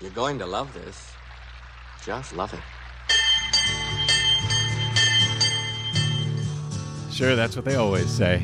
You're 0.00 0.10
going 0.12 0.38
to 0.38 0.46
love 0.46 0.72
this. 0.72 1.12
Just 2.06 2.34
love 2.34 2.54
it. 2.54 2.60
Sure, 7.12 7.36
that's 7.36 7.54
what 7.54 7.66
they 7.66 7.74
always 7.74 8.08
say. 8.08 8.42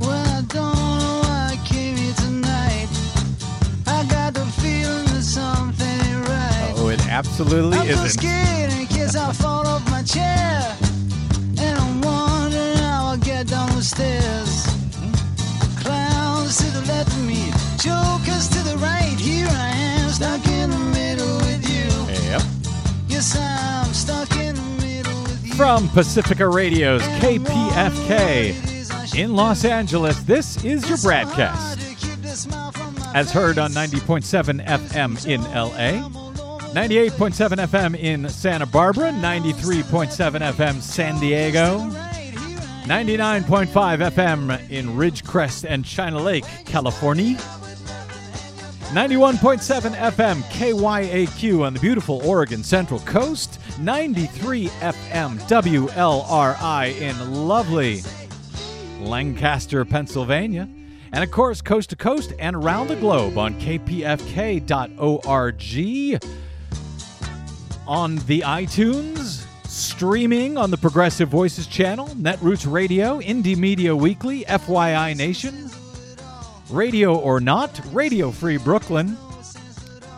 Well, 0.00 0.10
I 0.10 0.42
don't 0.48 0.74
know 0.98 1.20
why 1.22 1.50
I 1.52 1.60
came 1.64 1.96
here 1.96 2.14
tonight. 2.14 2.88
I 3.86 4.04
got 4.10 4.34
the 4.34 4.44
feeling 4.60 5.04
that 5.06 5.22
something 5.22 5.86
ain't 5.86 6.28
right. 6.28 6.72
Oh, 6.76 6.88
it 6.88 7.06
absolutely 7.06 7.78
I'm 7.78 7.86
so 7.86 8.04
isn't. 8.04 8.20
scared 8.20 8.72
in 8.72 8.86
case 8.88 9.14
I 9.14 9.32
fall 9.32 9.64
off 9.68 9.88
my 9.88 10.02
chair. 10.02 10.76
From 25.56 25.88
Pacifica 25.90 26.48
Radio's 26.48 27.02
KPFK 27.20 29.14
in 29.16 29.36
Los 29.36 29.64
Angeles, 29.64 30.20
this 30.24 30.64
is 30.64 30.88
your 30.88 30.98
BradCast. 30.98 31.80
As 33.14 33.30
heard 33.30 33.58
on 33.58 33.70
90.7 33.70 34.64
FM 34.66 35.26
in 35.28 35.40
LA, 35.42 36.08
98.7 36.72 37.66
FM 37.68 37.96
in 37.96 38.28
Santa 38.28 38.66
Barbara, 38.66 39.12
93.7 39.12 40.08
FM 40.52 40.82
San 40.82 41.20
Diego, 41.20 41.78
99.5 42.86 43.66
FM 44.10 44.70
in 44.70 44.88
Ridgecrest 44.88 45.64
and 45.68 45.84
China 45.84 46.18
Lake, 46.20 46.44
California. 46.64 47.38
91.7 48.94 49.92
FM 49.96 50.40
KYAQ 50.52 51.66
on 51.66 51.74
the 51.74 51.80
beautiful 51.80 52.24
Oregon 52.24 52.62
Central 52.62 53.00
Coast, 53.00 53.58
93 53.80 54.68
FM 54.68 55.36
WLRI 55.48 57.00
in 57.00 57.32
lovely 57.32 58.02
Lancaster, 59.00 59.84
Pennsylvania, 59.84 60.68
and 61.10 61.24
of 61.24 61.32
course, 61.32 61.60
coast 61.60 61.90
to 61.90 61.96
coast 61.96 62.34
and 62.38 62.54
around 62.54 62.86
the 62.86 62.94
globe 62.94 63.36
on 63.36 63.54
kpfk.org, 63.54 64.62
on 67.88 68.16
the 68.28 68.40
iTunes, 68.42 69.44
streaming 69.66 70.56
on 70.56 70.70
the 70.70 70.78
Progressive 70.78 71.28
Voices 71.28 71.66
channel, 71.66 72.06
Netroots 72.10 72.70
Radio, 72.70 73.18
Indie 73.18 73.56
Media 73.56 73.96
Weekly, 73.96 74.44
FYI 74.44 75.16
Nation, 75.16 75.68
Radio 76.70 77.16
or 77.16 77.40
Not, 77.40 77.80
Radio 77.92 78.30
Free 78.30 78.56
Brooklyn, 78.56 79.16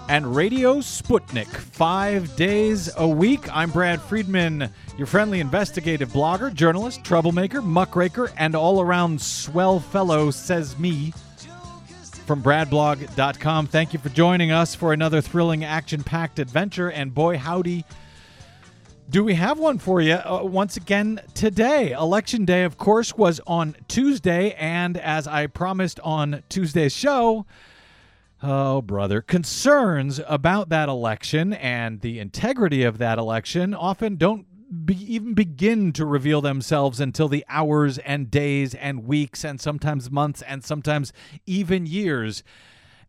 and 0.08 0.36
Radio 0.36 0.76
Sputnik 0.76 1.48
five 1.48 2.34
days 2.36 2.88
a 2.96 3.06
week. 3.06 3.52
I'm 3.54 3.70
Brad 3.70 4.00
Friedman, 4.00 4.70
your 4.96 5.08
friendly 5.08 5.40
investigative 5.40 6.10
blogger, 6.10 6.54
journalist, 6.54 7.02
troublemaker, 7.04 7.60
muckraker, 7.60 8.30
and 8.36 8.54
all 8.54 8.80
around 8.80 9.20
swell 9.20 9.80
fellow, 9.80 10.30
says 10.30 10.78
me. 10.78 11.12
From 12.26 12.42
bradblog.com. 12.42 13.66
Thank 13.66 13.92
you 13.92 13.98
for 13.98 14.08
joining 14.08 14.50
us 14.50 14.74
for 14.74 14.92
another 14.92 15.20
thrilling, 15.20 15.64
action 15.64 16.02
packed 16.02 16.38
adventure. 16.38 16.90
And 16.90 17.14
boy, 17.14 17.38
howdy, 17.38 17.84
do 19.08 19.22
we 19.22 19.34
have 19.34 19.58
one 19.58 19.78
for 19.78 20.00
you 20.00 20.14
uh, 20.14 20.40
once 20.42 20.76
again 20.76 21.20
today? 21.34 21.92
Election 21.92 22.44
day, 22.44 22.64
of 22.64 22.76
course, 22.76 23.16
was 23.16 23.40
on 23.46 23.76
Tuesday. 23.88 24.52
And 24.52 24.96
as 24.96 25.28
I 25.28 25.46
promised 25.46 26.00
on 26.00 26.42
Tuesday's 26.48 26.94
show, 26.94 27.46
Oh, 28.42 28.82
brother. 28.82 29.22
Concerns 29.22 30.20
about 30.26 30.68
that 30.68 30.90
election 30.90 31.54
and 31.54 32.00
the 32.02 32.18
integrity 32.18 32.82
of 32.82 32.98
that 32.98 33.18
election 33.18 33.72
often 33.72 34.16
don't 34.16 34.46
be, 34.84 34.94
even 35.14 35.32
begin 35.32 35.92
to 35.94 36.04
reveal 36.04 36.40
themselves 36.40 37.00
until 37.00 37.28
the 37.28 37.44
hours 37.48 37.98
and 37.98 38.30
days 38.30 38.74
and 38.74 39.06
weeks 39.06 39.44
and 39.44 39.60
sometimes 39.60 40.10
months 40.10 40.42
and 40.42 40.62
sometimes 40.64 41.12
even 41.46 41.86
years 41.86 42.42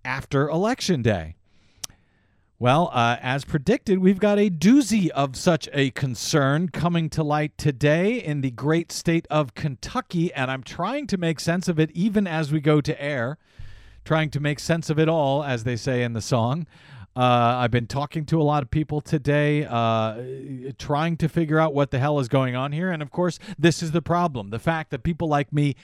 after 0.06 0.48
Election 0.48 1.02
Day. 1.02 1.37
Well, 2.60 2.90
uh, 2.92 3.18
as 3.22 3.46
predicted, 3.46 4.00
we've 4.00 4.18
got 4.18 4.40
a 4.40 4.50
doozy 4.50 5.10
of 5.10 5.36
such 5.36 5.70
a 5.74 5.92
concern 5.92 6.70
coming 6.70 7.08
to 7.12 7.22
light 7.22 7.56
today 7.56 8.16
in 8.16 8.42
the 8.42 8.50
great 8.50 8.92
state 8.92 9.28
of 9.30 9.54
Kentucky, 9.54 10.34
and 10.34 10.50
I'm 10.50 10.64
trying 10.64 11.06
to 11.06 11.20
make 11.20 11.40
sense 11.40 11.68
of 11.68 11.80
it 11.80 11.92
even 11.92 12.26
as 12.26 12.52
we 12.52 12.60
go 12.60 12.82
to 12.82 13.00
air 13.00 13.38
trying 14.04 14.32
to 14.32 14.40
make 14.40 14.60
sense 14.60 14.90
of 14.90 14.98
it 14.98 15.08
all, 15.08 15.44
as 15.44 15.66
they 15.66 15.76
say 15.76 16.02
in 16.02 16.14
the 16.14 16.22
song. 16.22 16.66
Uh, 17.16 17.60
I've 17.62 17.70
been 17.70 17.86
talking 17.86 18.26
to 18.28 18.42
a 18.42 18.44
lot 18.44 18.64
of 18.64 18.72
people 18.72 19.02
today, 19.02 19.64
uh, 19.70 20.20
trying 20.80 21.16
to 21.18 21.30
figure 21.30 21.60
out 21.60 21.76
what 21.76 21.92
the 21.92 22.00
hell 22.00 22.20
is 22.20 22.28
going 22.28 22.56
on 22.56 22.72
here. 22.72 22.90
And 22.90 23.04
of 23.04 23.12
course, 23.12 23.38
this 23.60 23.84
is 23.84 23.92
the 23.92 24.02
problem 24.02 24.50
the 24.50 24.58
fact 24.58 24.90
that 24.90 25.04
people 25.04 25.28
like 25.28 25.54
me 25.54 25.76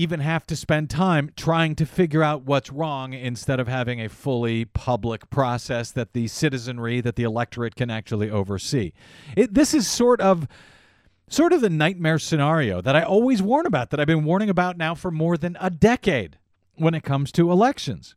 even 0.00 0.20
have 0.20 0.46
to 0.46 0.56
spend 0.56 0.88
time 0.88 1.30
trying 1.36 1.74
to 1.76 1.84
figure 1.84 2.22
out 2.22 2.44
what's 2.44 2.72
wrong 2.72 3.12
instead 3.12 3.60
of 3.60 3.68
having 3.68 4.00
a 4.00 4.08
fully 4.08 4.64
public 4.64 5.28
process 5.28 5.90
that 5.90 6.14
the 6.14 6.26
citizenry, 6.26 7.02
that 7.02 7.16
the 7.16 7.22
electorate 7.22 7.74
can 7.74 7.90
actually 7.90 8.30
oversee. 8.30 8.92
It, 9.36 9.52
this 9.52 9.74
is 9.74 9.86
sort 9.86 10.22
of 10.22 10.48
sort 11.28 11.52
of 11.52 11.60
the 11.60 11.68
nightmare 11.68 12.18
scenario 12.18 12.80
that 12.80 12.96
I 12.96 13.02
always 13.02 13.42
warn 13.42 13.66
about, 13.66 13.90
that 13.90 14.00
I've 14.00 14.06
been 14.06 14.24
warning 14.24 14.48
about 14.48 14.78
now 14.78 14.94
for 14.94 15.10
more 15.10 15.36
than 15.36 15.56
a 15.60 15.68
decade 15.68 16.38
when 16.76 16.94
it 16.94 17.02
comes 17.02 17.30
to 17.32 17.52
elections. 17.52 18.14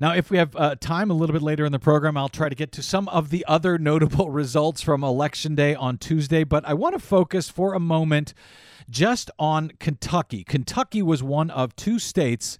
Now, 0.00 0.14
if 0.14 0.30
we 0.30 0.38
have 0.38 0.56
uh, 0.56 0.76
time 0.76 1.10
a 1.10 1.14
little 1.14 1.34
bit 1.34 1.42
later 1.42 1.66
in 1.66 1.72
the 1.72 1.78
program, 1.78 2.16
I'll 2.16 2.30
try 2.30 2.48
to 2.48 2.54
get 2.54 2.72
to 2.72 2.82
some 2.82 3.06
of 3.08 3.28
the 3.28 3.44
other 3.46 3.76
notable 3.90 4.30
results 4.30 4.80
from 4.80 5.04
Election 5.04 5.54
Day 5.54 5.74
on 5.74 5.98
Tuesday, 5.98 6.42
but 6.42 6.64
I 6.64 6.72
want 6.72 6.94
to 6.94 6.98
focus 6.98 7.50
for 7.50 7.74
a 7.74 7.80
moment 7.80 8.32
just 8.88 9.30
on 9.38 9.72
Kentucky. 9.78 10.42
Kentucky 10.42 11.02
was 11.02 11.22
one 11.22 11.50
of 11.50 11.76
two 11.76 11.98
states 11.98 12.56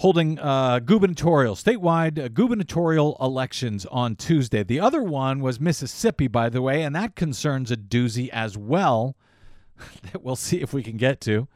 holding 0.00 0.38
uh, 0.38 0.78
gubernatorial, 0.80 1.54
statewide 1.54 2.22
uh, 2.22 2.28
gubernatorial 2.28 3.16
elections 3.18 3.86
on 3.86 4.14
Tuesday. 4.14 4.62
The 4.62 4.78
other 4.78 5.02
one 5.02 5.40
was 5.40 5.58
Mississippi, 5.58 6.28
by 6.28 6.50
the 6.50 6.60
way, 6.60 6.82
and 6.82 6.94
that 6.94 7.16
concerns 7.16 7.70
a 7.70 7.78
doozy 7.78 8.28
as 8.28 8.58
well 8.58 9.16
that 10.12 10.22
we'll 10.22 10.36
see 10.36 10.60
if 10.60 10.74
we 10.74 10.82
can 10.82 10.98
get 10.98 11.22
to. 11.22 11.48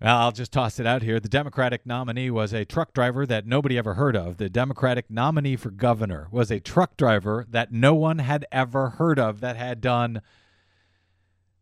Well, 0.00 0.16
I'll 0.18 0.32
just 0.32 0.52
toss 0.52 0.78
it 0.78 0.86
out 0.86 1.02
here. 1.02 1.18
The 1.18 1.28
Democratic 1.28 1.86
nominee 1.86 2.30
was 2.30 2.52
a 2.52 2.66
truck 2.66 2.92
driver 2.92 3.24
that 3.26 3.46
nobody 3.46 3.78
ever 3.78 3.94
heard 3.94 4.14
of. 4.14 4.36
The 4.36 4.50
Democratic 4.50 5.10
nominee 5.10 5.56
for 5.56 5.70
governor 5.70 6.28
was 6.30 6.50
a 6.50 6.60
truck 6.60 6.98
driver 6.98 7.46
that 7.48 7.72
no 7.72 7.94
one 7.94 8.18
had 8.18 8.44
ever 8.52 8.90
heard 8.90 9.18
of 9.18 9.40
that 9.40 9.56
had 9.56 9.80
done 9.80 10.20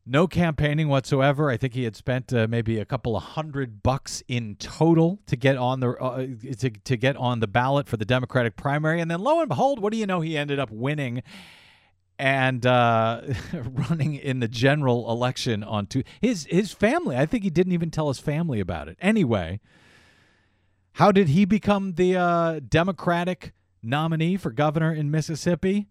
no 0.05 0.27
campaigning 0.27 0.89
whatsoever. 0.89 1.49
I 1.49 1.57
think 1.57 1.75
he 1.75 1.85
had 1.85 1.95
spent 1.95 2.33
uh, 2.33 2.49
maybe 2.49 2.81
a 2.81 2.85
couple 2.85 3.17
of 3.17 3.23
hundred 3.23 3.85
bucks 3.85 4.23
in 4.27 4.57
total 4.57 5.21
to 5.27 5.37
get 5.37 5.57
on 5.57 5.79
the 5.79 5.91
uh, 5.91 6.27
to, 6.59 6.71
to 6.71 6.97
get 6.97 7.17
on 7.17 7.39
the 7.39 7.47
ballot 7.47 7.89
for 7.89 7.97
the 7.97 8.05
Democratic 8.05 8.57
primary, 8.57 9.01
and 9.01 9.11
then 9.11 9.21
lo 9.21 9.41
and 9.41 9.49
behold, 9.49 9.79
what 9.79 9.93
do 9.93 9.99
you 9.99 10.07
know? 10.07 10.21
He 10.21 10.37
ended 10.37 10.59
up 10.59 10.71
winning 10.71 11.23
and 12.19 12.65
uh, 12.65 13.23
running 13.55 14.15
in 14.15 14.41
the 14.41 14.49
general 14.49 15.11
election 15.11 15.63
on 15.63 15.87
two. 15.87 16.03
His 16.21 16.47
his 16.51 16.73
family. 16.73 17.17
I 17.17 17.27
think 17.27 17.45
he 17.45 17.51
didn't 17.51 17.73
even 17.73 17.91
tell 17.91 18.09
his 18.09 18.19
family 18.19 18.61
about 18.61 18.89
it. 18.89 18.97
Anyway, 19.01 19.61
how 20.93 21.13
did 21.13 21.29
he 21.29 21.45
become 21.45 21.95
the 21.95 22.17
uh, 22.17 22.61
Democratic 22.67 23.53
nominee 23.83 24.37
for 24.37 24.51
governor 24.51 24.93
in 24.93 25.11
Mississippi? 25.11 25.89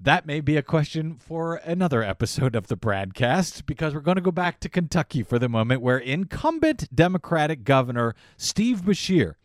That 0.00 0.26
may 0.26 0.40
be 0.40 0.56
a 0.56 0.62
question 0.62 1.16
for 1.16 1.56
another 1.56 2.02
episode 2.02 2.56
of 2.56 2.66
the 2.66 2.76
BradCast 2.76 3.64
because 3.64 3.94
we're 3.94 4.00
going 4.00 4.16
to 4.16 4.20
go 4.20 4.32
back 4.32 4.60
to 4.60 4.68
Kentucky 4.68 5.22
for 5.22 5.38
the 5.38 5.48
moment, 5.48 5.80
where 5.80 5.96
incumbent 5.96 6.94
Democratic 6.94 7.64
Governor 7.64 8.14
Steve 8.36 8.82
Beshear 8.82 9.36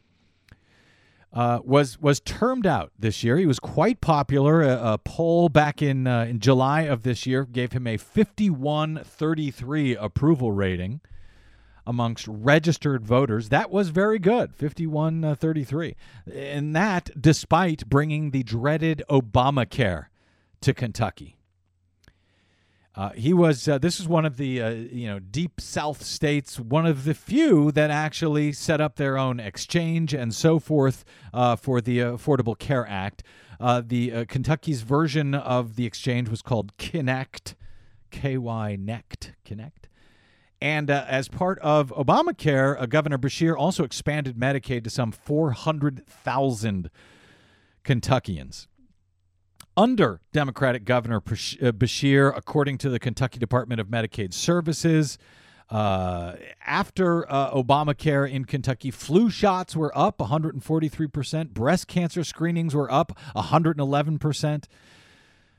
uh, 1.31 1.59
was 1.63 2.01
was 2.01 2.19
termed 2.19 2.65
out 2.65 2.91
this 2.97 3.23
year. 3.23 3.37
He 3.37 3.45
was 3.45 3.59
quite 3.59 4.01
popular. 4.01 4.63
A, 4.63 4.93
a 4.93 4.97
poll 4.97 5.49
back 5.49 5.79
in 5.81 6.07
uh, 6.07 6.23
in 6.23 6.39
July 6.39 6.81
of 6.81 7.03
this 7.03 7.25
year 7.25 7.45
gave 7.45 7.71
him 7.73 7.87
a 7.87 7.97
51-33 7.97 9.97
approval 9.99 10.51
rating 10.51 11.01
amongst 11.85 12.27
registered 12.27 13.05
voters. 13.05 13.47
That 13.49 13.71
was 13.71 13.89
very 13.89 14.19
good, 14.19 14.55
51-33. 14.55 15.95
And 16.31 16.75
that 16.75 17.09
despite 17.19 17.89
bringing 17.89 18.29
the 18.31 18.43
dreaded 18.43 19.01
Obamacare 19.09 20.05
to 20.61 20.73
Kentucky. 20.73 21.38
Uh, 22.99 23.11
he 23.11 23.33
was. 23.33 23.65
Uh, 23.65 23.77
this 23.77 23.97
is 23.97 24.09
one 24.09 24.25
of 24.25 24.35
the 24.35 24.61
uh, 24.61 24.69
you 24.71 25.07
know 25.07 25.19
deep 25.19 25.61
South 25.61 26.03
states, 26.03 26.59
one 26.59 26.85
of 26.85 27.05
the 27.05 27.13
few 27.13 27.71
that 27.71 27.89
actually 27.89 28.51
set 28.51 28.81
up 28.81 28.97
their 28.97 29.17
own 29.17 29.39
exchange 29.39 30.13
and 30.13 30.35
so 30.35 30.59
forth 30.59 31.05
uh, 31.33 31.55
for 31.55 31.79
the 31.79 31.99
Affordable 31.99 32.59
Care 32.59 32.85
Act. 32.85 33.23
Uh, 33.57 33.81
the 33.85 34.25
Kentucky's 34.25 34.81
version 34.81 35.33
of 35.33 35.77
the 35.77 35.85
exchange 35.85 36.27
was 36.27 36.41
called 36.41 36.75
kynect, 36.75 37.55
K 38.11 38.37
Y 38.37 38.75
Nect, 38.77 39.31
kynect. 39.45 39.87
And 40.61 40.91
uh, 40.91 41.05
as 41.07 41.29
part 41.29 41.57
of 41.59 41.93
Obamacare, 41.95 42.81
uh, 42.81 42.85
Governor 42.85 43.17
Beshear 43.17 43.55
also 43.57 43.85
expanded 43.85 44.37
Medicaid 44.37 44.83
to 44.83 44.89
some 44.89 45.13
400,000 45.13 46.89
Kentuckians. 47.85 48.67
Under 49.79 50.19
Democratic 50.33 50.83
Governor 50.83 51.19
uh, 51.19 51.71
Beshear, 51.71 52.33
according 52.35 52.79
to 52.79 52.89
the 52.89 52.99
Kentucky 52.99 53.39
Department 53.39 53.79
of 53.79 53.87
Medicaid 53.87 54.33
Services, 54.33 55.17
uh, 55.69 56.33
after 56.65 57.25
uh, 57.31 57.53
Obamacare 57.53 58.29
in 58.29 58.43
Kentucky, 58.43 58.91
flu 58.91 59.29
shots 59.29 59.77
were 59.77 59.97
up 59.97 60.17
143%, 60.17 61.51
breast 61.51 61.87
cancer 61.87 62.25
screenings 62.25 62.75
were 62.75 62.91
up 62.91 63.17
111%. 63.37 64.65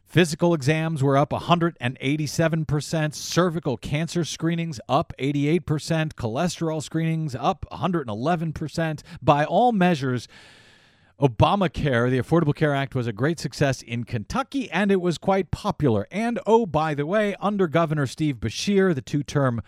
Physical 0.04 0.52
exams 0.52 1.02
were 1.02 1.16
up 1.16 1.30
187%, 1.30 3.14
cervical 3.14 3.78
cancer 3.78 4.26
screenings 4.26 4.80
up 4.86 5.14
88%, 5.18 5.60
cholesterol 6.12 6.82
screenings 6.82 7.34
up 7.34 7.64
111%. 7.72 9.02
By 9.22 9.46
all 9.46 9.72
measures, 9.72 10.28
Obamacare, 11.20 12.10
the 12.10 12.18
Affordable 12.18 12.54
Care 12.54 12.74
Act, 12.74 12.94
was 12.94 13.06
a 13.06 13.12
great 13.12 13.38
success 13.38 13.82
in 13.82 14.04
Kentucky 14.04 14.70
and 14.70 14.90
it 14.90 15.00
was 15.00 15.18
quite 15.18 15.50
popular. 15.50 16.06
And 16.10 16.40
oh, 16.46 16.64
by 16.64 16.94
the 16.94 17.04
way, 17.04 17.34
under 17.40 17.68
Governor 17.68 18.06
Steve 18.06 18.36
Beshear, 18.36 18.94
the 18.94 19.02
two 19.02 19.22
term 19.22 19.60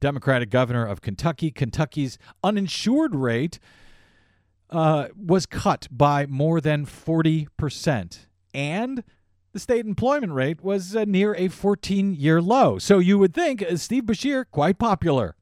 Democratic 0.00 0.50
governor 0.50 0.84
of 0.84 1.00
Kentucky, 1.00 1.50
Kentucky's 1.50 2.18
uninsured 2.44 3.14
rate 3.14 3.58
uh, 4.68 5.08
was 5.16 5.46
cut 5.46 5.86
by 5.90 6.26
more 6.26 6.60
than 6.60 6.84
40%. 6.84 8.18
And 8.52 9.04
the 9.52 9.58
state 9.60 9.86
employment 9.86 10.32
rate 10.32 10.62
was 10.62 10.96
uh, 10.96 11.04
near 11.06 11.34
a 11.36 11.48
14 11.48 12.14
year 12.14 12.42
low. 12.42 12.78
So 12.78 12.98
you 12.98 13.18
would 13.18 13.32
think 13.32 13.62
uh, 13.62 13.76
Steve 13.76 14.04
Beshear, 14.04 14.44
quite 14.50 14.78
popular. 14.78 15.36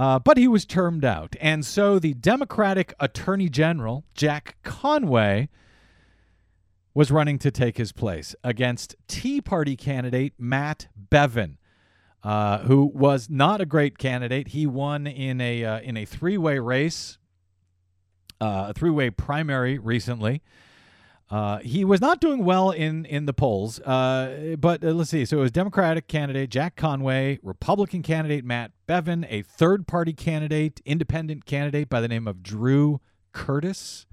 Uh, 0.00 0.18
but 0.18 0.38
he 0.38 0.48
was 0.48 0.64
termed 0.64 1.04
out. 1.04 1.36
And 1.42 1.62
so 1.62 1.98
the 1.98 2.14
Democratic 2.14 2.94
Attorney 2.98 3.50
General, 3.50 4.06
Jack 4.14 4.56
Conway, 4.62 5.50
was 6.94 7.10
running 7.10 7.38
to 7.40 7.50
take 7.50 7.76
his 7.76 7.92
place 7.92 8.34
against 8.42 8.96
Tea 9.08 9.42
Party 9.42 9.76
candidate 9.76 10.32
Matt 10.38 10.88
Bevin. 10.98 11.58
Uh, 12.22 12.60
who 12.60 12.86
was 12.86 13.28
not 13.28 13.60
a 13.60 13.66
great 13.66 13.98
candidate? 13.98 14.48
He 14.48 14.66
won 14.66 15.06
in 15.06 15.38
a 15.38 15.66
uh, 15.66 15.80
in 15.80 15.98
a 15.98 16.06
three 16.06 16.38
way 16.38 16.58
race, 16.58 17.18
uh, 18.40 18.68
a 18.70 18.72
three 18.72 18.88
way 18.88 19.10
primary 19.10 19.76
recently. 19.78 20.40
Uh, 21.30 21.58
he 21.58 21.84
was 21.84 22.00
not 22.00 22.20
doing 22.20 22.44
well 22.44 22.72
in 22.72 23.04
in 23.04 23.26
the 23.26 23.32
polls, 23.32 23.78
uh, 23.80 24.56
but 24.58 24.84
uh, 24.84 24.88
let's 24.88 25.10
see. 25.10 25.24
So 25.24 25.38
it 25.38 25.42
was 25.42 25.52
Democratic 25.52 26.08
candidate 26.08 26.50
Jack 26.50 26.74
Conway, 26.74 27.38
Republican 27.42 28.02
candidate 28.02 28.44
Matt 28.44 28.72
Bevin, 28.88 29.24
a 29.28 29.42
third 29.42 29.86
party 29.86 30.12
candidate, 30.12 30.80
independent 30.84 31.46
candidate 31.46 31.88
by 31.88 32.00
the 32.00 32.08
name 32.08 32.26
of 32.26 32.42
Drew 32.42 33.00
Curtis. 33.32 34.06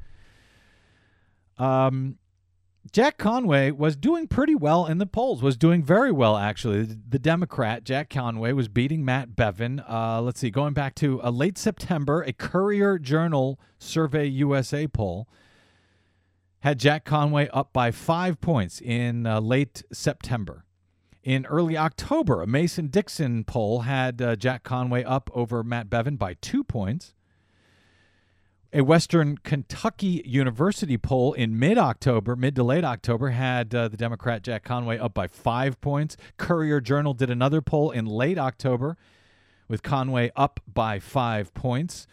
Um, 1.58 2.19
Jack 2.92 3.18
Conway 3.18 3.72
was 3.72 3.96
doing 3.96 4.28
pretty 4.28 4.54
well 4.54 4.86
in 4.86 5.00
the 5.00 5.08
polls. 5.08 5.42
Was 5.42 5.58
doing 5.58 5.81
very 5.84 6.12
well 6.12 6.38
actually. 6.38 6.84
The, 6.84 7.00
the 7.10 7.19
Democrat 7.19 7.84
Jack 7.84 8.12
Conway 8.12 8.52
was 8.52 8.68
beating 8.68 9.04
Matt 9.04 9.36
Bevin. 9.36 9.84
Uh, 9.90 10.22
let's 10.22 10.40
see, 10.40 10.52
going 10.52 10.75
back 10.75 10.94
to 10.96 11.19
a 11.24 11.31
late 11.31 11.58
September, 11.58 12.22
a 12.22 12.31
Courier 12.31 13.00
Journal 13.00 13.60
Survey 13.80 14.28
USA 14.28 14.88
poll 14.88 15.28
had 16.68 16.80
Jack 16.80 17.06
Conway 17.06 17.48
up 17.54 17.72
by 17.72 17.92
five 17.92 18.42
points 18.42 18.81
in 18.81 19.25
uh, 19.25 19.40
late 19.40 19.84
September. 19.94 20.66
In 21.24 21.46
early 21.46 21.78
October, 21.78 22.42
a 22.42 22.48
Mason 22.48 22.88
Dixon 22.88 23.46
poll 23.46 23.81
had 23.84 24.22
uh, 24.22 24.36
Jack 24.36 24.64
Conway 24.64 25.06
up 25.06 25.30
over 25.34 25.64
Matt 25.64 25.90
Bevin 25.90 26.18
by 26.18 26.34
two 26.42 26.66
points. 26.66 27.14
A 28.74 28.81
Western 28.81 29.38
Kentucky 29.38 30.22
University 30.25 30.98
poll 30.98 31.31
in 31.31 31.58
mid 31.58 31.78
October, 31.78 32.36
mid 32.36 32.54
to 32.58 32.64
late 32.64 32.84
October, 32.84 33.30
had 33.30 33.74
uh, 33.74 33.88
the 33.88 33.96
Democrat 33.96 34.44
Jack 34.44 34.66
Conway 34.66 34.98
up 34.98 35.14
by 35.14 35.25
five 35.25 35.80
points. 35.80 36.18
Courier 36.36 36.81
Journal 36.81 37.14
did 37.14 37.30
another 37.30 37.62
poll 37.62 37.92
in 37.92 38.06
late 38.06 38.38
October 38.38 38.98
with 39.69 39.84
Conway 39.84 40.34
up 40.36 40.60
by 40.68 41.00
five 41.00 41.54
points. 41.54 42.08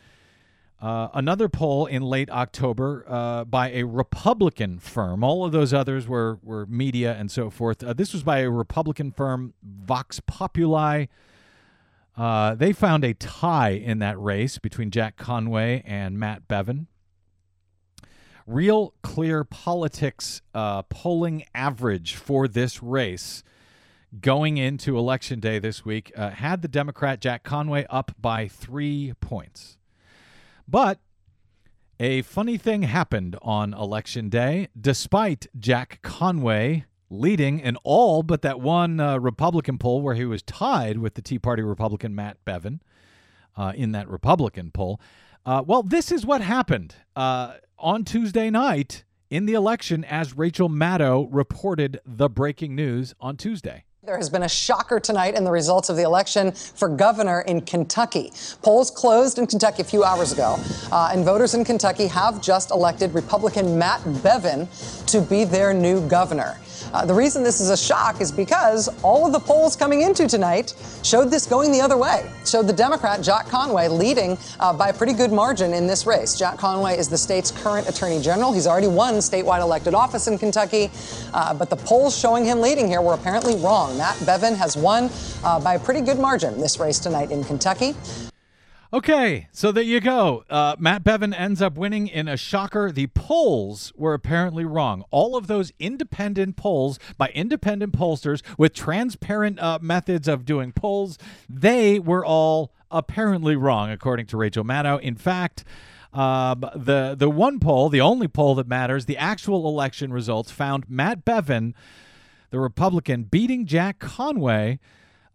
Uh, 0.85 1.09
another 1.15 1.49
poll 1.49 1.87
in 1.87 2.03
late 2.03 2.29
October 2.29 3.07
uh, 3.09 3.43
by 3.47 3.71
a 3.71 3.85
Republican 3.85 4.79
firm. 4.79 5.25
All 5.25 5.43
of 5.43 5.51
those 5.51 5.73
others 5.73 6.07
were, 6.07 6.39
were 6.43 6.67
media 6.67 7.17
and 7.19 7.31
so 7.31 7.49
forth. 7.49 7.83
Uh, 7.83 7.95
this 7.95 8.13
was 8.13 8.23
by 8.23 8.41
a 8.41 8.51
Republican 8.51 9.11
firm, 9.11 9.55
Vox 9.63 10.21
Populi. 10.27 11.07
Uh, 12.19 12.55
they 12.55 12.75
found 12.75 13.03
a 13.03 13.15
tie 13.15 13.71
in 13.71 13.99
that 14.01 14.21
race 14.21 14.59
between 14.59 14.91
Jack 14.91 15.17
Conway 15.17 15.83
and 15.87 16.19
Matt 16.19 16.47
Bevin. 16.49 16.87
Real 18.47 18.93
Clear 19.03 19.43
Politics 19.43 20.43
uh, 20.53 20.83
polling 20.83 21.47
average 21.55 22.15
for 22.15 22.47
this 22.47 22.83
race 22.83 23.43
going 24.21 24.59
into 24.59 24.99
Election 24.99 25.41
Day 25.41 25.59
this 25.59 25.87
week 25.87 26.15
had 26.15 26.61
the 26.61 26.69
Democrat 26.69 27.23
Jack 27.23 27.43
Conway 27.43 27.87
up 27.89 28.13
by 28.21 28.49
three 28.49 29.15
points. 29.23 29.79
But 30.67 30.99
a 32.01 32.23
funny 32.23 32.57
thing 32.57 32.83
happened 32.83 33.37
on 33.43 33.75
election 33.75 34.29
day. 34.29 34.69
Despite 34.79 35.47
Jack 35.59 36.01
Conway 36.03 36.85
leading 37.11 37.61
in 37.61 37.77
all 37.85 38.23
but 38.23 38.43
that 38.43 38.61
one 38.61 38.99
uh, 38.99 39.19
Republican 39.19 39.79
poll 39.79 40.03
where 40.03 40.15
he 40.15 40.25
was 40.25 40.43
tied 40.43 40.99
with 40.99 41.15
the 41.15 41.23
Tea 41.23 41.39
Party 41.39 41.63
Republican 41.63 42.15
Matt 42.15 42.45
Bevin 42.45 42.81
uh, 43.57 43.73
in 43.77 43.93
that 43.93 44.09
Republican 44.09 44.71
poll. 44.71 45.01
Uh, 45.47 45.63
well, 45.65 45.83
this 45.83 46.11
is 46.11 46.25
what 46.25 46.41
happened 46.41 46.97
uh, 47.15 47.55
on 47.79 48.05
Tuesday 48.05 48.51
night 48.51 49.05
in 49.31 49.47
the 49.47 49.53
election 49.53 50.05
as 50.05 50.37
Rachel 50.37 50.69
Maddow 50.69 51.29
reported 51.31 52.01
the 52.05 52.29
breaking 52.29 52.75
news 52.75 53.15
on 53.21 53.37
Tuesday. 53.37 53.85
There 54.07 54.19
has 54.19 54.29
been 54.29 54.43
a 54.43 54.49
shocker 54.51 55.01
tonight 55.01 55.35
in 55.35 55.45
the 55.45 55.51
results 55.51 55.89
of 55.89 55.97
the 55.97 56.03
election 56.03 56.53
for 56.53 56.91
governor 56.91 57.41
in 57.41 57.63
Kentucky. 57.63 58.35
Polls 58.61 58.91
closed 58.91 59.39
in 59.39 59.47
Kentucky 59.47 59.81
a 59.81 59.85
few 59.85 60.05
hours 60.05 60.31
ago, 60.31 60.59
uh, 60.93 61.09
and 61.11 61.25
voters 61.25 61.55
in 61.55 61.65
Kentucky 61.65 62.09
have 62.09 62.43
just 62.43 62.71
elected 62.71 63.15
Republican 63.15 63.79
Matt 63.79 64.03
Bevin 64.23 64.69
to 65.07 65.23
be 65.23 65.45
their 65.45 65.73
new 65.73 66.07
governor. 66.07 66.59
Uh, 66.95 67.05
the 67.05 67.13
reason 67.13 67.43
this 67.43 67.61
is 67.61 67.71
a 67.71 67.77
shock 67.77 68.21
is 68.21 68.31
because 68.31 68.89
all 69.03 69.27
of 69.27 69.33
the 69.33 69.41
polls 69.41 69.75
coming 69.75 70.03
into 70.03 70.29
tonight 70.29 70.75
showed 71.03 71.29
this 71.29 71.45
going 71.45 71.73
the 71.73 71.81
other 71.81 71.97
way. 71.97 72.31
Showed 72.47 72.69
the 72.69 72.73
Democrat 72.73 73.21
Jack 73.21 73.49
Conway 73.49 73.89
leading 73.89 74.39
uh, 74.61 74.73
by 74.73 74.91
a 74.91 74.93
pretty 74.93 75.13
good 75.13 75.33
margin 75.33 75.75
in 75.75 75.89
this 75.89 76.07
race. 76.07 76.39
Jack 76.39 76.57
Conway 76.57 76.97
is 76.97 77.09
the 77.09 77.19
state's 77.19 77.51
current 77.51 77.89
attorney 77.89 78.23
general. 78.23 78.53
He's 78.53 78.69
already 78.69 78.87
won 78.87 79.15
statewide 79.15 79.61
elected 79.61 79.93
office 79.93 80.29
in 80.29 80.39
Kentucky, 80.39 80.89
uh, 81.33 81.53
but 81.53 81.69
the 81.69 81.77
polls 81.77 82.17
showing 82.17 82.45
him 82.45 82.61
leading 82.61 82.87
here 82.87 83.03
were 83.03 83.15
apparently 83.15 83.57
wrong. 83.57 83.99
Matt 83.99 84.15
Bevin 84.19 84.55
has 84.55 84.77
won 84.77 85.11
uh, 85.43 85.59
by 85.59 85.75
a 85.75 85.79
pretty 85.81 86.01
good 86.01 86.21
margin 86.21 86.61
this 86.61 86.79
race 86.79 87.01
tonight 87.01 87.33
in 87.33 87.43
Kentucky. 87.43 87.97
Okay, 88.95 89.49
so 89.51 89.73
there 89.73 89.83
you 89.83 89.99
go. 89.99 90.45
Uh, 90.49 90.77
Matt 90.79 91.03
Bevin 91.03 91.35
ends 91.37 91.61
up 91.61 91.77
winning 91.77 92.07
in 92.07 92.29
a 92.29 92.37
shocker. 92.37 92.93
The 92.93 93.09
polls 93.09 93.93
were 93.97 94.15
apparently 94.15 94.65
wrong. 94.65 95.03
All 95.11 95.35
of 95.37 95.49
those 95.49 95.73
independent 95.81 96.55
polls 96.55 97.01
by 97.19 97.31
independent 97.31 97.93
pollsters 97.93 98.41
with 98.57 98.73
transparent 98.73 99.59
uh, 99.59 99.81
methods 99.83 100.29
of 100.29 100.45
doing 100.45 100.71
polls, 100.71 101.19
they 101.49 101.99
were 101.99 102.25
all 102.25 102.73
apparently 102.89 103.57
wrong, 103.57 103.91
according 103.91 104.27
to 104.27 104.37
Rachel 104.37 104.63
Maddow. 104.63 105.01
In 105.01 105.17
fact, 105.17 105.65
um, 106.13 106.61
the 106.77 107.17
the 107.19 107.29
one 107.29 107.59
poll, 107.59 107.89
the 107.89 108.01
only 108.01 108.29
poll 108.29 108.55
that 108.55 108.69
matters, 108.69 109.07
the 109.07 109.19
actual 109.19 109.67
election 109.67 110.13
results 110.13 110.53
found 110.53 110.89
Matt 110.89 111.25
Bevin, 111.25 111.75
the 112.51 112.61
Republican, 112.61 113.25
beating 113.25 113.67
Jack 113.67 113.99
Conway 113.99 114.79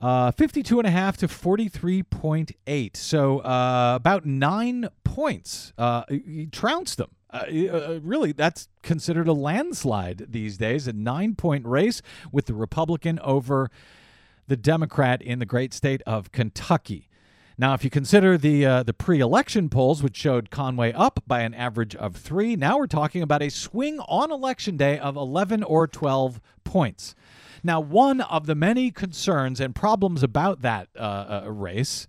uh, 0.02 0.32
52 0.32 0.80
and 0.80 0.88
a 0.88 0.92
half 0.92 1.18
to 1.18 1.28
43.8. 1.28 2.96
So 2.96 3.40
uh, 3.40 3.94
about 3.96 4.26
nine 4.26 4.90
points. 5.04 5.74
Uh, 5.78 6.04
he 6.10 6.48
trounced 6.48 6.98
them. 6.98 7.10
Uh, 7.32 7.44
uh, 7.72 8.00
really, 8.02 8.32
that's 8.32 8.70
considered 8.82 9.28
a 9.28 9.34
landslide 9.34 10.28
these 10.30 10.58
days. 10.58 10.88
A 10.88 10.94
nine 10.94 11.36
point 11.36 11.66
race 11.66 12.02
with 12.32 12.46
the 12.46 12.54
Republican 12.54 13.20
over 13.20 13.70
the 14.48 14.58
Democrat 14.58 15.22
in 15.22 15.40
the 15.40 15.46
great 15.46 15.74
state 15.74 16.02
of 16.08 16.32
Kentucky. 16.32 17.08
Now, 17.58 17.74
if 17.74 17.84
you 17.84 17.90
consider 17.90 18.38
the 18.38 18.66
uh, 18.66 18.84
the 18.84 18.94
pre-election 18.94 19.70
polls, 19.70 20.02
which 20.02 20.16
showed 20.16 20.50
Conway 20.50 20.94
up 20.94 21.20
by 21.28 21.42
an 21.42 21.54
average 21.54 21.94
of 21.96 22.16
three, 22.16 22.56
now 22.56 22.78
we're 22.78 22.88
talking 22.88 23.22
about 23.22 23.42
a 23.42 23.50
swing 23.50 24.00
on 24.00 24.32
election 24.32 24.78
day 24.78 24.98
of 24.98 25.18
11 25.18 25.64
or 25.64 25.86
12 25.86 26.40
points. 26.64 27.16
Now, 27.64 27.80
one 27.80 28.22
of 28.22 28.46
the 28.46 28.56
many 28.56 28.92
concerns 28.92 29.60
and 29.60 29.76
problems 29.76 30.24
about 30.24 30.62
that 30.62 30.90
uh, 30.98 31.44
uh, 31.46 31.52
race 31.52 32.08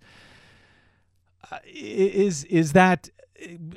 uh, 1.51 1.57
is 1.65 2.43
is 2.45 2.73
that 2.73 3.09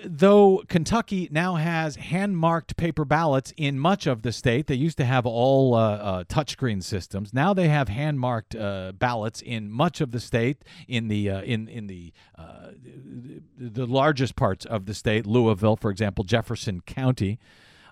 though 0.04 0.62
Kentucky 0.68 1.28
now 1.30 1.54
has 1.54 1.96
hand 1.96 2.36
marked 2.36 2.76
paper 2.76 3.04
ballots 3.04 3.52
in 3.56 3.78
much 3.78 4.06
of 4.06 4.22
the 4.22 4.32
state, 4.32 4.66
they 4.66 4.74
used 4.74 4.98
to 4.98 5.04
have 5.04 5.26
all 5.26 5.74
uh, 5.74 5.96
uh, 5.96 6.24
touchscreen 6.24 6.82
systems. 6.82 7.32
Now 7.32 7.54
they 7.54 7.68
have 7.68 7.88
hand 7.88 8.20
marked 8.20 8.54
uh, 8.54 8.92
ballots 8.92 9.40
in 9.40 9.70
much 9.70 10.00
of 10.00 10.10
the 10.10 10.20
state, 10.20 10.58
in 10.88 11.08
the 11.08 11.30
uh, 11.30 11.42
in 11.42 11.68
in 11.68 11.86
the 11.86 12.12
uh, 12.36 12.70
the 13.56 13.86
largest 13.86 14.36
parts 14.36 14.64
of 14.64 14.86
the 14.86 14.94
state, 14.94 15.26
Louisville, 15.26 15.76
for 15.76 15.90
example, 15.90 16.24
Jefferson 16.24 16.80
County. 16.82 17.38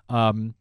Um, 0.09 0.55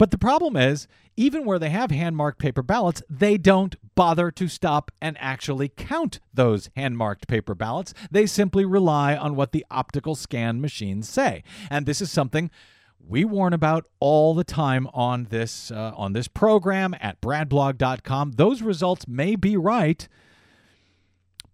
but 0.00 0.12
the 0.12 0.16
problem 0.16 0.56
is, 0.56 0.88
even 1.14 1.44
where 1.44 1.58
they 1.58 1.68
have 1.68 1.90
hand 1.90 2.16
marked 2.16 2.38
paper 2.38 2.62
ballots, 2.62 3.02
they 3.10 3.36
don't 3.36 3.76
bother 3.94 4.30
to 4.30 4.48
stop 4.48 4.90
and 4.98 5.14
actually 5.20 5.68
count 5.68 6.20
those 6.32 6.70
hand 6.74 6.96
marked 6.96 7.28
paper 7.28 7.54
ballots. 7.54 7.92
They 8.10 8.24
simply 8.24 8.64
rely 8.64 9.14
on 9.14 9.36
what 9.36 9.52
the 9.52 9.66
optical 9.70 10.14
scan 10.14 10.58
machines 10.58 11.06
say. 11.06 11.42
And 11.68 11.84
this 11.84 12.00
is 12.00 12.10
something 12.10 12.50
we 12.98 13.26
warn 13.26 13.52
about 13.52 13.84
all 13.98 14.32
the 14.34 14.42
time 14.42 14.88
on 14.94 15.24
this 15.28 15.70
uh, 15.70 15.92
on 15.94 16.14
this 16.14 16.28
program 16.28 16.94
at 16.98 17.20
bradblog.com. 17.20 18.32
Those 18.36 18.62
results 18.62 19.06
may 19.06 19.36
be 19.36 19.54
right, 19.54 20.08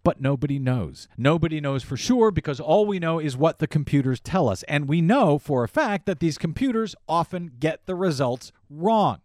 but 0.07 0.21
nobody 0.21 0.57
knows. 0.57 1.09
Nobody 1.17 1.59
knows 1.59 1.83
for 1.83 1.97
sure 1.97 2.31
because 2.31 2.61
all 2.61 2.85
we 2.85 2.97
know 2.97 3.19
is 3.19 3.35
what 3.35 3.59
the 3.59 3.67
computers 3.67 4.21
tell 4.21 4.47
us. 4.47 4.63
And 4.63 4.87
we 4.87 5.01
know 5.01 5.37
for 5.37 5.65
a 5.65 5.67
fact 5.67 6.05
that 6.05 6.21
these 6.21 6.37
computers 6.37 6.95
often 7.09 7.51
get 7.59 7.85
the 7.87 7.93
results 7.93 8.53
wrong. 8.69 9.19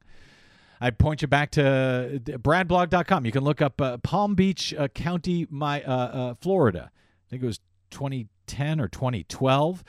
I'd 0.81 0.99
point 0.99 1.23
you 1.23 1.29
back 1.29 1.53
to 1.53 2.21
bradblog.com. 2.25 3.25
You 3.25 3.31
can 3.31 3.45
look 3.45 3.63
up 3.63 3.81
uh, 3.81 3.99
Palm 3.99 4.35
Beach 4.35 4.75
uh, 4.75 4.89
County, 4.89 5.47
my 5.49 5.85
uh, 5.85 5.93
uh 5.93 6.35
Florida. 6.41 6.91
I 6.93 7.31
think 7.31 7.45
it 7.45 7.47
was 7.47 7.61
2010 7.93 8.81
or 8.81 8.89
2012 8.89 9.85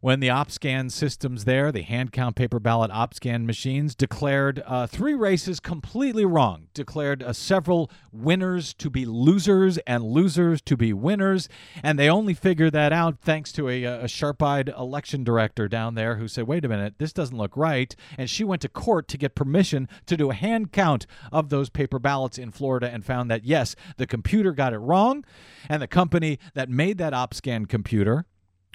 when 0.00 0.20
the 0.20 0.28
OpScan 0.28 0.92
systems 0.92 1.44
there, 1.44 1.72
the 1.72 1.82
hand 1.82 2.12
count 2.12 2.36
paper 2.36 2.60
ballot 2.60 2.90
OpScan 2.90 3.44
machines, 3.44 3.94
declared 3.94 4.62
uh, 4.66 4.86
three 4.86 5.14
races 5.14 5.58
completely 5.58 6.24
wrong, 6.24 6.68
declared 6.72 7.22
uh, 7.22 7.32
several 7.32 7.90
winners 8.12 8.72
to 8.74 8.90
be 8.90 9.04
losers 9.04 9.78
and 9.78 10.04
losers 10.04 10.60
to 10.62 10.76
be 10.76 10.92
winners. 10.92 11.48
And 11.82 11.98
they 11.98 12.08
only 12.08 12.34
figured 12.34 12.72
that 12.74 12.92
out 12.92 13.18
thanks 13.20 13.50
to 13.52 13.68
a, 13.68 13.84
a 13.84 14.08
sharp 14.08 14.42
eyed 14.42 14.68
election 14.68 15.24
director 15.24 15.66
down 15.66 15.94
there 15.94 16.16
who 16.16 16.28
said, 16.28 16.46
wait 16.46 16.64
a 16.64 16.68
minute, 16.68 16.94
this 16.98 17.12
doesn't 17.12 17.36
look 17.36 17.56
right. 17.56 17.94
And 18.16 18.30
she 18.30 18.44
went 18.44 18.62
to 18.62 18.68
court 18.68 19.08
to 19.08 19.18
get 19.18 19.34
permission 19.34 19.88
to 20.06 20.16
do 20.16 20.30
a 20.30 20.34
hand 20.34 20.70
count 20.70 21.06
of 21.32 21.48
those 21.48 21.70
paper 21.70 21.98
ballots 21.98 22.38
in 22.38 22.52
Florida 22.52 22.88
and 22.88 23.04
found 23.04 23.30
that, 23.30 23.44
yes, 23.44 23.74
the 23.96 24.06
computer 24.06 24.52
got 24.52 24.72
it 24.72 24.78
wrong. 24.78 25.24
And 25.68 25.82
the 25.82 25.88
company 25.88 26.38
that 26.54 26.68
made 26.68 26.98
that 26.98 27.12
OpScan 27.12 27.68
computer, 27.68 28.26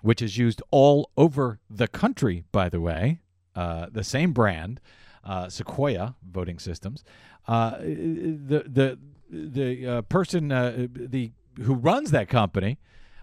which 0.03 0.21
is 0.21 0.37
used 0.37 0.61
all 0.69 1.09
over 1.15 1.59
the 1.69 1.87
country, 1.87 2.43
by 2.51 2.67
the 2.67 2.81
way, 2.81 3.21
uh, 3.55 3.87
the 3.89 4.03
same 4.03 4.33
brand, 4.33 4.81
uh, 5.23 5.47
Sequoia 5.47 6.15
Voting 6.29 6.59
Systems. 6.59 7.03
Uh, 7.47 7.77
the 7.79 8.63
the 8.67 8.99
the 9.29 9.87
uh, 9.87 10.01
person 10.03 10.51
uh, 10.51 10.87
the 10.93 11.31
who 11.61 11.73
runs 11.73 12.11
that 12.11 12.27
company 12.27 12.77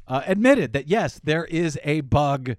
uh, 0.09 0.23
admitted 0.27 0.73
that 0.73 0.89
yes, 0.89 1.21
there 1.23 1.45
is 1.45 1.79
a 1.85 2.01
bug 2.01 2.57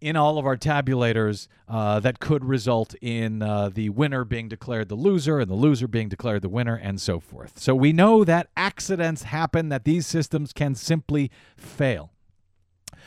in 0.00 0.16
all 0.16 0.38
of 0.38 0.44
our 0.44 0.56
tabulators 0.56 1.46
uh, 1.68 2.00
that 2.00 2.18
could 2.18 2.44
result 2.44 2.94
in 3.00 3.42
uh, 3.42 3.68
the 3.68 3.88
winner 3.90 4.24
being 4.24 4.48
declared 4.48 4.88
the 4.88 4.94
loser 4.94 5.38
and 5.38 5.50
the 5.50 5.54
loser 5.54 5.88
being 5.88 6.08
declared 6.08 6.42
the 6.42 6.48
winner 6.48 6.76
and 6.76 7.00
so 7.00 7.20
forth. 7.20 7.58
So 7.58 7.74
we 7.74 7.92
know 7.92 8.24
that 8.24 8.48
accidents 8.56 9.22
happen, 9.22 9.68
that 9.70 9.84
these 9.84 10.06
systems 10.06 10.52
can 10.52 10.74
simply 10.74 11.30
fail. 11.56 12.12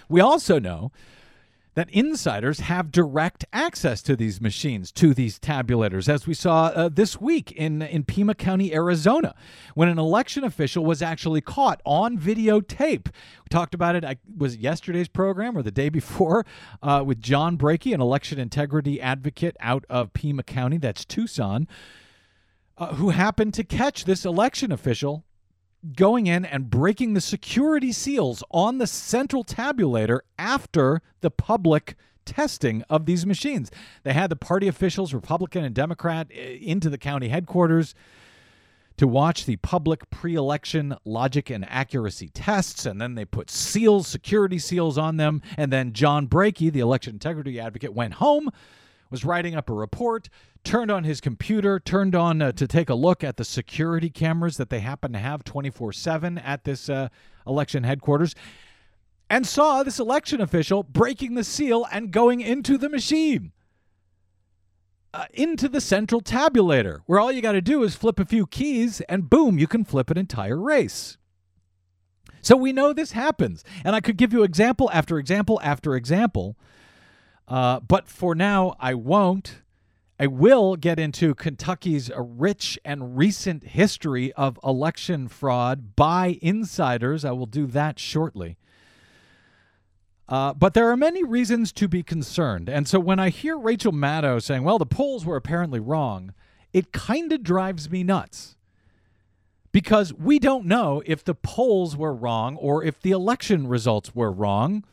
We 0.09 0.19
also 0.19 0.59
know 0.59 0.91
that 1.75 1.89
insiders 1.91 2.61
have 2.61 2.91
direct 2.91 3.45
access 3.53 4.01
to 4.01 4.15
these 4.15 4.41
machines, 4.41 4.91
to 4.91 5.13
these 5.13 5.39
tabulators, 5.39 6.09
as 6.09 6.27
we 6.27 6.33
saw 6.33 6.65
uh, 6.65 6.89
this 6.89 7.21
week 7.21 7.51
in, 7.53 7.81
in 7.81 8.03
Pima 8.03 8.33
County, 8.33 8.73
Arizona, 8.73 9.35
when 9.75 9.87
an 9.87 9.99
election 9.99 10.43
official 10.43 10.83
was 10.83 11.01
actually 11.01 11.41
caught 11.41 11.79
on 11.85 12.17
videotape. 12.17 13.05
We 13.05 13.47
talked 13.49 13.73
about 13.73 13.95
it, 13.95 14.03
I, 14.03 14.17
was 14.35 14.55
it 14.55 14.59
yesterday's 14.59 15.07
program 15.07 15.57
or 15.57 15.61
the 15.61 15.71
day 15.71 15.89
before, 15.89 16.45
uh, 16.83 17.03
with 17.05 17.21
John 17.21 17.55
Brakey, 17.55 17.93
an 17.93 18.01
election 18.01 18.39
integrity 18.39 18.99
advocate 18.99 19.55
out 19.61 19.85
of 19.89 20.11
Pima 20.11 20.43
County, 20.43 20.77
that's 20.79 21.05
Tucson, 21.05 21.67
uh, 22.77 22.95
who 22.95 23.11
happened 23.11 23.53
to 23.53 23.63
catch 23.63 24.05
this 24.05 24.25
election 24.25 24.71
official 24.71 25.23
going 25.95 26.27
in 26.27 26.45
and 26.45 26.69
breaking 26.69 27.13
the 27.13 27.21
security 27.21 27.91
seals 27.91 28.43
on 28.51 28.77
the 28.77 28.87
central 28.87 29.43
tabulator 29.43 30.19
after 30.37 31.01
the 31.21 31.31
public 31.31 31.95
testing 32.25 32.83
of 32.89 33.05
these 33.05 33.25
machines. 33.25 33.71
They 34.03 34.13
had 34.13 34.29
the 34.29 34.35
party 34.35 34.67
officials, 34.67 35.13
Republican 35.13 35.63
and 35.63 35.73
Democrat, 35.73 36.29
into 36.31 36.89
the 36.89 36.97
county 36.97 37.29
headquarters 37.29 37.95
to 38.97 39.07
watch 39.07 39.45
the 39.45 39.55
public 39.57 40.09
pre 40.09 40.35
election 40.35 40.95
logic 41.05 41.49
and 41.49 41.65
accuracy 41.69 42.27
tests. 42.29 42.85
And 42.85 42.99
then 42.99 43.15
they 43.15 43.25
put 43.25 43.49
seals, 43.49 44.07
security 44.07 44.59
seals 44.59 44.97
on 44.97 45.17
them. 45.17 45.41
And 45.55 45.71
then 45.71 45.93
John 45.93 46.27
Brakey, 46.27 46.69
the 46.69 46.81
election 46.81 47.15
integrity 47.15 47.59
advocate, 47.59 47.93
went 47.93 48.15
home, 48.15 48.49
was 49.09 49.25
writing 49.25 49.55
up 49.55 49.69
a 49.69 49.73
report, 49.73 50.29
turned 50.63 50.91
on 50.91 51.03
his 51.03 51.21
computer, 51.21 51.79
turned 51.79 52.15
on 52.15 52.41
uh, 52.41 52.51
to 52.53 52.67
take 52.67 52.89
a 52.89 52.95
look 52.95 53.23
at 53.23 53.37
the 53.37 53.45
security 53.45 54.09
cameras 54.09 54.57
that 54.57 54.69
they 54.69 54.79
happen 54.79 55.13
to 55.13 55.19
have 55.19 55.43
24 55.43 55.93
7 55.93 56.37
at 56.37 56.63
this 56.63 56.89
uh, 56.89 57.09
election 57.47 57.83
headquarters, 57.83 58.35
and 59.29 59.45
saw 59.45 59.83
this 59.83 59.99
election 59.99 60.41
official 60.41 60.83
breaking 60.83 61.35
the 61.35 61.43
seal 61.43 61.85
and 61.91 62.11
going 62.11 62.41
into 62.41 62.77
the 62.77 62.89
machine. 62.89 63.51
Uh, 65.11 65.25
into 65.33 65.67
the 65.67 65.81
central 65.81 66.21
tabulator, 66.21 66.99
where 67.07 67.19
all 67.19 67.31
you 67.31 67.41
got 67.41 67.53
to 67.53 67.61
do 67.61 67.81
is 67.81 67.95
flip 67.95 68.19
a 68.19 68.25
few 68.25 68.45
keys 68.45 69.01
and 69.09 69.27
boom, 69.27 69.57
you 69.57 69.65
can 69.65 69.83
flip 69.83 70.11
an 70.11 70.19
entire 70.19 70.61
race. 70.61 71.17
So 72.41 72.55
we 72.55 72.73
know 72.73 72.93
this 72.93 73.11
happens. 73.13 73.63
And 73.83 73.95
I 73.95 74.01
could 74.01 74.17
give 74.17 74.33
you 74.33 74.43
example 74.43 74.89
after 74.93 75.17
example 75.17 75.59
after 75.63 75.95
example. 75.95 76.57
Uh, 77.49 77.79
but 77.79 78.07
for 78.07 78.35
now, 78.35 78.75
I 78.79 78.93
won't. 78.93 79.61
I 80.19 80.27
will 80.27 80.75
get 80.75 80.99
into 80.99 81.33
Kentucky's 81.33 82.11
rich 82.15 82.77
and 82.85 83.17
recent 83.17 83.63
history 83.63 84.31
of 84.33 84.59
election 84.63 85.27
fraud 85.27 85.95
by 85.95 86.37
insiders. 86.41 87.25
I 87.25 87.31
will 87.31 87.45
do 87.47 87.65
that 87.67 87.97
shortly. 87.97 88.57
Uh, 90.27 90.53
but 90.53 90.75
there 90.75 90.89
are 90.91 90.97
many 90.97 91.23
reasons 91.23 91.71
to 91.71 91.87
be 91.87 92.03
concerned. 92.03 92.69
And 92.69 92.87
so 92.87 92.99
when 92.99 93.17
I 93.17 93.29
hear 93.29 93.57
Rachel 93.57 93.91
Maddow 93.91 94.41
saying, 94.41 94.63
well, 94.63 94.77
the 94.77 94.85
polls 94.85 95.25
were 95.25 95.37
apparently 95.37 95.79
wrong, 95.79 96.33
it 96.71 96.91
kind 96.91 97.31
of 97.33 97.41
drives 97.41 97.89
me 97.89 98.03
nuts. 98.03 98.55
Because 99.71 100.13
we 100.13 100.37
don't 100.37 100.65
know 100.65 101.01
if 101.05 101.23
the 101.23 101.33
polls 101.33 101.95
were 101.95 102.13
wrong 102.13 102.57
or 102.57 102.83
if 102.83 103.01
the 103.01 103.11
election 103.11 103.67
results 103.67 104.13
were 104.13 104.31
wrong 104.31 104.83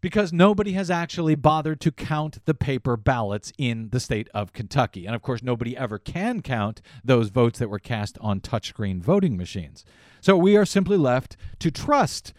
because 0.00 0.32
nobody 0.32 0.72
has 0.72 0.90
actually 0.90 1.34
bothered 1.34 1.80
to 1.80 1.92
count 1.92 2.44
the 2.46 2.54
paper 2.54 2.96
ballots 2.96 3.52
in 3.58 3.90
the 3.90 4.00
state 4.00 4.28
of 4.34 4.52
Kentucky. 4.52 5.06
And 5.06 5.14
of 5.14 5.22
course, 5.22 5.42
nobody 5.42 5.76
ever 5.76 5.98
can 5.98 6.40
count 6.42 6.80
those 7.04 7.28
votes 7.28 7.58
that 7.58 7.68
were 7.68 7.78
cast 7.78 8.18
on 8.20 8.40
touchscreen 8.40 9.00
voting 9.00 9.36
machines. 9.36 9.84
So 10.20 10.36
we 10.36 10.56
are 10.56 10.66
simply 10.66 10.96
left 10.96 11.36
to 11.58 11.70
trust 11.70 12.32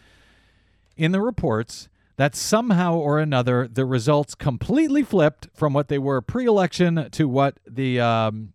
in 0.96 1.12
the 1.12 1.20
reports 1.20 1.88
that 2.16 2.36
somehow 2.36 2.94
or 2.94 3.18
another 3.18 3.66
the 3.66 3.84
results 3.86 4.34
completely 4.34 5.02
flipped 5.02 5.48
from 5.54 5.72
what 5.72 5.88
they 5.88 5.98
were 5.98 6.20
pre 6.20 6.44
election 6.44 7.08
to 7.10 7.26
what 7.26 7.58
the 7.66 8.00
um, 8.00 8.52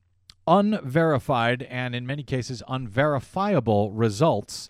unverified 0.47 1.63
and 1.63 1.93
in 1.95 2.05
many 2.05 2.23
cases 2.23 2.63
unverifiable 2.67 3.91
results 3.91 4.69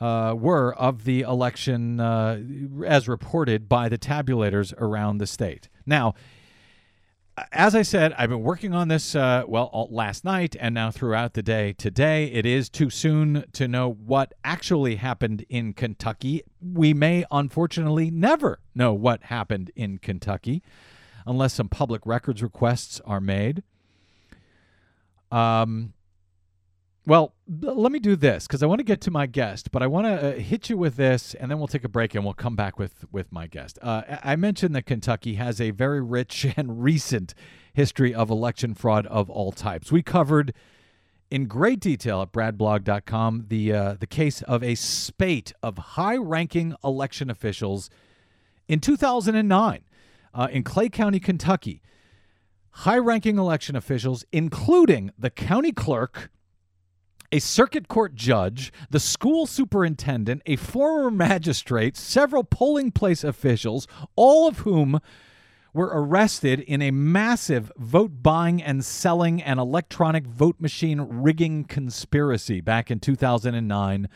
uh, 0.00 0.34
were 0.36 0.74
of 0.74 1.04
the 1.04 1.22
election 1.22 2.00
uh, 2.00 2.40
as 2.84 3.08
reported 3.08 3.68
by 3.68 3.88
the 3.88 3.98
tabulators 3.98 4.74
around 4.78 5.18
the 5.18 5.26
state. 5.26 5.68
Now, 5.84 6.14
as 7.52 7.74
I 7.74 7.82
said, 7.82 8.14
I've 8.16 8.30
been 8.30 8.42
working 8.42 8.74
on 8.74 8.88
this, 8.88 9.14
uh, 9.14 9.44
well, 9.46 9.88
last 9.90 10.24
night 10.24 10.56
and 10.58 10.74
now 10.74 10.90
throughout 10.90 11.34
the 11.34 11.42
day 11.42 11.74
today. 11.74 12.26
It 12.26 12.46
is 12.46 12.70
too 12.70 12.88
soon 12.88 13.44
to 13.52 13.68
know 13.68 13.92
what 13.92 14.32
actually 14.42 14.96
happened 14.96 15.44
in 15.50 15.74
Kentucky. 15.74 16.42
We 16.62 16.94
may, 16.94 17.24
unfortunately, 17.30 18.10
never 18.10 18.60
know 18.74 18.94
what 18.94 19.24
happened 19.24 19.70
in 19.76 19.98
Kentucky 19.98 20.62
unless 21.26 21.54
some 21.54 21.68
public 21.68 22.06
records 22.06 22.42
requests 22.42 23.00
are 23.04 23.20
made. 23.20 23.62
Um, 25.30 25.92
well, 27.06 27.34
let 27.46 27.92
me 27.92 28.00
do 28.00 28.16
this 28.16 28.48
because 28.48 28.64
I 28.64 28.66
want 28.66 28.80
to 28.80 28.84
get 28.84 29.00
to 29.02 29.12
my 29.12 29.26
guest, 29.26 29.70
but 29.70 29.80
I 29.80 29.86
want 29.86 30.08
to 30.08 30.36
uh, 30.36 30.38
hit 30.40 30.68
you 30.68 30.76
with 30.76 30.96
this, 30.96 31.34
and 31.34 31.48
then 31.48 31.58
we'll 31.58 31.68
take 31.68 31.84
a 31.84 31.88
break 31.88 32.16
and 32.16 32.24
we'll 32.24 32.34
come 32.34 32.56
back 32.56 32.80
with 32.80 33.04
with 33.12 33.30
my 33.30 33.46
guest. 33.46 33.78
Uh, 33.80 34.02
I 34.24 34.34
mentioned 34.34 34.74
that 34.74 34.86
Kentucky 34.86 35.34
has 35.34 35.60
a 35.60 35.70
very 35.70 36.02
rich 36.02 36.46
and 36.56 36.82
recent 36.82 37.32
history 37.72 38.12
of 38.12 38.28
election 38.28 38.74
fraud 38.74 39.06
of 39.06 39.30
all 39.30 39.52
types. 39.52 39.92
We 39.92 40.02
covered 40.02 40.52
in 41.30 41.46
great 41.46 41.78
detail 41.78 42.22
at 42.22 42.32
bradblog.com 42.32 43.46
the 43.48 43.72
uh, 43.72 43.94
the 43.94 44.06
case 44.08 44.42
of 44.42 44.64
a 44.64 44.74
spate 44.74 45.52
of 45.62 45.78
high-ranking 45.78 46.74
election 46.82 47.30
officials 47.30 47.88
In 48.66 48.80
2009, 48.80 49.84
uh, 50.34 50.48
in 50.50 50.64
Clay 50.64 50.88
County, 50.88 51.20
Kentucky, 51.20 51.82
high 52.70 52.98
ranking 52.98 53.38
election 53.38 53.76
officials, 53.76 54.24
including 54.32 55.12
the 55.16 55.30
county 55.30 55.70
clerk, 55.70 56.30
a 57.32 57.38
circuit 57.38 57.88
court 57.88 58.14
judge, 58.14 58.72
the 58.90 59.00
school 59.00 59.46
superintendent, 59.46 60.42
a 60.46 60.56
former 60.56 61.10
magistrate, 61.10 61.96
several 61.96 62.44
polling 62.44 62.90
place 62.90 63.24
officials, 63.24 63.86
all 64.14 64.48
of 64.48 64.58
whom 64.60 65.00
were 65.72 65.90
arrested 65.92 66.60
in 66.60 66.80
a 66.80 66.90
massive 66.90 67.70
vote 67.76 68.22
buying 68.22 68.62
and 68.62 68.84
selling 68.84 69.42
and 69.42 69.60
electronic 69.60 70.26
vote 70.26 70.56
machine 70.58 71.00
rigging 71.00 71.64
conspiracy 71.64 72.60
back 72.60 72.90
in 72.90 72.98
2009. 72.98 74.08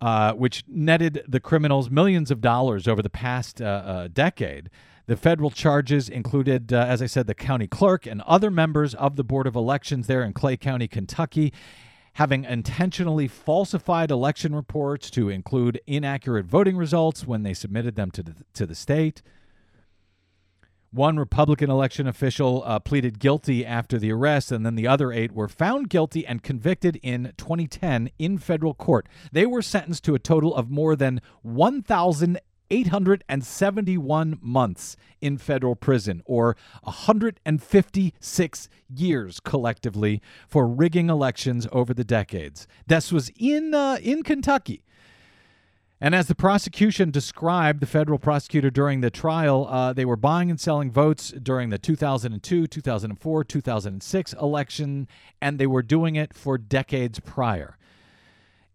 Uh, 0.00 0.34
which 0.34 0.64
netted 0.68 1.24
the 1.26 1.40
criminals 1.40 1.88
millions 1.88 2.30
of 2.30 2.42
dollars 2.42 2.86
over 2.86 3.00
the 3.00 3.08
past 3.08 3.62
uh, 3.62 3.64
uh, 3.64 4.08
decade. 4.12 4.68
The 5.06 5.16
federal 5.16 5.50
charges 5.50 6.10
included, 6.10 6.74
uh, 6.74 6.84
as 6.86 7.00
I 7.00 7.06
said, 7.06 7.26
the 7.26 7.34
county 7.34 7.66
clerk 7.66 8.04
and 8.04 8.20
other 8.22 8.50
members 8.50 8.94
of 8.94 9.16
the 9.16 9.24
Board 9.24 9.46
of 9.46 9.56
Elections 9.56 10.06
there 10.06 10.22
in 10.22 10.34
Clay 10.34 10.58
County, 10.58 10.88
Kentucky, 10.88 11.54
having 12.14 12.44
intentionally 12.44 13.28
falsified 13.28 14.10
election 14.10 14.54
reports 14.54 15.10
to 15.10 15.28
include 15.28 15.80
inaccurate 15.86 16.46
voting 16.46 16.76
results 16.76 17.26
when 17.26 17.42
they 17.42 17.54
submitted 17.54 17.96
them 17.96 18.10
to 18.10 18.22
the, 18.22 18.34
to 18.54 18.66
the 18.66 18.74
state. 18.74 19.22
One 20.92 21.16
Republican 21.16 21.70
election 21.70 22.06
official 22.06 22.62
uh, 22.64 22.78
pleaded 22.78 23.18
guilty 23.18 23.66
after 23.66 23.98
the 23.98 24.12
arrest, 24.12 24.52
and 24.52 24.64
then 24.64 24.76
the 24.76 24.86
other 24.86 25.12
eight 25.12 25.32
were 25.32 25.48
found 25.48 25.90
guilty 25.90 26.24
and 26.24 26.40
convicted 26.40 27.00
in 27.02 27.32
2010 27.36 28.10
in 28.16 28.38
federal 28.38 28.74
court. 28.74 29.08
They 29.32 29.44
were 29.44 29.60
sentenced 29.60 30.04
to 30.04 30.14
a 30.14 30.20
total 30.20 30.54
of 30.54 30.70
more 30.70 30.94
than 30.94 31.20
1,871 32.70 34.38
months 34.40 34.96
in 35.20 35.38
federal 35.38 35.76
prison, 35.76 36.22
or 36.24 36.56
156 36.82 38.68
years 38.94 39.40
collectively 39.40 40.22
for 40.48 40.66
rigging 40.66 41.10
elections 41.10 41.66
over 41.72 41.94
the 41.94 42.04
decades. 42.04 42.66
This 42.86 43.12
was 43.12 43.30
in 43.38 43.74
uh, 43.74 43.98
in 44.02 44.22
Kentucky. 44.22 44.82
And 46.00 46.14
as 46.14 46.26
the 46.26 46.34
prosecution 46.34 47.10
described, 47.10 47.80
the 47.80 47.86
federal 47.86 48.18
prosecutor 48.18 48.68
during 48.68 49.00
the 49.00 49.10
trial, 49.10 49.66
uh, 49.70 49.92
they 49.92 50.04
were 50.04 50.16
buying 50.16 50.50
and 50.50 50.60
selling 50.60 50.90
votes 50.90 51.30
during 51.30 51.70
the 51.70 51.78
2002, 51.78 52.66
2004, 52.66 53.44
2006 53.44 54.32
election, 54.34 55.08
and 55.40 55.58
they 55.58 55.66
were 55.66 55.82
doing 55.82 56.16
it 56.16 56.34
for 56.34 56.58
decades 56.58 57.20
prior. 57.20 57.78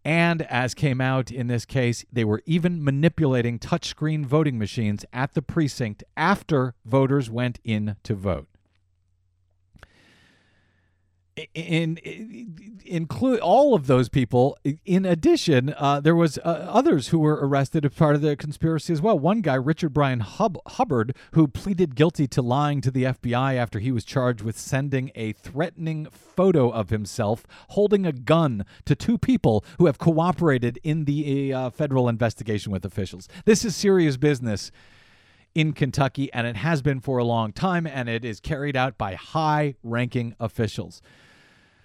And 0.04 0.42
as 0.42 0.74
came 0.74 1.00
out 1.00 1.30
in 1.30 1.46
this 1.46 1.64
case, 1.64 2.04
they 2.12 2.24
were 2.24 2.42
even 2.46 2.82
manipulating 2.82 3.58
touchscreen 3.58 4.24
voting 4.24 4.58
machines 4.58 5.04
at 5.12 5.34
the 5.34 5.42
precinct 5.42 6.02
after 6.16 6.74
voters 6.84 7.30
went 7.30 7.60
in 7.64 7.96
to 8.04 8.14
vote 8.14 8.49
in, 11.54 11.96
in 11.98 12.80
include 12.90 13.40
all 13.40 13.74
of 13.74 13.86
those 13.86 14.08
people. 14.08 14.58
In 14.84 15.06
addition, 15.06 15.74
uh, 15.78 16.00
there 16.00 16.16
was 16.16 16.38
uh, 16.38 16.66
others 16.68 17.08
who 17.08 17.18
were 17.18 17.38
arrested 17.46 17.84
as 17.84 17.94
part 17.94 18.16
of 18.16 18.20
the 18.20 18.36
conspiracy 18.36 18.92
as 18.92 19.00
well. 19.00 19.18
One 19.18 19.40
guy, 19.40 19.54
Richard 19.54 19.90
Brian 19.90 20.20
Hub- 20.20 20.58
Hubbard, 20.66 21.14
who 21.32 21.46
pleaded 21.46 21.94
guilty 21.94 22.26
to 22.28 22.42
lying 22.42 22.80
to 22.80 22.90
the 22.90 23.04
FBI 23.04 23.54
after 23.54 23.78
he 23.78 23.92
was 23.92 24.04
charged 24.04 24.42
with 24.42 24.58
sending 24.58 25.10
a 25.14 25.32
threatening 25.32 26.06
photo 26.10 26.70
of 26.70 26.90
himself 26.90 27.46
holding 27.70 28.04
a 28.04 28.12
gun 28.12 28.64
to 28.84 28.94
two 28.94 29.18
people 29.18 29.64
who 29.78 29.86
have 29.86 29.98
cooperated 29.98 30.78
in 30.82 31.04
the 31.04 31.52
uh, 31.52 31.70
federal 31.70 32.08
investigation 32.08 32.72
with 32.72 32.84
officials. 32.84 33.28
This 33.44 33.64
is 33.64 33.76
serious 33.76 34.16
business 34.16 34.70
in 35.54 35.72
Kentucky, 35.72 36.32
and 36.32 36.46
it 36.46 36.56
has 36.56 36.80
been 36.82 37.00
for 37.00 37.18
a 37.18 37.24
long 37.24 37.52
time, 37.52 37.86
and 37.86 38.08
it 38.08 38.24
is 38.24 38.40
carried 38.40 38.76
out 38.76 38.96
by 38.96 39.14
high 39.14 39.74
ranking 39.82 40.34
officials. 40.38 41.02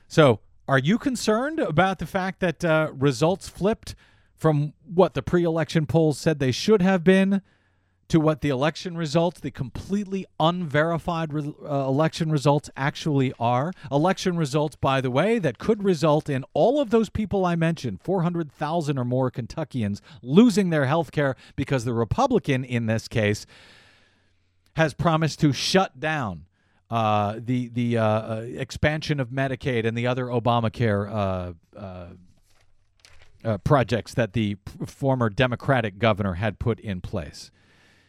So, 0.07 0.39
are 0.67 0.79
you 0.79 0.97
concerned 0.97 1.59
about 1.59 1.99
the 1.99 2.05
fact 2.05 2.39
that 2.39 2.65
uh, 2.65 2.91
results 2.93 3.47
flipped 3.47 3.95
from 4.35 4.73
what 4.83 5.13
the 5.13 5.21
pre 5.21 5.43
election 5.43 5.85
polls 5.85 6.17
said 6.17 6.39
they 6.39 6.51
should 6.51 6.81
have 6.81 7.03
been 7.03 7.41
to 8.07 8.19
what 8.19 8.41
the 8.41 8.49
election 8.49 8.95
results, 8.95 9.39
the 9.39 9.49
completely 9.49 10.25
unverified 10.39 11.33
re- 11.33 11.53
uh, 11.63 11.87
election 11.87 12.31
results, 12.31 12.69
actually 12.77 13.33
are? 13.39 13.71
Election 13.91 14.37
results, 14.37 14.75
by 14.75 15.01
the 15.01 15.09
way, 15.09 15.39
that 15.39 15.57
could 15.57 15.83
result 15.83 16.29
in 16.29 16.45
all 16.53 16.79
of 16.79 16.91
those 16.91 17.09
people 17.09 17.45
I 17.45 17.55
mentioned 17.55 18.01
400,000 18.01 18.97
or 18.97 19.05
more 19.05 19.31
Kentuckians 19.31 20.01
losing 20.21 20.69
their 20.69 20.85
health 20.85 21.11
care 21.11 21.35
because 21.55 21.83
the 21.83 21.93
Republican 21.93 22.63
in 22.63 22.85
this 22.85 23.07
case 23.07 23.45
has 24.75 24.93
promised 24.93 25.39
to 25.39 25.51
shut 25.51 25.99
down 25.99 26.44
uh, 26.89 27.39
the 27.39 27.69
the 27.69 27.97
uh, 27.97 28.03
uh, 28.03 28.45
expansion 28.55 29.19
of 29.19 29.29
Medicaid 29.29 29.85
and 29.85 29.97
the 29.97 30.07
other 30.07 30.25
Obamacare 30.25 31.09
uh, 31.11 31.53
uh, 31.77 32.07
uh, 33.43 33.57
projects 33.59 34.13
that 34.13 34.33
the 34.33 34.57
former 34.85 35.29
Democratic 35.29 35.97
governor 35.99 36.35
had 36.35 36.59
put 36.59 36.79
in 36.79 37.01
place. 37.01 37.51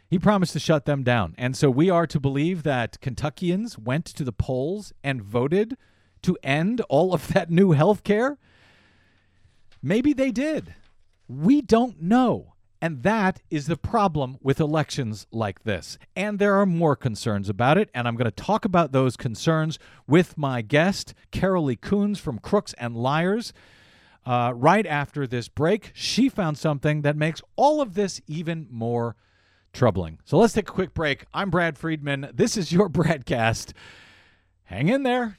He 0.09 0.19
promised 0.19 0.53
to 0.53 0.61
shut 0.61 0.85
them 0.85 1.03
down, 1.03 1.35
and 1.37 1.57
so 1.57 1.71
we 1.71 1.91
are 1.91 2.07
to 2.07 2.21
believe 2.21 2.63
that 2.63 3.01
Kentuckians 3.01 3.79
went 3.79 4.05
to 4.07 4.25
the 4.25 4.33
polls 4.33 4.93
and 5.03 5.23
voted 5.23 5.77
to 6.23 6.37
end 6.43 6.81
all 6.89 7.13
of 7.13 7.29
that 7.29 7.51
new 7.51 7.73
health 7.73 8.05
care. 8.05 8.39
Maybe 9.83 10.13
they 10.13 10.31
did. 10.31 10.75
We 11.29 11.61
don't 11.61 12.03
know. 12.03 12.55
And 12.81 13.03
that 13.03 13.41
is 13.51 13.67
the 13.67 13.77
problem 13.77 14.39
with 14.43 14.61
elections 14.61 15.27
like 15.31 15.65
this. 15.65 15.99
And 16.15 16.39
there 16.39 16.55
are 16.57 16.67
more 16.67 16.97
concerns 16.97 17.49
about 17.49 17.79
it. 17.79 17.91
And 17.95 18.07
I'm 18.07 18.17
going 18.17 18.31
to 18.31 18.31
talk 18.31 18.65
about 18.65 18.93
those 18.93 19.17
concerns 19.17 19.79
with 20.07 20.37
my 20.37 20.63
guest, 20.63 21.15
Karoli 21.33 21.79
Kuns 21.79 22.19
from 22.19 22.39
Crooks 22.39 22.75
and 22.79 22.97
Liars. 22.97 23.53
Uh, 24.27 24.53
right 24.55 24.87
after 24.87 25.27
this 25.27 25.49
break, 25.49 25.93
she 25.95 26.29
found 26.29 26.59
something 26.59 27.03
that 27.03 27.17
makes 27.17 27.41
all 27.55 27.81
of 27.81 27.95
this 27.95 28.21
even 28.27 28.67
more 28.71 29.17
troubling. 29.73 30.19
So 30.25 30.39
let's 30.39 30.53
take 30.53 30.69
a 30.69 30.73
quick 30.73 30.95
break. 30.95 31.27
I'm 31.33 31.51
Brad 31.51 31.79
Friedman. 31.79 32.31
This 32.35 32.57
is 32.57 32.73
your 32.73 32.89
BradCast. 32.91 33.73
Hang 34.65 34.89
in 34.89 35.05
there. 35.05 35.39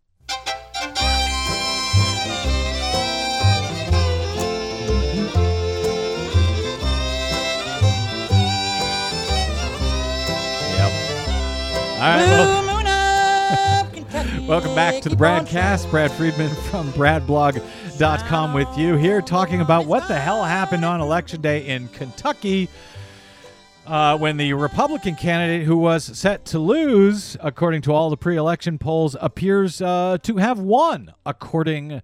Right. 12.01 12.25
Well, 12.25 13.91
welcome 14.49 14.73
back 14.73 15.01
to 15.03 15.09
the 15.09 15.15
Bradcast. 15.15 15.89
Brad 15.91 16.11
Friedman 16.11 16.49
from 16.69 16.91
BradBlog.com 16.93 18.53
with 18.53 18.77
you 18.77 18.95
here, 18.95 19.21
talking 19.21 19.61
about 19.61 19.85
what 19.85 20.07
the 20.07 20.19
hell 20.19 20.43
happened 20.43 20.83
on 20.83 20.99
Election 20.99 21.41
Day 21.41 21.67
in 21.67 21.87
Kentucky. 21.89 22.69
Uh, 23.85 24.17
when 24.17 24.37
the 24.37 24.53
Republican 24.53 25.15
candidate 25.15 25.65
who 25.65 25.77
was 25.77 26.17
set 26.17 26.45
to 26.45 26.59
lose, 26.59 27.35
according 27.39 27.81
to 27.81 27.91
all 27.91 28.09
the 28.09 28.17
pre 28.17 28.35
election 28.35 28.77
polls, 28.77 29.15
appears 29.19 29.81
uh, 29.81 30.17
to 30.23 30.37
have 30.37 30.59
won, 30.59 31.13
according 31.25 32.01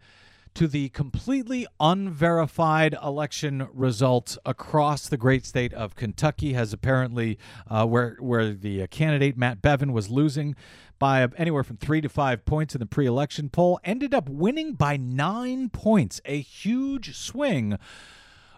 to 0.58 0.67
the 0.67 0.89
completely 0.89 1.67
unverified 1.80 2.96
election 3.04 3.67
results 3.76 4.39
across 4.43 5.08
the 5.08 5.15
great 5.15 5.46
state 5.46 5.72
of 5.72 5.96
Kentucky, 5.96 6.54
has 6.54 6.74
apparently, 6.74 7.38
uh, 7.67 7.86
where, 7.86 8.17
where 8.20 8.54
the 8.54 8.82
uh, 8.82 8.88
candidate, 8.88 9.38
Matt 9.38 9.62
Bevin, 9.62 9.91
was 9.91 10.10
losing 10.10 10.56
by 10.98 11.28
anywhere 11.38 11.63
from 11.63 11.78
three 11.78 12.02
to 12.02 12.10
five 12.10 12.43
points 12.43 12.74
in 12.74 12.80
the 12.80 12.88
pre 12.88 13.06
election 13.06 13.50
poll, 13.50 13.80
ended 13.84 14.15
up 14.15 14.28
winning 14.28 14.74
by 14.74 14.98
nine 14.98 15.70
points, 15.70 16.22
a 16.26 16.41
huge 16.41 17.15
swing 17.15 17.78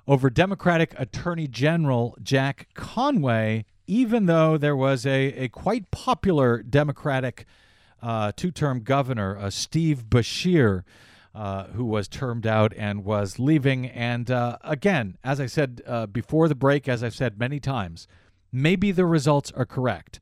over 0.08 0.30
Democratic 0.30 0.98
Attorney 0.98 1.50
General 1.50 2.16
Jack 2.24 2.70
Conway, 2.76 3.66
even 3.88 4.26
though 4.26 4.58
there 4.58 4.74
was 4.74 5.06
a, 5.06 5.34
a 5.34 5.50
quite 5.50 5.92
popular 5.92 6.64
Democratic 6.64 7.46
uh, 8.02 8.32
two 8.38 8.52
term 8.52 8.84
governor, 8.84 9.38
uh, 9.38 9.50
Steve 9.50 10.06
Beshear, 10.10 10.84
uh, 11.36 11.66
who 11.68 11.86
was 11.86 12.08
termed 12.08 12.48
out 12.48 12.74
and 12.76 13.06
was 13.06 13.40
leaving. 13.40 13.86
And 13.88 14.30
uh, 14.32 14.58
again, 14.62 15.18
as 15.24 15.40
I 15.40 15.46
said 15.46 15.82
uh, 15.86 16.08
before 16.08 16.48
the 16.48 16.56
break, 16.56 16.88
as 16.88 17.04
I've 17.04 17.16
said 17.16 17.40
many 17.40 17.60
times, 17.60 18.08
maybe 18.52 18.92
the 18.92 19.06
results 19.06 19.52
are 19.52 19.66
correct. 19.66 20.20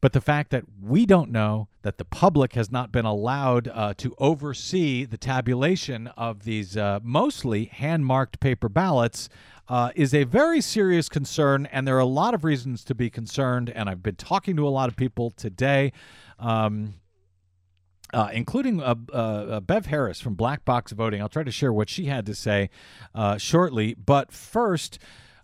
But 0.00 0.12
the 0.12 0.20
fact 0.20 0.50
that 0.50 0.64
we 0.80 1.06
don't 1.06 1.32
know, 1.32 1.68
that 1.82 1.98
the 1.98 2.04
public 2.04 2.52
has 2.52 2.70
not 2.70 2.92
been 2.92 3.06
allowed 3.06 3.68
uh, 3.68 3.94
to 3.94 4.14
oversee 4.18 5.04
the 5.04 5.16
tabulation 5.16 6.08
of 6.08 6.44
these 6.44 6.76
uh, 6.76 7.00
mostly 7.02 7.64
hand 7.64 8.04
marked 8.04 8.38
paper 8.38 8.68
ballots, 8.68 9.28
uh, 9.68 9.90
is 9.96 10.14
a 10.14 10.24
very 10.24 10.60
serious 10.60 11.08
concern. 11.08 11.66
And 11.72 11.88
there 11.88 11.96
are 11.96 12.00
a 12.00 12.04
lot 12.04 12.34
of 12.34 12.44
reasons 12.44 12.84
to 12.84 12.94
be 12.94 13.10
concerned. 13.10 13.70
And 13.70 13.88
I've 13.88 14.02
been 14.02 14.16
talking 14.16 14.54
to 14.56 14.68
a 14.68 14.70
lot 14.70 14.88
of 14.88 14.96
people 14.96 15.32
today. 15.36 15.92
Um, 16.38 16.94
uh, 18.16 18.30
including 18.32 18.82
uh, 18.82 18.94
uh, 19.12 19.60
Bev 19.60 19.86
Harris 19.86 20.22
from 20.22 20.34
Black 20.34 20.64
Box 20.64 20.92
Voting. 20.92 21.20
I'll 21.20 21.28
try 21.28 21.42
to 21.42 21.50
share 21.50 21.70
what 21.70 21.90
she 21.90 22.06
had 22.06 22.24
to 22.24 22.34
say 22.34 22.70
uh, 23.14 23.36
shortly. 23.36 23.92
But 23.94 24.32
first, 24.32 24.98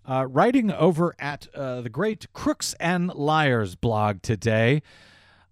uh, 0.08 0.26
writing 0.26 0.72
over 0.72 1.14
at 1.18 1.48
uh, 1.54 1.82
the 1.82 1.90
great 1.90 2.32
Crooks 2.32 2.74
and 2.80 3.12
Liars 3.12 3.74
blog 3.74 4.22
today, 4.22 4.80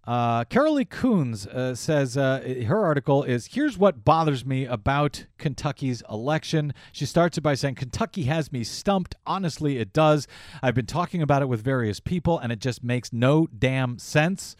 uh, 0.06 0.44
Karoli 0.44 0.88
Kuns 0.88 1.46
uh, 1.46 1.74
says 1.74 2.16
uh, 2.16 2.64
her 2.66 2.82
article 2.82 3.22
is 3.22 3.50
Here's 3.52 3.76
what 3.76 4.02
bothers 4.02 4.46
me 4.46 4.64
about 4.64 5.26
Kentucky's 5.36 6.02
election. 6.08 6.72
She 6.90 7.04
starts 7.04 7.36
it 7.36 7.42
by 7.42 7.52
saying, 7.52 7.74
Kentucky 7.74 8.22
has 8.22 8.50
me 8.50 8.64
stumped. 8.64 9.14
Honestly, 9.26 9.76
it 9.76 9.92
does. 9.92 10.26
I've 10.62 10.74
been 10.74 10.86
talking 10.86 11.20
about 11.20 11.42
it 11.42 11.50
with 11.50 11.60
various 11.60 12.00
people, 12.00 12.38
and 12.38 12.50
it 12.50 12.60
just 12.60 12.82
makes 12.82 13.12
no 13.12 13.46
damn 13.46 13.98
sense. 13.98 14.56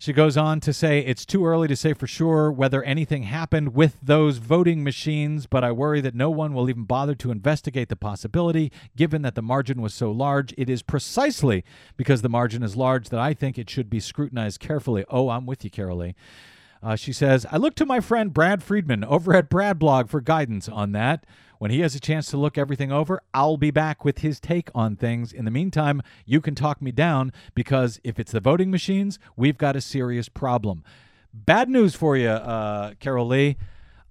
She 0.00 0.12
goes 0.12 0.36
on 0.36 0.60
to 0.60 0.72
say 0.72 1.00
it's 1.00 1.26
too 1.26 1.44
early 1.44 1.66
to 1.66 1.74
say 1.74 1.92
for 1.92 2.06
sure 2.06 2.52
whether 2.52 2.84
anything 2.84 3.24
happened 3.24 3.74
with 3.74 3.96
those 4.00 4.38
voting 4.38 4.84
machines, 4.84 5.46
but 5.46 5.64
I 5.64 5.72
worry 5.72 6.00
that 6.00 6.14
no 6.14 6.30
one 6.30 6.54
will 6.54 6.70
even 6.70 6.84
bother 6.84 7.16
to 7.16 7.32
investigate 7.32 7.88
the 7.88 7.96
possibility, 7.96 8.70
given 8.94 9.22
that 9.22 9.34
the 9.34 9.42
margin 9.42 9.82
was 9.82 9.92
so 9.92 10.12
large. 10.12 10.54
It 10.56 10.70
is 10.70 10.82
precisely 10.82 11.64
because 11.96 12.22
the 12.22 12.28
margin 12.28 12.62
is 12.62 12.76
large 12.76 13.08
that 13.08 13.18
I 13.18 13.34
think 13.34 13.58
it 13.58 13.68
should 13.68 13.90
be 13.90 13.98
scrutinized 13.98 14.60
carefully. 14.60 15.04
Oh, 15.10 15.30
I'm 15.30 15.46
with 15.46 15.64
you, 15.64 15.70
Karoli. 15.70 16.14
Uh, 16.80 16.94
she 16.94 17.12
says, 17.12 17.44
I 17.50 17.56
look 17.56 17.74
to 17.74 17.84
my 17.84 17.98
friend 17.98 18.32
Brad 18.32 18.62
Friedman 18.62 19.02
over 19.02 19.34
at 19.34 19.48
Brad 19.48 19.80
Blog 19.80 20.08
for 20.08 20.20
guidance 20.20 20.68
on 20.68 20.92
that. 20.92 21.26
When 21.58 21.70
he 21.72 21.80
has 21.80 21.94
a 21.94 22.00
chance 22.00 22.30
to 22.30 22.36
look 22.36 22.56
everything 22.56 22.92
over, 22.92 23.20
I'll 23.34 23.56
be 23.56 23.72
back 23.72 24.04
with 24.04 24.18
his 24.18 24.38
take 24.38 24.70
on 24.74 24.94
things. 24.94 25.32
In 25.32 25.44
the 25.44 25.50
meantime, 25.50 26.02
you 26.24 26.40
can 26.40 26.54
talk 26.54 26.80
me 26.80 26.92
down 26.92 27.32
because 27.54 28.00
if 28.04 28.20
it's 28.20 28.32
the 28.32 28.40
voting 28.40 28.70
machines, 28.70 29.18
we've 29.36 29.58
got 29.58 29.74
a 29.74 29.80
serious 29.80 30.28
problem. 30.28 30.84
Bad 31.34 31.68
news 31.68 31.94
for 31.94 32.16
you, 32.16 32.28
uh, 32.28 32.92
Karoli. 32.94 33.56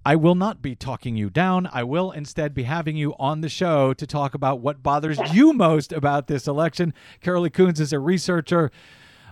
I 0.04 0.16
will 0.16 0.34
not 0.34 0.62
be 0.62 0.74
talking 0.74 1.16
you 1.16 1.28
down. 1.28 1.68
I 1.72 1.82
will 1.82 2.12
instead 2.12 2.54
be 2.54 2.62
having 2.62 2.96
you 2.96 3.14
on 3.18 3.40
the 3.40 3.48
show 3.48 3.92
to 3.92 4.06
talk 4.06 4.32
about 4.34 4.60
what 4.60 4.82
bothers 4.82 5.18
you 5.32 5.52
most 5.52 5.92
about 5.92 6.28
this 6.28 6.46
election. 6.46 6.94
Karoli 7.22 7.50
Kuns 7.50 7.80
is 7.80 7.92
a 7.92 7.98
researcher 7.98 8.70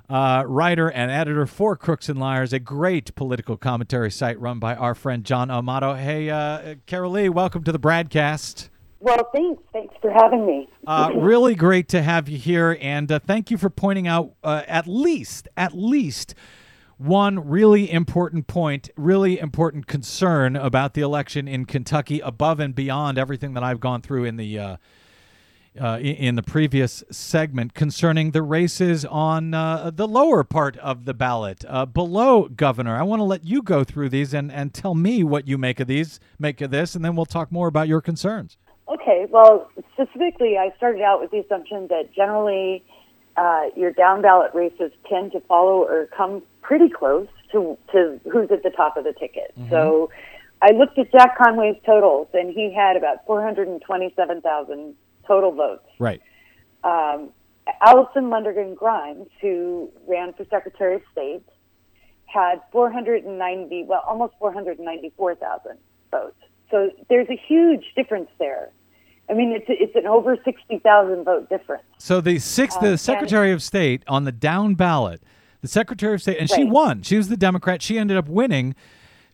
uh, 0.09 0.45
writer 0.47 0.89
and 0.89 1.11
editor 1.11 1.47
for 1.47 1.77
Crooks 1.77 2.09
and 2.09 2.19
Liars, 2.19 2.53
a 2.53 2.59
great 2.59 3.15
political 3.15 3.57
commentary 3.57 4.11
site 4.11 4.41
run 4.41 4.59
by 4.59 4.75
our 4.75 4.95
friend 4.95 5.25
John 5.25 5.51
Amato. 5.51 5.95
Hey, 5.95 6.31
uh, 6.31 6.77
Karoli, 6.87 7.29
welcome 7.29 7.65
to 7.65 7.73
the 7.73 7.79
BradCast. 7.79 8.69
Well, 9.01 9.29
thanks. 9.35 9.63
Thanks 9.73 9.95
for 10.01 10.11
having 10.11 10.47
me. 10.47 10.69
Uh, 10.87 11.13
really 11.17 11.55
great 11.55 11.89
to 11.89 12.03
have 12.03 12.29
you 12.29 12.39
here, 12.39 12.79
and 12.81 13.11
uh, 13.11 13.19
thank 13.19 13.51
you 13.51 13.59
for 13.59 13.69
pointing 13.69 14.07
out 14.07 14.33
uh, 14.43 14.63
at 14.67 14.87
least, 14.87 15.49
at 15.57 15.77
least 15.77 16.35
one 16.99 17.47
really 17.47 17.91
important 17.91 18.47
point, 18.47 18.89
really 18.97 19.39
important 19.39 19.87
concern 19.87 20.57
about 20.57 20.95
the 20.95 21.03
election 21.03 21.47
in 21.47 21.67
Kentucky, 21.67 22.21
above 22.21 22.59
and 22.59 22.75
beyond 22.75 23.19
everything 23.19 23.53
that 23.55 23.63
I've 23.63 23.81
gone 23.81 24.01
through 24.01 24.25
in 24.25 24.37
the 24.37 24.79
uh, 25.79 25.99
in 25.99 26.37
the 26.37 26.43
previous 26.43 27.05
segment 27.11 27.75
concerning 27.75 28.31
the 28.31 28.43
races 28.43 29.05
on 29.05 29.55
uh, 29.55 29.91
the 29.95 30.09
lower 30.09 30.45
part 30.45 30.77
of 30.79 31.05
the 31.05 31.15
ballot 31.15 31.65
uh, 31.69 31.87
below 31.87 32.49
governor. 32.49 32.97
I 32.97 33.03
want 33.03 33.21
to 33.21 33.25
let 33.25 33.45
you 33.45 33.63
go 33.63 33.85
through 33.85 34.09
these 34.09 34.35
and, 34.35 34.51
and 34.51 34.73
tell 34.73 34.95
me 34.95 35.25
what 35.25 35.47
you 35.49 35.59
make 35.59 35.81
of 35.81 35.87
these, 35.87 36.21
make 36.39 36.61
of 36.61 36.71
this, 36.71 36.95
and 36.95 37.05
then 37.05 37.17
we'll 37.17 37.27
talk 37.27 37.51
more 37.51 37.69
about 37.69 37.89
your 37.89 38.01
concerns. 38.01 38.57
Okay. 38.89 39.27
Well, 39.29 39.71
specifically, 39.93 40.57
I 40.59 40.73
started 40.77 41.03
out 41.03 41.21
with 41.21 41.31
the 41.31 41.39
assumption 41.39 41.89
that 41.89 42.15
generally 42.15 42.85
uh, 43.37 43.65
your 43.75 43.93
down 43.93 44.23
ballot 44.23 44.53
races 44.55 44.93
tend 45.09 45.33
to 45.33 45.41
follow 45.41 45.83
or 45.83 46.09
come 46.17 46.43
pretty 46.63 46.89
close 46.89 47.29
to, 47.53 47.77
to 47.93 48.21
who's 48.31 48.51
at 48.51 48.63
the 48.63 48.71
top 48.71 48.97
of 48.97 49.05
the 49.05 49.13
ticket. 49.13 49.53
Mm-hmm. 49.59 49.71
So 49.71 50.11
I 50.63 50.73
looked 50.73 50.99
at 50.99 51.13
Jack 51.13 51.37
Conway's 51.37 51.77
totals, 51.85 52.29
and 52.33 52.53
he 52.53 52.73
had 52.73 52.97
about 52.97 53.27
427,000 53.27 54.95
total 55.27 55.53
votes. 55.53 55.87
Right. 55.99 56.21
Um, 56.85 57.31
Allison 57.81 58.25
Lundergan 58.25 58.77
Grimes, 58.77 59.29
who 59.41 59.91
ran 60.07 60.33
for 60.35 60.45
Secretary 60.51 60.97
of 60.97 61.03
State, 61.13 61.43
had 62.27 62.61
490, 62.73 63.85
well, 63.89 64.03
almost 64.07 64.35
494,000 64.39 65.79
votes. 66.11 66.37
So 66.71 66.91
there's 67.09 67.29
a 67.29 67.41
huge 67.49 67.85
difference 67.95 68.29
there. 68.39 68.71
I 69.29 69.35
mean, 69.35 69.53
it's 69.53 69.67
it's 69.69 69.97
an 69.97 70.07
over 70.07 70.37
60,000 70.45 71.25
vote 71.25 71.49
difference. 71.49 71.83
So 71.99 72.21
the 72.21 72.39
sixth, 72.39 72.79
the 72.81 72.93
um, 72.93 72.97
Secretary 72.97 73.51
of 73.51 73.61
State 73.63 74.05
on 74.07 74.25
the 74.25 74.31
down 74.31 74.75
ballot, 74.75 75.21
the 75.63 75.69
Secretary 75.69 76.15
of 76.15 76.23
State, 76.23 76.39
and 76.39 76.49
right. 76.51 76.57
she 76.57 76.65
won. 76.65 77.03
She 77.03 77.17
was 77.17 77.29
the 77.29 77.37
Democrat. 77.37 77.83
She 77.83 77.99
ended 77.99 78.17
up 78.17 78.29
winning. 78.29 78.77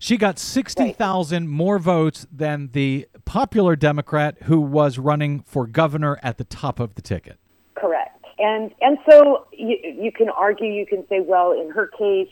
She 0.03 0.17
got 0.17 0.37
60,000 0.37 1.45
right. 1.45 1.49
more 1.49 1.79
votes 1.79 2.27
than 2.33 2.71
the 2.73 3.07
popular 3.25 3.77
Democrat 3.77 4.37
who 4.43 4.61
was 4.61 4.99
running 4.99 5.43
for 5.43 5.65
governor 5.65 6.19
at 6.25 6.39
the 6.39 6.45
top 6.45 6.81
of 6.81 6.97
the 6.97 7.03
ticket. 7.03 7.39
Correct. 7.77 8.25
And 8.41 8.75
and 8.81 8.99
so 9.09 9.47
you, 9.53 9.77
you 9.81 10.11
can 10.11 10.29
argue, 10.29 10.67
you 10.67 10.87
can 10.87 11.07
say, 11.09 11.21
well, 11.21 11.53
in 11.53 11.71
her 11.71 11.87
case, 11.87 12.29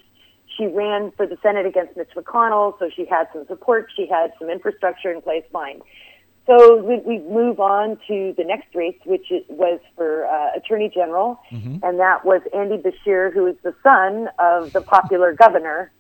she 0.57 0.67
ran 0.67 1.13
for 1.13 1.29
the 1.29 1.39
Senate 1.45 1.65
against 1.65 1.97
Mitch 1.97 2.11
McConnell, 2.17 2.77
so 2.81 2.91
she 2.93 3.07
had 3.07 3.29
some 3.33 3.47
support, 3.47 3.87
she 3.95 4.09
had 4.09 4.33
some 4.41 4.51
infrastructure 4.51 5.13
in 5.13 5.23
place, 5.23 5.45
fine. 5.53 5.81
So 6.49 6.83
we, 6.83 6.99
we 7.07 7.21
move 7.21 7.61
on 7.61 7.99
to 8.09 8.35
the 8.37 8.43
next 8.43 8.75
race, 8.75 8.99
which 9.07 9.29
was 9.49 9.79
for 9.95 10.27
uh, 10.27 10.57
Attorney 10.57 10.91
General, 10.93 11.39
mm-hmm. 11.53 11.85
and 11.85 12.01
that 12.01 12.25
was 12.25 12.43
Andy 12.53 12.79
Beshear, 12.79 13.33
who 13.33 13.47
is 13.47 13.55
the 13.63 13.77
son 13.85 14.29
of 14.41 14.73
the 14.73 14.81
popular 14.81 15.33
governor 15.33 15.93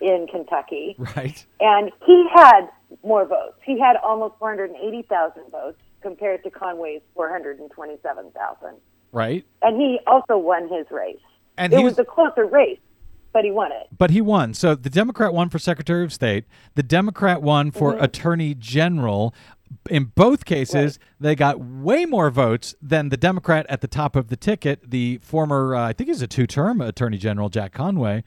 in 0.00 0.26
Kentucky. 0.30 0.96
Right. 1.16 1.44
And 1.60 1.90
he 2.06 2.26
had 2.34 2.68
more 3.02 3.26
votes. 3.26 3.58
He 3.64 3.78
had 3.78 3.96
almost 3.96 4.34
480,000 4.38 5.50
votes 5.50 5.78
compared 6.00 6.44
to 6.44 6.50
Conway's 6.50 7.02
427,000. 7.14 8.76
Right. 9.12 9.44
And 9.62 9.80
he 9.80 9.98
also 10.06 10.38
won 10.38 10.68
his 10.68 10.86
race. 10.90 11.16
And 11.56 11.72
it 11.72 11.82
was, 11.82 11.92
was 11.92 11.98
a 11.98 12.04
closer 12.04 12.46
race, 12.46 12.78
but 13.32 13.44
he 13.44 13.50
won 13.50 13.72
it. 13.72 13.88
But 13.96 14.10
he 14.10 14.20
won. 14.20 14.54
So 14.54 14.74
the 14.74 14.90
Democrat 14.90 15.32
won 15.32 15.48
for 15.48 15.58
Secretary 15.58 16.04
of 16.04 16.12
State. 16.12 16.44
The 16.74 16.82
Democrat 16.82 17.42
won 17.42 17.70
for 17.70 17.94
mm-hmm. 17.94 18.04
Attorney 18.04 18.54
General. 18.54 19.34
In 19.90 20.04
both 20.14 20.44
cases, 20.44 20.98
right. 20.98 21.16
they 21.20 21.34
got 21.34 21.58
way 21.60 22.06
more 22.06 22.30
votes 22.30 22.74
than 22.80 23.08
the 23.08 23.16
Democrat 23.16 23.66
at 23.68 23.80
the 23.80 23.88
top 23.88 24.16
of 24.16 24.28
the 24.28 24.36
ticket, 24.36 24.90
the 24.90 25.18
former, 25.18 25.74
uh, 25.74 25.88
I 25.88 25.92
think 25.92 26.08
he's 26.08 26.22
a 26.22 26.26
two 26.26 26.46
term 26.46 26.80
Attorney 26.80 27.18
General, 27.18 27.48
Jack 27.48 27.72
Conway. 27.72 28.24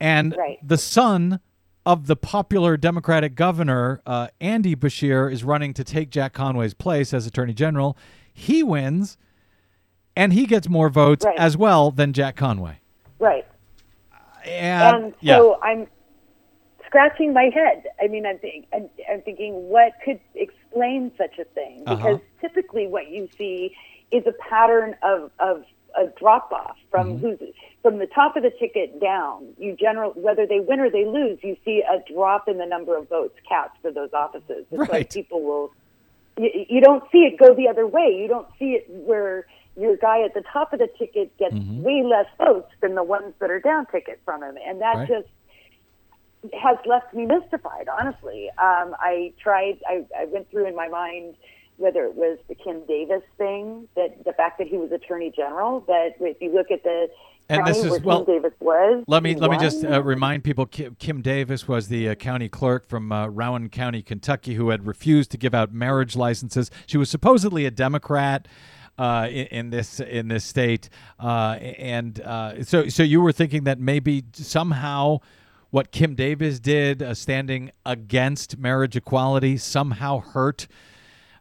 And 0.00 0.34
right. 0.36 0.58
the 0.62 0.78
son 0.78 1.40
of 1.84 2.06
the 2.06 2.16
popular 2.16 2.76
Democratic 2.76 3.34
governor, 3.34 4.02
uh, 4.06 4.28
Andy 4.40 4.76
Beshear, 4.76 5.32
is 5.32 5.42
running 5.42 5.72
to 5.74 5.84
take 5.84 6.10
Jack 6.10 6.34
Conway's 6.34 6.74
place 6.74 7.14
as 7.14 7.26
Attorney 7.26 7.54
General. 7.54 7.96
He 8.32 8.62
wins, 8.62 9.16
and 10.14 10.32
he 10.32 10.46
gets 10.46 10.68
more 10.68 10.90
votes 10.90 11.24
right. 11.24 11.38
as 11.38 11.56
well 11.56 11.90
than 11.90 12.12
Jack 12.12 12.36
Conway. 12.36 12.80
Right. 13.18 13.46
And, 14.44 15.04
and 15.04 15.14
so 15.14 15.58
yeah. 15.62 15.68
I'm 15.68 15.86
scratching 16.86 17.32
my 17.32 17.50
head. 17.54 17.84
I 18.02 18.08
mean, 18.08 18.26
I'm, 18.26 18.38
think, 18.38 18.66
I'm, 18.72 18.88
I'm, 19.10 19.22
thinking, 19.22 19.54
what 19.68 19.92
could 20.04 20.20
explain 20.34 21.12
such 21.16 21.38
a 21.38 21.44
thing? 21.44 21.82
Uh-huh. 21.86 21.96
Because 21.96 22.16
uh-huh. 22.16 22.48
typically, 22.48 22.86
what 22.86 23.10
you 23.10 23.28
see 23.36 23.74
is 24.10 24.24
a 24.26 24.32
pattern 24.32 24.94
of, 25.02 25.30
of 25.38 25.64
a 25.98 26.06
drop 26.18 26.52
off 26.52 26.76
from 26.90 27.18
mm-hmm. 27.18 27.26
who's 27.26 27.38
from 27.82 27.98
the 27.98 28.06
top 28.06 28.36
of 28.36 28.42
the 28.42 28.50
ticket 28.50 29.00
down. 29.00 29.48
You 29.58 29.76
general 29.76 30.12
whether 30.12 30.46
they 30.46 30.60
win 30.60 30.80
or 30.80 30.90
they 30.90 31.04
lose, 31.04 31.38
you 31.42 31.56
see 31.64 31.82
a 31.82 32.12
drop 32.12 32.48
in 32.48 32.58
the 32.58 32.66
number 32.66 32.96
of 32.96 33.08
votes 33.08 33.36
cast 33.48 33.72
for 33.82 33.90
those 33.90 34.12
offices. 34.12 34.66
It's 34.70 34.78
right. 34.78 34.90
like 34.90 35.12
people 35.12 35.42
will. 35.42 35.72
You, 36.36 36.66
you 36.68 36.80
don't 36.80 37.04
see 37.10 37.18
it 37.18 37.38
go 37.38 37.54
the 37.54 37.68
other 37.68 37.86
way. 37.86 38.16
You 38.20 38.28
don't 38.28 38.48
see 38.58 38.72
it 38.72 38.86
where 38.88 39.46
your 39.76 39.96
guy 39.96 40.22
at 40.22 40.34
the 40.34 40.42
top 40.52 40.72
of 40.72 40.78
the 40.78 40.88
ticket 40.98 41.36
gets 41.38 41.54
mm-hmm. 41.54 41.82
way 41.82 42.02
less 42.02 42.26
votes 42.38 42.72
than 42.80 42.94
the 42.94 43.04
ones 43.04 43.34
that 43.40 43.50
are 43.50 43.60
down 43.60 43.86
ticket 43.86 44.20
from 44.24 44.42
him, 44.42 44.56
and 44.64 44.80
that 44.80 44.96
right. 44.96 45.08
just 45.08 45.28
has 46.54 46.78
left 46.86 47.12
me 47.14 47.26
mystified. 47.26 47.88
Honestly, 47.88 48.48
um, 48.58 48.94
I 49.00 49.32
tried. 49.40 49.78
I, 49.88 50.04
I 50.16 50.24
went 50.26 50.50
through 50.50 50.66
in 50.66 50.76
my 50.76 50.88
mind 50.88 51.34
whether 51.78 52.04
it 52.04 52.14
was 52.14 52.38
the 52.48 52.54
Kim 52.54 52.84
Davis 52.86 53.22
thing, 53.38 53.88
that 53.96 54.24
the 54.24 54.32
fact 54.32 54.58
that 54.58 54.66
he 54.66 54.76
was 54.76 54.92
Attorney 54.92 55.32
General, 55.34 55.80
that 55.86 56.10
if 56.20 56.36
you 56.40 56.52
look 56.52 56.70
at 56.70 56.82
the 56.82 57.08
And 57.48 57.66
this 57.66 57.82
is- 57.82 58.00
well, 58.02 58.24
Kim 58.24 58.34
Davis 58.34 58.52
was. 58.60 59.04
Let 59.06 59.22
me 59.22 59.34
let 59.34 59.50
me 59.50 59.56
just 59.58 59.84
uh, 59.84 60.02
remind 60.02 60.44
people. 60.44 60.66
Kim, 60.66 60.96
Kim 60.98 61.22
Davis 61.22 61.66
was 61.66 61.88
the 61.88 62.10
uh, 62.10 62.14
county 62.14 62.48
clerk 62.48 62.86
from 62.88 63.10
uh, 63.10 63.28
Rowan 63.28 63.70
County, 63.70 64.02
Kentucky, 64.02 64.54
who 64.54 64.68
had 64.70 64.86
refused 64.86 65.30
to 65.30 65.38
give 65.38 65.54
out 65.54 65.72
marriage 65.72 66.14
licenses. 66.16 66.70
She 66.86 66.98
was 66.98 67.08
supposedly 67.08 67.64
a 67.64 67.70
Democrat 67.70 68.48
uh, 68.98 69.28
in, 69.30 69.46
in 69.46 69.70
this 69.70 70.00
in 70.00 70.28
this 70.28 70.44
state, 70.44 70.90
uh, 71.20 71.52
and 71.78 72.20
uh, 72.20 72.64
so 72.64 72.88
so 72.88 73.02
you 73.02 73.20
were 73.22 73.32
thinking 73.32 73.64
that 73.64 73.78
maybe 73.78 74.24
somehow 74.32 75.18
what 75.70 75.92
Kim 75.92 76.14
Davis 76.14 76.58
did, 76.58 77.02
uh, 77.02 77.14
standing 77.14 77.70
against 77.86 78.58
marriage 78.58 78.96
equality, 78.96 79.56
somehow 79.56 80.18
hurt 80.18 80.66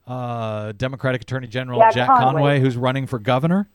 uh, 0.08 0.72
Democratic 0.74 1.22
Attorney 1.22 1.48
General 1.48 1.80
Jack 1.80 1.94
Jack 1.94 2.08
Conway. 2.08 2.24
Conway, 2.24 2.60
who's 2.60 2.78
running 2.78 3.08
for 3.08 3.20
governor. 3.20 3.70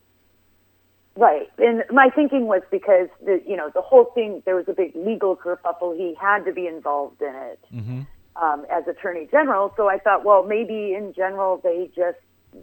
Right, 1.15 1.51
and 1.59 1.85
my 1.91 2.09
thinking 2.09 2.47
was 2.47 2.63
because 2.71 3.09
the 3.25 3.43
you 3.47 3.57
know 3.57 3.71
the 3.75 3.83
whole 3.83 4.07
thing 4.15 4.43
there 4.47 4.57
was 4.57 4.65
a 4.69 4.73
big 4.73 4.97
legal 4.97 5.37
kerfuffle. 5.37 5.97
He 5.97 6.15
had 6.19 6.45
to 6.47 6.53
be 6.53 6.67
involved 6.67 7.21
in 7.21 7.35
it 7.35 7.61
mhm 7.73 8.07
um, 8.37 8.65
as 8.71 8.87
Attorney 8.87 9.29
General. 9.31 9.73
So 9.77 9.89
I 9.89 9.99
thought, 9.99 10.25
well, 10.25 10.45
maybe 10.45 10.95
in 10.95 11.13
general 11.15 11.61
they 11.63 11.91
just 11.95 12.19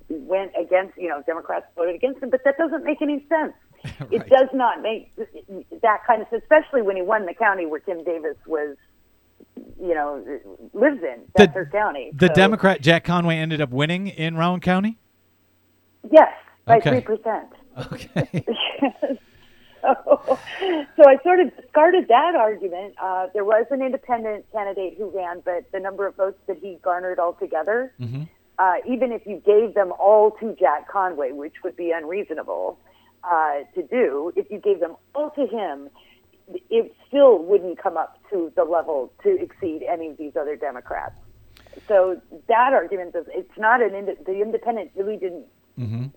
went 0.10 0.52
against 0.60 0.98
you 0.98 1.10
know 1.10 1.22
Democrats 1.26 1.66
voted 1.76 1.96
against 1.96 2.22
him, 2.22 2.30
but 2.30 2.44
that 2.46 2.58
doesn't 2.58 2.84
make 2.84 3.02
any 3.02 3.26
sense. 3.30 3.54
It 4.12 4.28
does 4.28 4.50
not 4.54 4.82
make 4.82 5.16
that 5.16 6.06
kind 6.06 6.22
of 6.22 6.28
especially 6.34 6.82
when 6.82 6.98
he 6.98 7.02
won 7.02 7.26
the 7.26 7.34
county 7.34 7.66
where 7.66 7.80
Kim 7.80 8.04
Davis 8.04 8.36
was, 8.46 8.76
you 9.82 9.94
know, 9.96 10.24
lives 10.74 11.02
in. 11.04 11.22
That's 11.36 11.54
her 11.54 11.66
county. 11.72 12.12
The 12.14 12.28
So- 12.28 12.34
Democrat 12.34 12.82
Jack 12.82 13.04
Conway 13.04 13.38
ended 13.38 13.62
up 13.62 13.70
winning 13.72 14.08
in 14.08 14.36
Rowan 14.36 14.60
County. 14.60 14.98
Yes, 16.12 16.32
by 16.66 16.78
Okay. 16.78 16.90
three 16.92 17.02
percent. 17.02 17.48
Okay. 17.92 18.44
so, 19.82 20.38
so 20.98 21.04
I 21.08 21.18
sort 21.24 21.40
of 21.40 21.56
discarded 21.56 22.08
that 22.10 22.36
argument. 22.36 22.96
Uh, 23.02 23.28
there 23.34 23.46
was 23.46 23.66
an 23.72 23.82
independent 23.82 24.46
candidate 24.52 24.96
who 24.98 25.10
ran, 25.10 25.42
but 25.44 25.72
the 25.72 25.80
number 25.80 26.06
of 26.08 26.16
votes 26.16 26.38
that 26.48 26.58
he 26.58 26.78
garnered 26.84 27.20
altogether, 27.20 27.94
uh, 28.58 28.74
even 28.88 29.12
if 29.12 29.26
you 29.26 29.42
gave 29.46 29.74
them 29.76 29.94
all 30.00 30.32
to 30.40 30.56
Jack 30.60 30.90
Conway, 30.90 31.32
which 31.32 31.56
would 31.64 31.76
be 31.78 31.92
unreasonable 31.92 32.78
uh, 33.24 33.60
to 33.76 33.84
do, 33.84 34.32
if 34.36 34.50
you 34.52 34.58
gave 34.60 34.80
them 34.80 34.96
all 35.16 35.30
to 35.32 35.48
him, 35.48 35.90
it 36.70 36.96
still 37.08 37.40
wouldn't 37.40 37.82
come 37.82 37.98
up 37.98 38.18
to 38.32 38.52
the 38.56 38.64
level 38.64 39.12
to 39.24 39.42
exceed 39.42 39.84
any 39.84 40.10
of 40.10 40.18
these 40.18 40.36
other 40.36 40.56
Democrats. 40.56 41.16
So 41.88 42.22
that 42.48 42.74
argument 42.74 43.14
does 43.14 43.26
it's 43.30 43.58
not 43.58 43.82
an 43.82 43.94
ind- 43.96 44.18
the 44.26 44.42
independent 44.42 44.92
really 44.96 45.18
didn't 45.18 45.46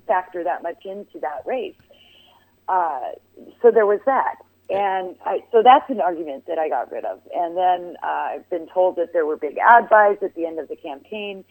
factor 0.06 0.42
that 0.44 0.62
much 0.62 0.84
into 0.84 1.18
that 1.20 1.42
race. 1.46 1.76
Uh, 2.68 3.12
so 3.60 3.70
there 3.70 3.86
was 3.86 4.00
that. 4.06 4.36
And 4.70 5.16
I, 5.24 5.40
so 5.52 5.62
that's 5.62 5.88
an 5.90 6.00
argument 6.00 6.46
that 6.46 6.58
I 6.58 6.68
got 6.68 6.90
rid 6.90 7.04
of. 7.04 7.20
And 7.34 7.56
then 7.56 7.96
uh, 8.02 8.06
I've 8.06 8.48
been 8.48 8.66
told 8.72 8.96
that 8.96 9.12
there 9.12 9.26
were 9.26 9.36
big 9.36 9.58
ad 9.58 9.88
buys 9.88 10.16
at 10.22 10.34
the 10.34 10.46
end 10.46 10.58
of 10.58 10.68
the 10.68 10.76
campaign. 10.76 11.44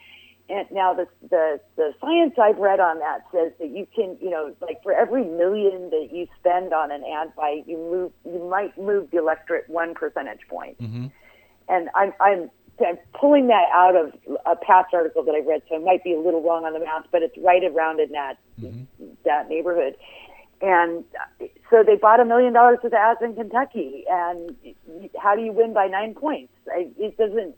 And 0.49 0.67
now 0.71 0.93
the, 0.93 1.07
the, 1.29 1.59
the 1.77 1.93
science 2.01 2.33
I've 2.41 2.57
read 2.57 2.79
on 2.79 2.99
that 2.99 3.21
says 3.33 3.53
that 3.59 3.69
you 3.69 3.87
can, 3.95 4.17
you 4.21 4.29
know, 4.29 4.53
like 4.61 4.83
for 4.83 4.91
every 4.93 5.23
million 5.23 5.89
that 5.91 6.09
you 6.11 6.27
spend 6.39 6.73
on 6.73 6.91
an 6.91 7.03
ad 7.03 7.33
buy, 7.35 7.61
you 7.65 7.77
move, 7.77 8.11
you 8.25 8.49
might 8.49 8.77
move 8.77 9.11
the 9.11 9.17
electorate 9.17 9.69
one 9.69 9.93
percentage 9.93 10.41
point. 10.49 10.77
And 11.69 11.89
I'm, 11.95 12.13
I'm, 12.19 12.51
I'm 12.85 12.97
pulling 13.17 13.47
that 13.47 13.65
out 13.73 13.95
of 13.95 14.13
a 14.45 14.55
past 14.55 14.93
article 14.93 15.23
that 15.23 15.35
I 15.35 15.39
read, 15.47 15.61
so 15.69 15.75
I 15.75 15.79
might 15.79 16.03
be 16.03 16.13
a 16.13 16.19
little 16.19 16.41
wrong 16.41 16.65
on 16.65 16.73
the 16.73 16.79
math, 16.79 17.05
but 17.11 17.21
it's 17.21 17.37
right 17.37 17.63
around 17.63 17.99
in 17.99 18.11
that 18.11 18.37
that 19.23 19.49
neighborhood. 19.49 19.95
And 20.61 21.03
uh, 21.39 21.45
so 21.69 21.83
they 21.85 21.95
bought 21.95 22.19
a 22.19 22.25
million 22.25 22.53
dollars 22.53 22.79
of 22.83 22.93
ads 22.93 23.21
in 23.21 23.35
Kentucky, 23.35 24.03
and 24.09 24.55
how 25.21 25.35
do 25.35 25.41
you 25.41 25.51
win 25.51 25.73
by 25.73 25.87
nine 25.87 26.15
points? 26.15 26.53
It 26.67 27.17
doesn't. 27.17 27.55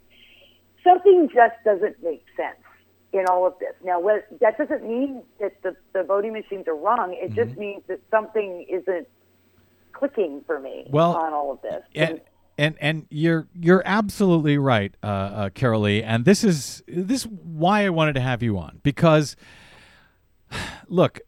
Something 0.83 1.29
just 1.33 1.55
doesn't 1.63 2.03
make 2.03 2.25
sense 2.35 2.57
in 3.13 3.25
all 3.27 3.45
of 3.45 3.53
this. 3.59 3.73
Now, 3.83 3.99
what, 3.99 4.27
that 4.41 4.57
doesn't 4.57 4.83
mean 4.87 5.23
that 5.39 5.61
the, 5.61 5.75
the 5.93 6.03
voting 6.03 6.33
machines 6.33 6.67
are 6.67 6.75
wrong. 6.75 7.15
It 7.19 7.33
just 7.33 7.57
means 7.57 7.83
that 7.87 7.99
something 8.09 8.65
isn't 8.69 9.07
clicking 9.93 10.41
for 10.45 10.59
me 10.59 10.87
Well, 10.89 11.15
on 11.15 11.33
all 11.33 11.51
of 11.51 11.61
this. 11.61 11.83
and 11.95 12.21
and 12.57 12.75
and 12.79 13.07
you're 13.09 13.47
you're 13.53 13.81
absolutely 13.85 14.57
right, 14.57 14.93
uh, 15.01 15.05
uh, 15.07 15.49
Karoli. 15.49 16.03
And 16.05 16.23
this 16.25 16.43
is 16.43 16.83
this 16.87 17.21
is 17.21 17.27
why 17.27 17.85
I 17.85 17.89
wanted 17.89 18.13
to 18.13 18.21
have 18.21 18.43
you 18.43 18.57
on 18.57 18.79
because. 18.83 19.35
Look, 20.87 21.19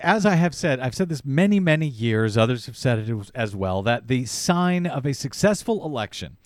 as 0.00 0.26
I 0.26 0.34
have 0.34 0.54
said, 0.54 0.80
I've 0.80 0.94
said 0.94 1.08
this 1.08 1.24
many, 1.24 1.58
many 1.58 1.86
years. 1.86 2.36
Others 2.36 2.66
have 2.66 2.76
said 2.76 2.98
it 2.98 3.30
as 3.34 3.56
well. 3.56 3.82
That 3.82 4.08
the 4.08 4.26
sign 4.26 4.84
of 4.86 5.06
a 5.06 5.14
successful 5.14 5.82
election 5.86 6.36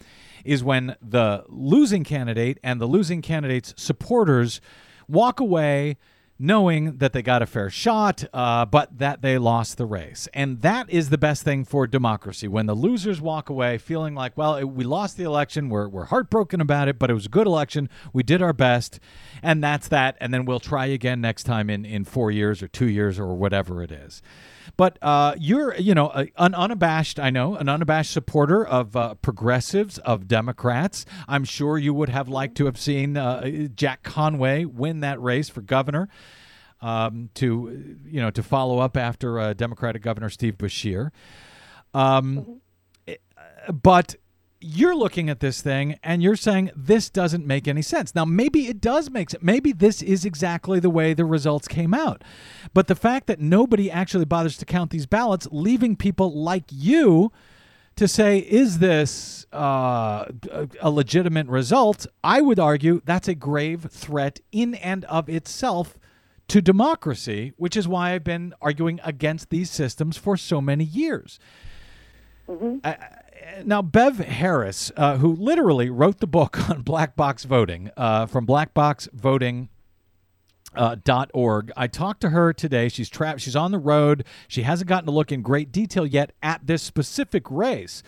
is 0.45 0.63
when 0.65 0.97
the 1.01 1.45
losing 1.49 2.05
candidate 2.05 2.59
and 2.63 2.81
the 2.81 2.87
losing 2.87 3.23
candidate's 3.23 3.75
supporters 3.77 4.61
walk 5.09 5.41
away 5.41 5.97
knowing 6.43 6.97
that 6.97 7.13
they 7.13 7.21
got 7.21 7.43
a 7.43 7.47
fair 7.47 7.69
shot, 7.69 8.25
uh, 8.33 8.65
but 8.65 8.97
that 8.97 9.21
they 9.21 9.37
lost 9.37 9.77
the 9.77 9.85
race. 9.85 10.27
And 10.33 10.63
that 10.63 10.89
is 10.89 11.11
the 11.11 11.19
best 11.19 11.43
thing 11.43 11.67
for 11.67 11.87
democracy. 11.87 12.49
When 12.49 12.65
the 12.65 12.75
losers 12.75 13.21
walk 13.21 13.51
away 13.51 13.77
feeling 13.77 14.15
like, 14.15 14.39
well, 14.39 14.57
it, 14.57 14.65
we 14.65 14.83
lost 14.83 15.19
the 15.19 15.25
election, 15.25 15.69
we're, 15.69 15.87
we're 15.87 16.07
heartbroken 16.07 16.63
about 16.63 16.89
it, 16.89 16.99
but 16.99 17.11
it 17.11 17.15
was 17.15 17.27
a 17.27 17.29
good 17.29 17.47
election, 17.47 17.91
we 18.15 18.23
did 18.23 18.41
our 18.41 18.55
best, 18.55 18.99
and 19.43 19.63
that's 19.63 19.89
that. 19.89 20.17
And 20.19 20.33
then 20.33 20.47
we'll 20.47 20.61
try 20.61 20.87
again 20.87 21.21
next 21.21 21.45
time 21.45 21.69
in, 21.69 21.85
in 21.85 22.07
four 22.07 22.31
years 22.31 22.63
or 22.63 22.69
two 22.69 22.89
years 22.89 23.19
or 23.19 23.35
whatever 23.35 23.83
it 23.83 23.93
is. 23.93 24.23
But 24.77 24.99
uh, 25.03 25.35
you're, 25.39 25.75
you 25.77 25.95
know, 25.95 26.11
an 26.37 26.55
unabashed, 26.55 27.19
I 27.19 27.31
know, 27.31 27.57
an 27.57 27.69
unabashed 27.69 28.13
supporter 28.13 28.67
of 28.67 28.97
uh, 28.97 29.15
progressives, 29.15 29.99
of 29.99 30.29
Democrats. 30.29 31.07
I'm 31.29 31.45
sure 31.45 31.79
you 31.79 31.95
would 31.95 32.09
have 32.09 32.29
liked 32.29 32.57
to 32.59 32.67
have 32.67 32.79
seen 32.79 33.17
uh, 33.17 33.69
Jack 33.75 34.03
Conway 34.03 34.65
win 34.65 35.01
that 35.01 35.21
race 35.21 35.49
for 35.49 35.61
governor. 35.61 36.09
Um, 36.83 37.29
to 37.35 37.99
you 38.07 38.23
know, 38.23 38.31
to 38.31 38.43
follow 38.43 38.79
up 38.79 38.97
after 38.97 39.39
uh, 39.39 39.53
Democratic 39.53 40.01
Governor 40.01 40.31
Steve 40.31 40.57
Beshear, 40.57 41.11
um, 41.93 42.63
uh, 43.07 43.13
but 43.71 44.17
you're 44.61 44.95
looking 44.95 45.31
at 45.31 45.41
this 45.41 45.63
thing 45.63 45.99
and 46.03 46.23
you're 46.23 46.37
saying 46.37 46.71
this 46.77 47.09
doesn't 47.09 47.47
make 47.47 47.67
any 47.67 47.83
sense. 47.83 48.15
Now, 48.15 48.25
maybe 48.25 48.69
it 48.69 48.81
does 48.81 49.11
make 49.11 49.31
sense. 49.31 49.43
Maybe 49.43 49.73
this 49.73 50.03
is 50.03 50.25
exactly 50.25 50.81
the 50.81 50.91
way 50.91 51.15
the 51.15 51.25
results 51.25 51.67
came 51.67 51.95
out. 51.95 52.23
But 52.75 52.87
the 52.87 52.95
fact 52.95 53.27
that 53.29 53.41
nobody 53.41 53.91
actually 53.91 54.27
bothers 54.27 54.59
to 54.59 54.67
count 54.67 54.91
these 54.91 55.07
ballots, 55.07 55.49
leaving 55.51 55.97
people 55.97 56.43
like 56.43 56.65
you 56.71 57.33
to 57.97 58.07
say, 58.07 58.39
is 58.39 58.79
this 58.79 59.47
uh, 59.53 60.27
a- 60.81 60.91
legitimate 60.91 61.47
result? 61.47 62.07
I 62.23 62.41
would 62.41 62.59
argue 62.59 63.01
that's 63.05 63.29
a 63.29 63.35
grave 63.35 63.87
threat 63.91 64.41
in 64.53 64.75
and 64.75 65.05
of 65.07 65.29
itself 65.29 65.99
to 66.49 66.61
democracy, 66.61 67.53
which 67.57 67.77
is 67.77 67.89
why 67.89 68.13
I've 68.13 68.25
been 68.25 68.55
arguing 68.61 69.01
against 69.05 69.51
these 69.51 69.71
systems 69.71 70.17
for 70.17 70.37
so 70.37 70.61
many 70.61 70.85
years. 70.85 71.39
Uh, 72.83 72.95
now, 73.65 73.83
Bev 73.83 74.19
Harris, 74.19 74.91
uh, 74.97 75.17
who 75.19 75.35
literally 75.35 75.91
wrote 75.91 76.19
the 76.19 76.27
book 76.27 76.71
on 76.71 76.83
black 76.83 77.17
box 77.17 77.45
voting 77.45 77.91
uh, 77.97 78.27
from 78.27 78.47
blackboxvoting 78.47 79.69
uh. 80.77 80.97
I 81.77 81.87
talked 81.87 82.21
to 82.23 82.31
her 82.31 82.53
today. 82.53 82.89
She's 82.89 83.09
trapped. 83.09 83.41
She's 83.41 83.57
on 83.57 83.73
the 83.73 83.79
road. 83.79 84.25
She 84.49 84.63
hasn't 84.63 84.89
gotten 84.89 85.07
to 85.07 85.13
look 85.13 85.33
in 85.33 85.43
great 85.43 85.73
detail 85.73 86.07
yet 86.07 86.33
at 86.43 86.67
this 86.67 86.83
specific 86.83 87.51
race, 87.51 88.03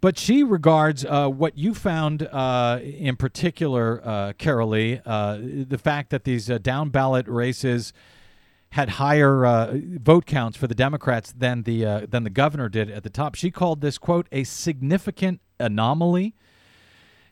but 0.00 0.18
she 0.18 0.42
regards 0.42 1.04
uh, 1.04 1.28
what 1.28 1.56
you 1.56 1.74
found 1.74 2.22
uh, 2.24 2.80
in 2.82 3.16
particular, 3.16 4.00
uh, 4.04 4.32
Karoli, 4.34 5.00
uh, 5.06 5.38
the 5.68 5.78
fact 5.78 6.10
that 6.10 6.24
these 6.24 6.50
uh, 6.50 6.58
down 6.58 6.90
ballot 6.90 7.28
races 7.28 7.92
had 8.74 8.88
higher 8.88 9.46
uh, 9.46 9.78
vote 10.00 10.26
counts 10.26 10.56
for 10.56 10.66
the 10.66 10.74
Democrats 10.74 11.32
than 11.32 11.62
the 11.62 11.86
uh, 11.86 12.06
than 12.08 12.24
the 12.24 12.30
governor 12.30 12.68
did 12.68 12.90
at 12.90 13.04
the 13.04 13.08
top. 13.10 13.36
She 13.36 13.52
called 13.52 13.80
this 13.80 13.98
quote 13.98 14.26
a 14.32 14.42
significant 14.42 15.40
anomaly. 15.60 16.34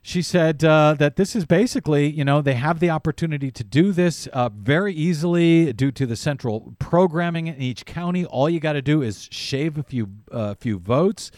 She 0.03 0.23
said 0.23 0.63
uh, 0.63 0.95
that 1.01 1.17
this 1.17 1.35
is 1.35 1.45
basically, 1.45 2.09
you 2.09 2.25
know, 2.25 2.43
they 2.43 2.55
have 2.55 2.79
the 2.79 2.91
opportunity 2.91 3.51
to 3.51 3.65
do 3.65 3.91
this 3.91 4.29
uh, 4.29 4.51
very 4.51 4.95
easily 4.95 5.73
due 5.73 5.91
to 5.91 6.07
the 6.07 6.17
central 6.17 6.75
programming 6.79 7.49
in 7.49 7.61
each 7.61 7.87
county. 7.87 8.25
All 8.25 8.49
you 8.49 8.61
got 8.61 8.75
to 8.75 8.83
do 8.83 9.03
is 9.03 9.29
shave 9.33 9.77
a 9.77 9.83
few 9.83 10.11
uh, 10.31 10.55
few 10.55 10.79
votes. 10.79 11.33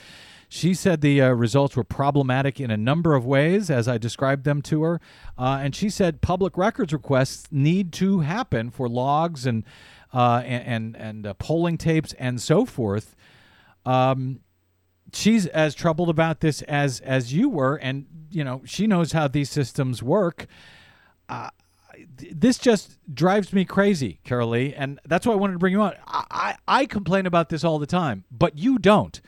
She 0.55 0.73
said 0.73 1.01
the 1.01 1.21
uh, 1.21 1.31
results 1.31 1.75
were 1.75 1.83
problematic 1.83 2.61
in 2.61 2.71
a 2.71 2.77
number 2.77 3.17
of 3.17 3.27
ways, 3.27 3.71
as 3.71 3.89
I 3.89 3.99
described 3.99 4.45
them 4.45 4.63
to 4.63 4.85
her. 4.85 5.01
Uh, 5.37 5.59
and 5.61 5.75
she 5.75 5.91
said 5.91 6.21
public 6.21 6.57
records 6.57 6.93
requests 6.93 7.49
need 7.51 7.93
to 7.95 8.21
happen 8.21 8.71
for 8.71 8.89
logs 8.89 9.47
and 9.47 9.65
uh, 10.13 10.45
and 10.45 10.65
and, 10.65 10.97
and 10.97 11.27
uh, 11.27 11.35
polling 11.35 11.77
tapes 11.77 12.13
and 12.21 12.41
so 12.41 12.65
forth. 12.65 13.17
Um, 13.85 14.43
she's 15.13 15.47
as 15.49 15.75
troubled 15.75 16.09
about 16.09 16.39
this 16.39 16.63
as 16.63 17.01
as 17.01 17.33
you 17.33 17.49
were, 17.49 17.75
and 17.75 18.07
you 18.31 18.45
know 18.45 18.63
she 18.65 18.87
knows 18.87 19.11
how 19.11 19.27
these 19.27 19.51
systems 19.51 20.05
work. 20.05 20.47
Uh, 21.29 21.51
this 22.17 22.59
just 22.59 22.97
drives 23.13 23.53
me 23.53 23.65
crazy, 23.65 24.21
Karoli, 24.25 24.73
and 24.77 25.01
that's 25.05 25.27
why 25.27 25.33
I 25.33 25.37
wanted 25.37 25.55
to 25.55 25.59
bring 25.59 25.73
you 25.73 25.81
on. 25.81 25.95
I, 26.07 26.25
I, 26.31 26.57
I 26.83 26.87
complain 26.87 27.27
about 27.27 27.49
this 27.49 27.65
all 27.65 27.81
the 27.81 27.89
time, 27.89 28.23
but 28.31 28.57
you 28.57 28.79
don't. 28.79 29.21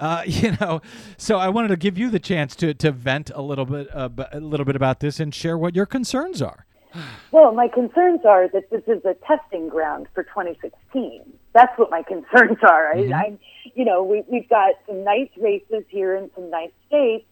Uh, 0.00 0.22
you 0.26 0.56
know, 0.60 0.80
so 1.16 1.38
I 1.38 1.48
wanted 1.48 1.68
to 1.68 1.76
give 1.76 1.96
you 1.98 2.10
the 2.10 2.18
chance 2.18 2.56
to, 2.56 2.74
to 2.74 2.90
vent 2.90 3.30
a 3.34 3.42
little 3.42 3.66
bit 3.66 3.94
uh, 3.94 4.08
a 4.32 4.40
little 4.40 4.66
bit 4.66 4.74
about 4.74 5.00
this 5.00 5.20
and 5.20 5.32
share 5.32 5.56
what 5.56 5.76
your 5.76 5.86
concerns 5.86 6.42
are. 6.42 6.66
Well, 7.32 7.52
my 7.52 7.68
concerns 7.68 8.22
are 8.24 8.48
that 8.48 8.70
this 8.70 8.82
is 8.88 9.04
a 9.04 9.14
testing 9.24 9.68
ground 9.68 10.08
for 10.12 10.24
2016. 10.24 11.22
That's 11.52 11.78
what 11.78 11.88
my 11.88 12.02
concerns 12.08 12.58
are. 12.68 12.92
I, 12.92 12.98
I 13.14 13.38
you 13.76 13.84
know, 13.84 14.02
we, 14.02 14.24
we've 14.26 14.48
got 14.48 14.74
some 14.88 15.04
nice 15.04 15.28
races 15.36 15.84
here 15.88 16.16
in 16.16 16.28
some 16.34 16.50
nice 16.50 16.72
states, 16.88 17.26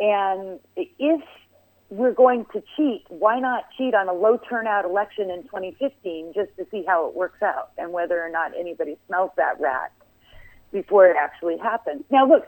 and 0.00 0.58
if 0.76 1.20
we're 1.90 2.14
going 2.14 2.46
to 2.54 2.62
cheat, 2.74 3.04
why 3.10 3.38
not 3.38 3.64
cheat 3.76 3.94
on 3.94 4.08
a 4.08 4.14
low 4.14 4.40
turnout 4.48 4.86
election 4.86 5.30
in 5.30 5.42
2015 5.42 6.32
just 6.34 6.56
to 6.56 6.66
see 6.70 6.82
how 6.86 7.06
it 7.06 7.14
works 7.14 7.42
out 7.42 7.72
and 7.76 7.92
whether 7.92 8.24
or 8.24 8.30
not 8.30 8.52
anybody 8.58 8.96
smells 9.06 9.30
that 9.36 9.60
rat 9.60 9.92
before 10.74 11.06
it 11.06 11.16
actually 11.18 11.56
happens? 11.56 12.04
Now, 12.10 12.28
look, 12.28 12.44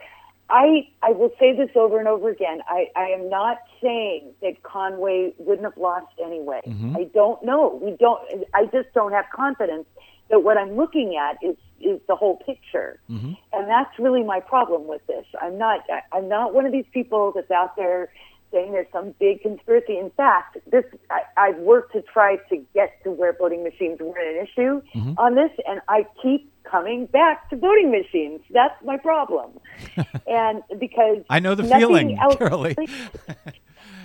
I 0.51 0.89
I 1.03 1.13
will 1.13 1.31
say 1.41 1.57
this 1.57 1.71
over 1.75 1.99
and 1.99 2.07
over 2.07 2.29
again. 2.29 2.61
I, 2.69 2.89
I 2.95 3.07
am 3.07 3.31
not 3.31 3.59
saying 3.83 4.33
that 4.43 4.63
Conway 4.63 5.33
wouldn't 5.39 5.65
have 5.65 5.79
lost 5.79 6.13
anyway. 6.23 6.61
Mm-hmm. 6.67 6.97
I 6.97 7.05
don't 7.15 7.43
know. 7.43 7.81
We 7.83 7.97
don't. 7.99 8.21
I 8.53 8.67
just 8.67 8.93
don't 8.95 9.13
have 9.13 9.25
confidence 9.35 9.87
that 10.29 10.41
what 10.41 10.59
I'm 10.59 10.77
looking 10.77 11.17
at 11.17 11.39
is 11.43 11.57
is 11.81 12.01
the 12.07 12.17
whole 12.17 12.37
picture, 12.37 13.01
mm-hmm. 13.11 13.33
and 13.53 13.69
that's 13.69 13.99
really 13.99 14.23
my 14.23 14.41
problem 14.41 14.87
with 14.87 15.05
this. 15.07 15.27
I'm 15.41 15.57
not. 15.59 15.81
I, 15.91 16.03
I'm 16.17 16.29
not 16.29 16.55
one 16.55 16.67
of 16.67 16.73
these 16.73 16.87
people 16.93 17.33
that's 17.35 17.51
out 17.51 17.75
there 17.77 18.11
saying 18.53 18.73
there's 18.73 18.87
some 18.93 19.15
big 19.19 19.43
conspiracy. 19.43 19.99
In 19.99 20.11
fact, 20.11 20.59
this 20.71 20.85
I, 21.11 21.23
I've 21.37 21.59
worked 21.59 21.93
to 21.93 22.03
try 22.03 22.37
to 22.51 22.65
get 22.75 23.03
to 23.05 23.11
where 23.11 23.33
voting 23.33 23.63
machines 23.63 23.99
were 24.01 24.19
an 24.19 24.47
issue 24.47 24.83
mm-hmm. 24.95 25.15
on 25.19 25.35
this, 25.35 25.51
and 25.69 25.81
I 25.89 26.07
keep 26.23 26.53
coming 26.65 27.07
back 27.07 27.49
to 27.51 27.57
voting 27.57 27.91
machines. 27.91 28.41
That's 28.51 28.75
my 28.85 28.97
problem, 28.97 29.59
and 30.27 30.63
because 30.79 31.19
I 31.31 31.41
know 31.41 31.55
the 31.55 31.65
feeling, 31.65 32.19
else- 32.19 32.37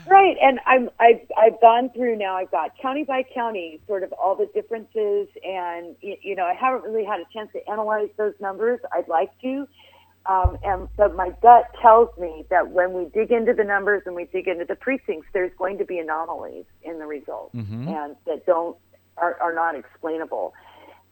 Right, 0.08 0.36
and 0.42 0.60
I'm 0.66 0.90
I've 1.00 1.22
I've 1.38 1.62
gone 1.62 1.90
through 1.92 2.18
now. 2.18 2.36
I've 2.36 2.52
got 2.52 2.78
county 2.82 3.04
by 3.04 3.24
county, 3.24 3.80
sort 3.88 4.04
of 4.04 4.12
all 4.14 4.36
the 4.36 4.48
differences, 4.48 5.28
and 5.44 5.96
you 6.02 6.36
know 6.36 6.44
I 6.44 6.54
haven't 6.54 6.84
really 6.84 7.06
had 7.06 7.20
a 7.20 7.26
chance 7.32 7.50
to 7.54 7.70
analyze 7.70 8.10
those 8.18 8.34
numbers. 8.40 8.80
I'd 8.92 9.08
like 9.08 9.32
to, 9.42 9.68
um, 10.28 10.58
and 10.64 10.88
but 10.98 11.16
my 11.16 11.32
gut 11.42 11.72
tells 11.82 12.10
me 12.18 12.46
that 12.50 12.70
when 12.70 12.94
we 12.94 13.06
dig 13.06 13.32
into 13.32 13.54
the 13.54 13.64
numbers 13.64 14.04
and 14.06 14.16
we 14.16 14.26
dig 14.26 14.48
into 14.48 14.66
the 14.66 14.76
precincts, 14.76 15.28
there's 15.34 15.52
going 15.58 15.78
to 15.80 15.86
be 15.86 15.98
anomalies 15.98 16.66
in 16.84 17.00
the 17.00 17.06
results, 17.06 17.56
and 17.90 18.16
that 18.28 18.46
don't 18.46 18.78
are, 19.18 19.38
are 19.42 19.54
not 19.54 19.76
explainable, 19.76 20.54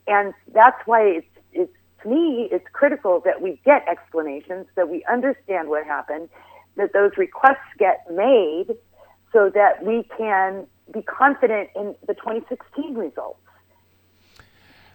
and 0.07 0.33
that's 0.53 0.79
why 0.85 1.01
it's 1.01 1.27
it's 1.51 1.73
to 2.03 2.09
me 2.09 2.49
it's 2.51 2.67
critical 2.71 3.19
that 3.25 3.41
we 3.41 3.59
get 3.65 3.87
explanations, 3.87 4.67
that 4.75 4.89
we 4.89 5.03
understand 5.05 5.69
what 5.69 5.85
happened, 5.85 6.29
that 6.75 6.93
those 6.93 7.11
requests 7.17 7.57
get 7.77 8.05
made 8.11 8.75
so 9.33 9.49
that 9.49 9.83
we 9.83 10.03
can 10.17 10.65
be 10.93 11.01
confident 11.01 11.69
in 11.75 11.95
the 12.07 12.13
2016 12.13 12.95
results. 12.95 13.39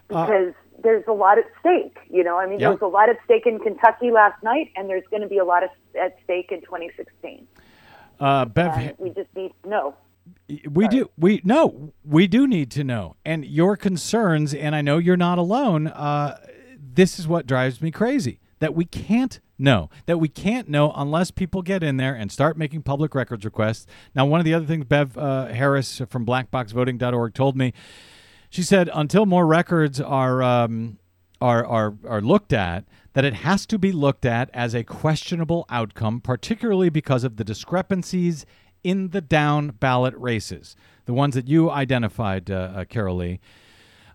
Because 0.09 0.55
there's 0.83 1.05
a 1.09 1.13
lot 1.13 1.39
at 1.39 1.45
stake, 1.61 1.97
you 2.11 2.25
know. 2.25 2.39
I 2.39 2.47
mean, 2.47 2.59
Yeah. 2.61 2.69
there 2.69 2.73
was 2.79 2.83
a 2.83 2.87
lot 2.87 3.09
at 3.09 3.17
stake 3.25 3.47
in 3.47 3.59
Kentucky 3.59 4.11
last 4.11 4.43
night, 4.43 4.71
and 4.77 4.89
there's 4.89 5.07
going 5.11 5.23
to 5.23 5.29
be 5.29 5.39
a 5.39 5.45
lot 5.45 5.63
of, 5.63 5.71
at 6.01 6.17
stake 6.25 6.51
in 6.53 6.61
2016. 6.63 7.47
Uh, 8.21 8.45
Bev, 8.45 8.73
And 8.77 8.95
we 8.99 9.11
just 9.11 9.35
need 9.35 9.53
to 9.63 9.69
know. 9.69 9.95
we 10.71 10.89
do 10.89 11.11
we 11.19 11.41
no 11.45 11.93
we 12.05 12.27
do 12.27 12.47
need 12.47 12.71
to 12.71 12.83
know 12.83 13.15
and 13.27 13.45
your 13.45 13.77
concerns 13.77 14.55
and 14.55 14.75
i 14.75 14.81
know 14.81 14.97
you're 14.97 15.19
not 15.19 15.37
alone 15.37 15.87
uh, 15.89 16.39
this 16.79 17.19
is 17.19 17.29
what 17.29 17.47
drives 17.47 17.83
me 17.83 17.91
crazy 17.91 18.41
that 18.59 18.75
we 18.75 18.87
can't 18.87 19.41
know 19.59 19.91
that 20.07 20.19
we 20.19 20.29
can't 20.29 20.67
know 20.69 20.93
unless 20.97 21.31
people 21.31 21.61
get 21.61 21.83
in 21.83 21.99
there 21.99 22.15
and 22.15 22.33
start 22.33 22.57
making 22.57 22.83
public 22.83 23.15
records 23.15 23.45
requests 23.45 23.87
now 24.15 24.25
one 24.25 24.41
of 24.41 24.45
the 24.47 24.55
other 24.55 24.65
things 24.65 24.85
bev 24.87 25.19
uh, 25.19 25.47
harris 25.49 26.01
from 26.09 26.25
blackboxvoting.org 26.25 27.35
told 27.35 27.55
me 27.57 27.75
she 28.55 28.63
said 28.63 28.89
until 28.95 29.27
more 29.27 29.49
records 29.49 30.01
are 30.01 30.41
um, 30.41 30.99
are, 31.41 31.67
are 31.67 31.95
are 32.07 32.21
looked 32.21 32.53
at, 32.53 32.85
that 33.15 33.25
it 33.25 33.35
has 33.35 33.67
to 33.67 33.81
be 33.81 33.91
looked 33.91 34.25
at 34.25 34.49
as 34.55 34.75
a 34.75 34.85
questionable 34.85 35.67
outcome, 35.71 36.21
particularly 36.21 36.89
because 36.89 37.25
of 37.25 37.37
the 37.37 37.43
discrepancies 37.43 38.47
in 38.85 39.09
the 39.09 39.21
down 39.21 39.71
ballot 39.71 40.15
races, 40.17 40.77
the 41.07 41.13
ones 41.13 41.35
that 41.35 41.49
you 41.49 41.69
identified, 41.69 42.49
uh, 42.49 42.55
uh, 42.77 42.85
Karoli. 42.85 43.41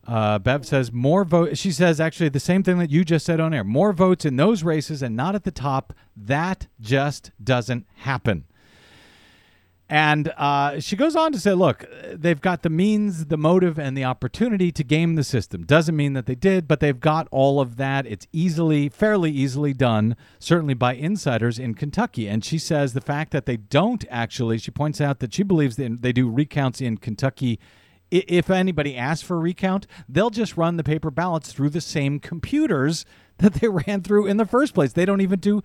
Uh, 0.08 0.40
Bev 0.40 0.66
says 0.66 0.94
more 0.94 1.26
vote. 1.26 1.58
She 1.58 1.74
says 1.74 2.00
actually 2.00 2.30
the 2.30 2.40
same 2.40 2.64
thing 2.64 2.78
that 2.78 2.90
you 2.90 3.04
just 3.04 3.26
said 3.26 3.42
on 3.42 3.54
air. 3.54 3.66
More 3.66 3.92
votes 3.92 4.24
in 4.24 4.38
those 4.38 4.64
races 4.64 5.04
and 5.04 5.18
not 5.18 5.36
at 5.36 5.44
the 5.44 5.52
top. 5.52 5.94
That 6.16 6.68
just 6.80 7.32
doesn't 7.44 7.86
happen. 7.94 8.46
And 9.92 10.32
uh, 10.38 10.80
she 10.80 10.96
goes 10.96 11.16
on 11.16 11.32
to 11.32 11.40
say, 11.40 11.54
look, 11.54 11.84
they've 12.14 12.40
got 12.40 12.62
the 12.62 12.70
means, 12.70 13.26
the 13.26 13.38
motive, 13.38 13.80
and 13.80 13.98
the 13.98 14.04
opportunity 14.04 14.72
to 14.72 14.84
game 14.84 15.16
the 15.16 15.24
system. 15.24 15.64
Doesn't 15.66 15.96
mean 15.96 16.14
that 16.14 16.28
they 16.28 16.36
did, 16.36 16.68
but 16.68 16.80
they've 16.80 17.00
got 17.00 17.28
all 17.32 17.60
of 17.60 17.78
that. 17.78 18.06
It's 18.06 18.28
easily, 18.32 18.88
fairly 18.90 19.32
easily 19.32 19.74
done, 19.74 20.16
certainly 20.38 20.76
by 20.76 20.94
insiders 20.94 21.58
in 21.58 21.74
Kentucky. 21.74 22.28
And 22.28 22.46
she 22.46 22.60
says 22.60 22.94
the 22.94 23.02
fact 23.02 23.32
that 23.32 23.48
they 23.48 23.58
don't 23.58 24.06
actually, 24.12 24.60
she 24.60 24.70
points 24.70 25.02
out 25.02 25.20
that 25.20 25.34
she 25.34 25.42
believes 25.42 25.76
that 25.78 26.04
they 26.04 26.14
do 26.14 26.30
recounts 26.30 26.82
in 26.82 26.98
Kentucky. 26.98 27.60
If 28.12 28.52
anybody 28.52 28.96
asks 28.96 29.24
for 29.24 29.38
a 29.38 29.40
recount, 29.40 29.88
they'll 30.08 30.30
just 30.30 30.56
run 30.56 30.78
the 30.78 30.84
paper 30.84 31.10
ballots 31.10 31.52
through 31.52 31.72
the 31.72 31.82
same 31.82 32.20
computers 32.20 33.06
that 33.40 33.56
they 33.56 33.68
ran 33.68 34.04
through 34.04 34.28
in 34.28 34.38
the 34.38 34.46
first 34.46 34.76
place. 34.76 34.94
They 34.94 35.06
don't 35.06 35.22
even 35.22 35.40
do 35.40 35.64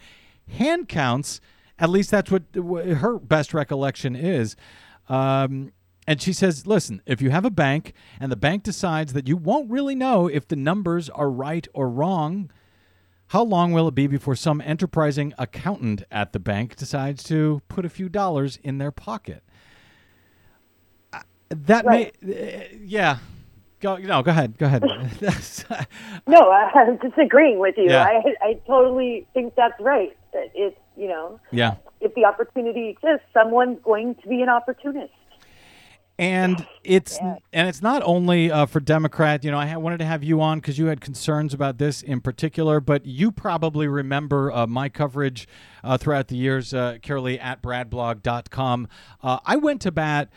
hand 0.49 0.89
counts. 0.89 1.43
At 1.79 1.91
least 1.91 2.11
that's 2.11 2.31
what, 2.31 2.43
her 2.55 3.19
best 3.19 3.53
recollection 3.53 4.15
is. 4.15 4.57
Um, 5.09 5.73
and 6.07 6.21
she 6.21 6.33
says, 6.33 6.67
listen, 6.67 7.03
if 7.07 7.21
you 7.23 7.31
have 7.31 7.45
a 7.45 7.51
bank 7.51 7.95
and 8.21 8.31
the 8.31 8.37
bank 8.37 8.63
decides 8.63 9.13
that 9.15 9.27
you 9.27 9.37
won't 9.37 9.71
really 9.71 9.95
know 9.95 10.27
if 10.29 10.47
the 10.47 10.57
numbers 10.57 11.09
are 11.11 11.31
right 11.31 11.67
or 11.75 11.89
wrong, 11.89 12.51
how 13.29 13.43
long 13.43 13.73
will 13.73 13.89
it 13.89 13.95
be 13.95 14.07
before 14.07 14.37
some 14.37 14.61
enterprising 14.61 15.33
accountant 15.39 16.05
at 16.11 16.33
the 16.33 16.39
bank 16.39 16.77
decides 16.77 17.25
to 17.25 17.63
put 17.69 17.85
a 17.85 17.89
few 17.89 18.09
dollars 18.09 18.59
in 18.63 18.79
their 18.79 18.93
pocket? 18.93 19.43
That 21.49 21.85
Right. 21.85 22.15
may, 22.23 22.65
uh, 22.73 22.77
yeah. 22.83 23.19
Go, 23.85 23.99
no, 23.99 24.23
go 24.23 24.31
ahead. 24.31 24.57
Go 24.57 24.65
ahead. 24.65 24.83
No, 26.27 26.51
I'm 26.51 26.97
disagreeing 26.97 27.59
with 27.59 27.75
you. 27.77 27.91
Yeah. 27.91 28.03
I, 28.03 28.35
I 28.41 28.55
totally 28.67 29.27
think 29.35 29.55
that's 29.57 29.79
right. 29.79 30.17
That 30.33 30.51
it's, 30.55 30.79
you 30.97 31.07
know, 31.07 31.39
yeah. 31.53 31.75
if 32.01 32.15
the 32.15 32.25
opportunity 32.25 32.89
exists, 32.89 33.27
someone's 33.35 33.79
going 33.85 34.15
to 34.15 34.27
be 34.27 34.41
an 34.41 34.49
opportunist. 34.49 35.13
and 36.19 36.67
it's 36.83 37.19
and 37.53 37.69
it's 37.69 37.83
not 37.83 38.03
only 38.07 38.51
uh, 38.51 38.65
for 38.65 38.81
Democrat. 38.81 39.45
You 39.45 39.51
know, 39.51 39.59
I 39.59 39.77
wanted 39.77 39.99
to 39.99 40.07
have 40.07 40.25
you 40.25 40.41
on 40.41 40.61
because 40.61 40.79
you 40.79 40.87
had 40.87 41.03
concerns 41.03 41.53
about 41.53 41.77
this 41.77 42.01
in 42.01 42.23
particular, 42.23 42.81
but 42.81 43.05
you 43.05 43.31
probably 43.33 43.87
remember 43.87 44.51
uh, 44.51 44.67
my 44.67 44.89
coverage 44.89 45.47
uh, 45.83 45.99
throughout 45.99 46.29
the 46.29 46.37
years, 46.37 46.73
uh, 46.73 46.97
Karoli 47.03 47.39
at 47.39 47.61
bradblog.com. 47.63 48.89
Uh, 49.23 49.41
I 49.45 49.57
went 49.57 49.83
to 49.83 49.93
bat 49.93 50.31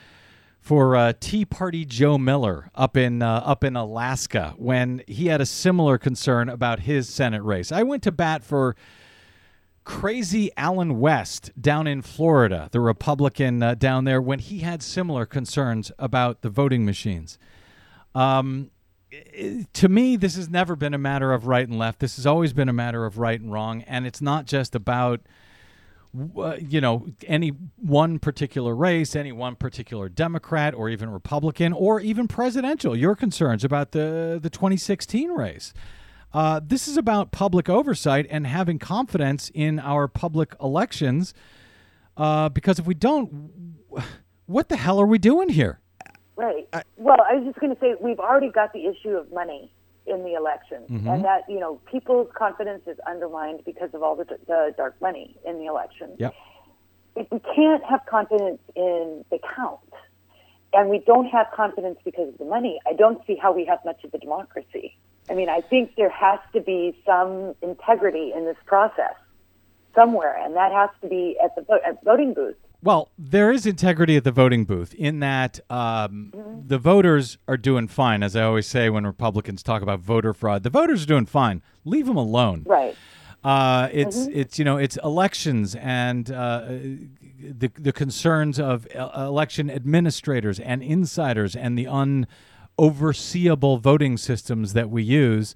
for 0.68 0.98
uh, 0.98 1.14
Tea 1.18 1.46
Party 1.46 1.86
Joe 1.86 2.18
Miller 2.18 2.70
up 2.76 2.98
in 2.98 3.22
uh, 3.22 3.42
up 3.46 3.64
in 3.64 3.78
Alaska 3.78 4.54
when 4.58 5.02
he 5.08 5.28
had 5.28 5.40
a 5.40 5.46
similar 5.46 5.98
concern 5.98 6.50
about 6.50 6.82
his 6.82 7.08
Senate 7.08 7.42
race. 7.42 7.72
I 7.72 7.84
went 7.84 8.04
to 8.04 8.12
bat 8.12 8.44
for 8.44 8.76
crazy 9.86 10.52
Allen 10.58 11.00
West 11.00 11.52
down 11.60 11.88
in 11.88 12.02
Florida, 12.02 12.68
the 12.74 12.82
Republican 12.82 13.64
uh, 13.64 13.76
down 13.76 14.04
there, 14.04 14.22
when 14.22 14.40
he 14.40 14.60
had 14.60 14.84
similar 14.84 15.26
concerns 15.26 15.90
about 15.98 16.42
the 16.42 16.50
voting 16.50 16.84
machines. 16.84 17.40
Um, 18.14 18.72
to 19.72 19.88
me, 19.88 20.18
this 20.18 20.36
has 20.36 20.50
never 20.50 20.76
been 20.76 20.94
a 20.94 20.98
matter 20.98 21.32
of 21.32 21.48
right 21.48 21.66
and 21.66 21.80
left. 21.80 22.00
This 22.00 22.18
has 22.18 22.26
always 22.26 22.52
been 22.52 22.68
a 22.68 22.74
matter 22.74 23.06
of 23.06 23.18
right 23.18 23.40
and 23.40 23.54
wrong, 23.54 23.84
and 23.84 24.06
it's 24.06 24.22
not 24.22 24.46
just 24.46 24.76
about 24.76 25.22
you 26.13 26.82
know 26.82 27.08
any 27.26 27.50
one 27.78 28.20
particular 28.20 28.76
race, 28.76 29.15
any 29.15 29.32
one 29.32 29.56
particular 29.56 30.10
Democrat 30.10 30.74
or 30.74 30.89
even 30.89 31.10
Republican 31.10 31.74
or 31.74 32.00
even 32.00 32.28
presidential. 32.28 32.96
Your 32.96 33.15
concerns 33.15 33.63
about 33.63 33.92
the 33.92 34.40
the 34.42 34.50
2016 34.50 35.32
race. 35.32 35.73
Uh, 36.34 36.60
this 36.63 36.88
is 36.88 36.98
about 36.98 37.32
public 37.32 37.69
oversight 37.69 38.27
and 38.29 38.46
having 38.46 38.79
confidence 38.79 39.50
in 39.54 39.79
our 39.79 40.08
public 40.08 40.56
elections. 40.62 41.34
Uh, 42.17 42.50
because 42.50 42.79
if 42.79 42.86
we 42.86 42.94
don't, 42.94 43.52
what 44.46 44.69
the 44.69 44.77
hell 44.77 45.00
are 45.00 45.06
we 45.06 45.17
doing 45.17 45.50
here? 45.50 45.79
Right. 46.36 46.67
well, 46.98 47.17
I 47.21 47.36
was 47.36 47.46
just 47.46 47.60
going 47.60 47.73
to 47.73 47.79
say 47.79 47.96
we've 48.00 48.19
already 48.19 48.52
got 48.52 48.71
the 48.73 48.86
issue 48.86 49.10
of 49.10 49.32
money 49.32 49.71
in 50.08 50.24
the 50.24 50.34
election, 50.34 50.84
mm-hmm. 50.90 51.08
and 51.08 51.24
that 51.26 51.44
you 51.50 51.60
know 51.60 51.80
people's 51.92 52.30
confidence 52.36 52.84
is 52.88 52.98
undermined 53.08 53.62
because 53.66 53.90
of 53.94 54.04
all 54.04 54.16
the, 54.16 54.26
the 54.48 54.74
dark 54.78 55.00
money 55.02 55.36
in 55.46 55.60
the 55.60 55.66
election. 55.66 56.12
Yep. 56.18 56.34
If 57.16 57.28
we 57.32 57.40
can't 57.56 57.84
have 57.84 58.02
confidence 58.08 58.60
in 58.76 59.26
the 59.32 59.40
count, 59.56 59.80
and 60.74 60.90
we 60.90 61.00
don't 61.00 61.26
have 61.26 61.48
confidence 61.56 61.98
because 62.06 62.30
of 62.30 62.38
the 62.38 62.46
money, 62.46 62.80
I 62.88 62.94
don't 62.94 63.26
see 63.26 63.36
how 63.36 63.52
we 63.52 63.66
have 63.66 63.80
much 63.86 64.04
of 64.04 64.14
a 64.14 64.18
democracy. 64.18 64.98
I 65.30 65.34
mean, 65.34 65.50
I 65.50 65.62
think 65.62 65.96
there 65.96 66.10
has 66.10 66.40
to 66.54 66.62
be 66.62 66.98
some 67.06 67.56
integrity 67.62 68.32
in 68.36 68.46
this 68.46 68.58
process 68.66 69.16
somewhere, 69.96 70.38
and 70.44 70.56
that 70.56 70.72
has 70.72 70.90
to 71.02 71.08
be 71.08 71.38
at 71.44 71.56
the 71.56 71.80
at 71.86 72.04
voting 72.04 72.34
booth. 72.34 72.56
Well, 72.84 73.10
there 73.17 73.52
is 73.52 73.65
integrity 73.65 74.17
at 74.17 74.23
the 74.23 74.32
voting 74.32 74.63
booth 74.63 74.94
in 74.94 75.19
that 75.19 75.60
um, 75.69 76.32
the 76.65 76.78
voters 76.78 77.38
are 77.48 77.58
doing 77.58 77.88
fine. 77.88 78.21
As 78.21 78.36
I 78.36 78.44
always 78.44 78.67
say 78.67 78.90
when 78.90 79.06
Republicans 79.06 79.63
talk 79.63 79.82
about 79.82 80.00
voter 80.00 80.34
fraud, 80.34 80.63
the 80.63 80.69
voters 80.69 81.04
are 81.04 81.08
doing 81.08 81.25
fine. 81.25 81.63
Leave 81.86 82.06
them 82.06 82.17
alone. 82.17 82.63
Right. 82.65 82.96
Uh, 83.44 83.90
it's 83.92 84.28
it's 84.28 84.60
you 84.60 84.65
know 84.65 84.78
it's 84.78 84.98
elections 85.04 85.75
and 85.75 86.32
uh, 86.32 86.65
the 87.40 87.71
the 87.78 87.94
concerns 87.94 88.60
of 88.60 88.88
uh, 88.96 89.10
election 89.15 89.69
administrators 89.69 90.60
and 90.60 90.84
insiders 90.84 91.56
and 91.56 91.78
the 91.78 91.86
unoverseeable 91.86 93.80
voting 93.80 94.17
systems 94.17 94.73
that 94.73 94.90
we 94.90 95.02
use. 95.04 95.56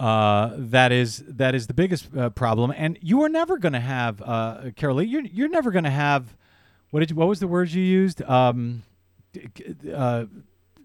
Uh, 0.00 0.54
that 0.56 0.92
is 0.92 1.22
that 1.28 1.54
is 1.54 1.66
the 1.66 1.74
biggest 1.74 2.08
uh, 2.16 2.30
problem, 2.30 2.72
and 2.74 2.98
you 3.02 3.22
are 3.22 3.28
never 3.28 3.58
going 3.58 3.74
to 3.74 3.80
have, 3.80 4.22
uh, 4.22 4.70
Karoli. 4.74 5.06
You're 5.06 5.26
you're 5.26 5.50
never 5.50 5.70
going 5.70 5.84
to 5.84 5.90
have. 5.90 6.34
What 6.90 7.00
did 7.00 7.10
you, 7.10 7.16
what 7.16 7.28
was 7.28 7.38
the 7.38 7.46
words 7.46 7.74
you 7.74 7.82
used? 7.82 8.22
Um, 8.22 8.82
uh, 9.94 10.24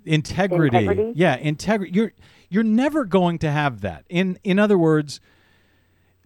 integrity. 0.04 0.80
Integrity? 0.80 1.14
Yeah, 1.16 1.38
integrity. 1.38 1.94
You're 1.94 2.12
you're 2.50 2.64
never 2.64 3.06
going 3.06 3.40
to 3.40 3.50
have 3.50 3.80
that. 3.82 4.04
In 4.10 4.38
in 4.44 4.60
other 4.60 4.78
words, 4.78 5.22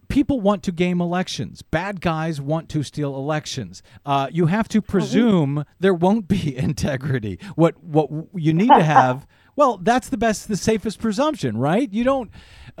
people 0.08 0.40
want 0.40 0.64
to 0.64 0.72
game 0.72 1.00
elections. 1.00 1.62
Bad 1.62 2.00
guys 2.00 2.40
want 2.40 2.68
to 2.70 2.82
steal 2.82 3.14
elections. 3.14 3.84
Uh, 4.04 4.26
you 4.32 4.46
have 4.46 4.66
to 4.66 4.82
presume 4.82 5.64
there 5.78 5.94
won't 5.94 6.26
be 6.26 6.56
integrity. 6.68 7.38
What 7.54 7.80
what 7.84 8.10
you 8.34 8.52
need 8.52 8.70
to 8.74 8.82
have. 8.82 9.28
Well, 9.56 9.76
that's 9.76 10.08
the 10.08 10.16
best, 10.16 10.48
the 10.48 10.56
safest 10.56 11.00
presumption, 11.00 11.58
right? 11.58 11.92
You 11.92 12.02
don't 12.02 12.30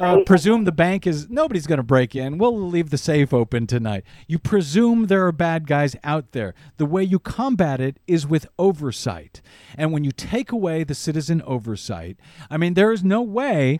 uh, 0.00 0.24
presume 0.24 0.64
the 0.64 0.72
bank 0.72 1.06
is 1.06 1.28
nobody's 1.28 1.66
going 1.66 1.78
to 1.78 1.82
break 1.82 2.16
in. 2.16 2.38
We'll 2.38 2.58
leave 2.58 2.90
the 2.90 2.98
safe 2.98 3.34
open 3.34 3.66
tonight. 3.66 4.04
You 4.26 4.38
presume 4.38 5.06
there 5.06 5.26
are 5.26 5.32
bad 5.32 5.66
guys 5.66 5.94
out 6.02 6.32
there. 6.32 6.54
The 6.78 6.86
way 6.86 7.04
you 7.04 7.18
combat 7.18 7.80
it 7.80 7.98
is 8.06 8.26
with 8.26 8.46
oversight. 8.58 9.42
And 9.76 9.92
when 9.92 10.04
you 10.04 10.10
take 10.10 10.52
away 10.52 10.84
the 10.84 10.94
citizen 10.94 11.42
oversight, 11.42 12.16
I 12.50 12.56
mean, 12.56 12.74
there 12.74 12.92
is 12.92 13.04
no 13.04 13.20
way 13.20 13.78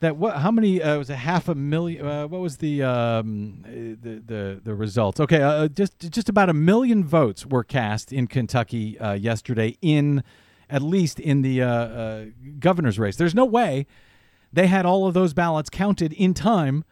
that 0.00 0.16
what 0.16 0.38
how 0.38 0.50
many 0.50 0.82
uh, 0.82 0.98
was 0.98 1.10
it 1.10 1.14
half 1.16 1.48
a 1.48 1.54
million 1.54 2.04
uh, 2.04 2.26
what 2.26 2.40
was 2.40 2.56
the 2.58 2.82
um, 2.82 3.62
uh, 3.64 3.70
the, 3.70 4.22
the 4.26 4.60
the 4.64 4.74
results 4.74 5.20
okay 5.20 5.40
uh, 5.40 5.68
just 5.68 6.10
just 6.10 6.28
about 6.28 6.48
a 6.48 6.52
million 6.52 7.04
votes 7.04 7.46
were 7.46 7.62
cast 7.62 8.12
in 8.12 8.26
Kentucky 8.26 8.98
uh, 8.98 9.12
yesterday 9.12 9.78
in 9.80 10.24
at 10.68 10.82
least 10.82 11.20
in 11.20 11.42
the 11.42 11.62
uh, 11.62 11.68
uh, 11.68 12.24
governor's 12.58 12.98
race 12.98 13.14
there's 13.14 13.34
no 13.34 13.44
way 13.44 13.86
they 14.52 14.66
had 14.66 14.86
all 14.86 15.06
of 15.06 15.14
those 15.14 15.34
ballots 15.34 15.70
counted 15.70 16.12
in 16.12 16.34
time 16.34 16.84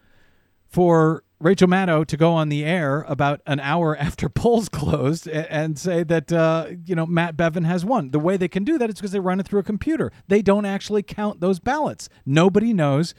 for 0.67 1.25
Rachel 1.41 1.69
Maddow 1.69 2.07
to 2.07 2.17
go 2.17 2.33
on 2.33 2.51
the 2.51 2.65
air 2.65 3.05
about 3.09 3.41
an 3.47 3.61
hour 3.61 3.97
after 3.99 4.29
polls 4.29 4.69
closed 4.69 5.27
and 5.27 5.79
say 5.79 6.03
that 6.05 6.33
uh, 6.33 6.69
you 6.85 6.95
know 6.95 7.07
Matt 7.07 7.37
Bevin 7.37 7.65
has 7.65 7.85
won. 7.85 8.11
The 8.11 8.21
way 8.21 8.37
they 8.37 8.49
can 8.49 8.65
do 8.65 8.79
that 8.79 8.89
is 8.91 8.97
because 8.97 9.13
they 9.13 9.21
run 9.21 9.41
it 9.41 9.49
through 9.49 9.61
a 9.61 9.65
computer. 9.65 10.13
They 10.29 10.43
don't 10.43 10.67
actually 10.67 11.03
count 11.03 11.41
those 11.41 11.59
ballots. 11.59 12.09
Nobody 12.25 12.73
knows 12.73 13.15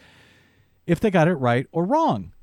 if 0.85 0.99
they 0.99 1.11
got 1.11 1.27
it 1.27 1.35
right 1.35 1.67
or 1.71 1.83
wrong. 1.83 2.33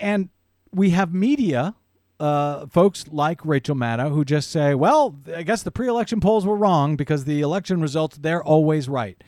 And 0.00 0.30
we 0.72 0.90
have 0.90 1.12
media 1.12 1.74
uh, 2.18 2.66
folks 2.66 3.06
like 3.08 3.44
Rachel 3.44 3.74
Maddow 3.74 4.10
who 4.12 4.24
just 4.24 4.50
say, 4.50 4.74
"Well, 4.74 5.16
I 5.34 5.42
guess 5.42 5.62
the 5.62 5.70
pre-election 5.70 6.20
polls 6.20 6.46
were 6.46 6.56
wrong 6.56 6.96
because 6.96 7.24
the 7.24 7.40
election 7.40 7.80
results 7.80 8.18
they're 8.18 8.42
always 8.42 8.88
right." 8.88 9.22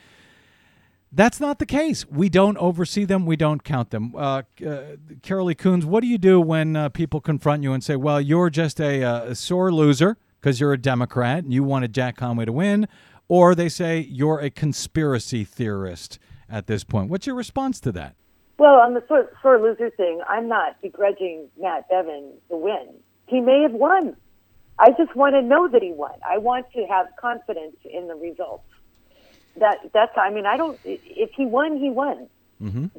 That's 1.14 1.40
not 1.40 1.58
the 1.58 1.66
case. 1.66 2.06
We 2.06 2.30
don't 2.30 2.56
oversee 2.56 3.04
them. 3.04 3.26
We 3.26 3.36
don't 3.36 3.62
count 3.62 3.90
them. 3.90 4.14
Uh, 4.16 4.18
uh, 4.18 4.42
Karoli 5.20 5.54
Kuns, 5.54 5.84
what 5.84 6.00
do 6.00 6.06
you 6.06 6.16
do 6.16 6.40
when 6.40 6.74
uh, 6.74 6.88
people 6.88 7.20
confront 7.20 7.62
you 7.62 7.74
and 7.74 7.84
say, 7.84 7.96
"Well, 7.96 8.18
you're 8.18 8.48
just 8.48 8.80
a, 8.80 9.04
uh, 9.04 9.24
a 9.24 9.34
sore 9.34 9.70
loser 9.70 10.16
because 10.40 10.58
you're 10.58 10.72
a 10.72 10.78
Democrat 10.78 11.44
and 11.44 11.52
you 11.52 11.64
wanted 11.64 11.92
Jack 11.92 12.16
Conway 12.16 12.46
to 12.46 12.52
win," 12.52 12.88
or 13.28 13.54
they 13.54 13.68
say 13.68 14.00
you're 14.00 14.40
a 14.40 14.48
conspiracy 14.48 15.44
theorist 15.44 16.18
at 16.48 16.66
this 16.66 16.82
point? 16.82 17.10
What's 17.10 17.26
your 17.26 17.36
response 17.36 17.78
to 17.80 17.92
that? 17.92 18.16
Well, 18.58 18.76
on 18.76 18.94
the 18.94 19.04
sore, 19.06 19.30
sore 19.42 19.60
loser 19.60 19.90
thing, 19.90 20.22
I'm 20.26 20.48
not 20.48 20.80
begrudging 20.80 21.48
Matt 21.60 21.90
Bevin 21.90 22.30
the 22.48 22.56
win. 22.56 22.88
He 23.26 23.40
may 23.40 23.60
have 23.62 23.72
won. 23.72 24.16
I 24.78 24.90
just 24.92 25.14
want 25.14 25.34
to 25.34 25.42
know 25.42 25.68
that 25.68 25.82
he 25.82 25.92
won. 25.92 26.12
I 26.26 26.38
want 26.38 26.66
to 26.72 26.86
have 26.86 27.08
confidence 27.20 27.76
in 27.84 28.08
the 28.08 28.14
results. 28.14 28.64
That 29.58 29.78
that's. 29.92 30.12
I 30.16 30.30
mean, 30.30 30.46
I 30.46 30.56
don't. 30.56 30.78
If 30.84 31.30
he 31.36 31.46
won, 31.46 31.76
he 31.78 31.90
won. 31.90 32.28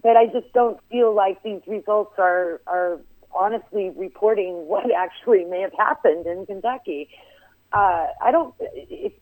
But 0.03 0.17
I 0.17 0.25
just 0.27 0.51
don't 0.53 0.77
feel 0.91 1.13
like 1.15 1.41
these 1.41 1.61
results 1.67 2.15
are 2.19 2.59
are 2.67 2.99
honestly 3.33 3.91
reporting 3.95 4.67
what 4.67 4.85
actually 4.95 5.45
may 5.45 5.61
have 5.61 5.71
happened 5.77 6.25
in 6.27 6.45
Kentucky. 6.45 7.09
Uh, 7.71 8.07
I 8.21 8.31
don't. 8.31 8.53
If, 8.59 9.13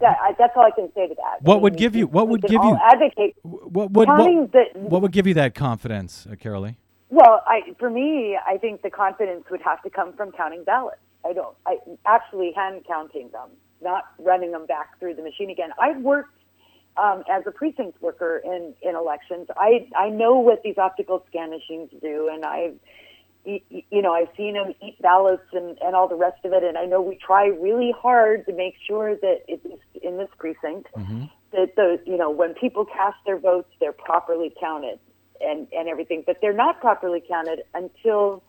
that, 0.00 0.16
I, 0.22 0.34
that's 0.38 0.52
all 0.56 0.64
I 0.64 0.70
can 0.70 0.90
say 0.94 1.08
to 1.08 1.14
that. 1.14 1.42
What 1.42 1.56
I 1.56 1.60
would 1.60 1.76
give 1.76 1.94
you- 1.94 2.06
what 2.08 2.28
would 2.28 2.42
give 2.42 2.52
you- 2.62 2.78
advocate? 2.84 3.36
What 3.42 3.90
would 3.92 4.08
what, 4.08 4.52
the- 4.52 4.66
what 4.74 5.02
would 5.02 5.12
give 5.12 5.26
you 5.26 5.34
that 5.34 5.54
confidence, 5.54 6.26
uh, 6.30 6.34
Karoli? 6.34 6.76
Well, 7.10 7.42
I, 7.46 7.60
for 7.78 7.88
me, 7.90 8.36
I 8.44 8.56
think 8.58 8.82
the 8.82 8.90
confidence 8.90 9.44
would 9.50 9.62
have 9.62 9.80
to 9.82 9.90
come 9.90 10.12
from 10.14 10.32
counting 10.32 10.64
ballots. 10.64 10.98
I 11.24 11.32
don't, 11.32 11.56
I 11.66 11.78
actually 12.06 12.52
hand 12.52 12.84
counting 12.88 13.28
them, 13.30 13.50
not 13.82 14.04
running 14.18 14.50
them 14.50 14.66
back 14.66 14.98
through 14.98 15.14
the 15.14 15.22
machine 15.22 15.48
again. 15.50 15.70
I've 15.80 15.98
worked 16.02 16.36
um, 16.96 17.24
as 17.30 17.42
a 17.46 17.50
precinct 17.50 18.00
worker 18.00 18.40
in, 18.44 18.74
in 18.82 18.94
elections. 18.94 19.48
I, 19.56 19.88
I 19.96 20.10
know 20.10 20.38
what 20.38 20.62
these 20.62 20.78
optical 20.78 21.24
scan 21.28 21.50
machines 21.50 21.90
do, 22.00 22.28
and 22.32 22.44
I've, 22.44 22.74
you 23.44 24.02
know, 24.02 24.12
I've 24.12 24.28
seen 24.36 24.54
them 24.54 24.74
eat 24.80 25.00
ballots 25.02 25.46
and, 25.52 25.76
and 25.84 25.94
all 25.94 26.08
the 26.08 26.14
rest 26.14 26.44
of 26.44 26.52
it. 26.52 26.62
And 26.62 26.78
I 26.78 26.86
know 26.86 27.02
we 27.02 27.16
try 27.16 27.46
really 27.46 27.92
hard 27.96 28.46
to 28.46 28.52
make 28.54 28.74
sure 28.86 29.16
that 29.16 29.42
it 29.46 29.60
is 29.64 29.78
in 30.02 30.16
this 30.16 30.30
precinct 30.38 30.88
that 31.52 31.76
the, 31.76 32.00
you 32.06 32.16
know, 32.16 32.30
when 32.30 32.54
people 32.54 32.84
cast 32.84 33.16
their 33.26 33.38
votes, 33.38 33.68
they're 33.80 33.92
properly 33.92 34.52
counted 34.58 34.98
and, 35.40 35.68
and 35.76 35.88
everything, 35.88 36.22
but 36.26 36.38
they're 36.40 36.54
not 36.54 36.80
properly 36.80 37.22
counted 37.26 37.62
until 37.74 38.42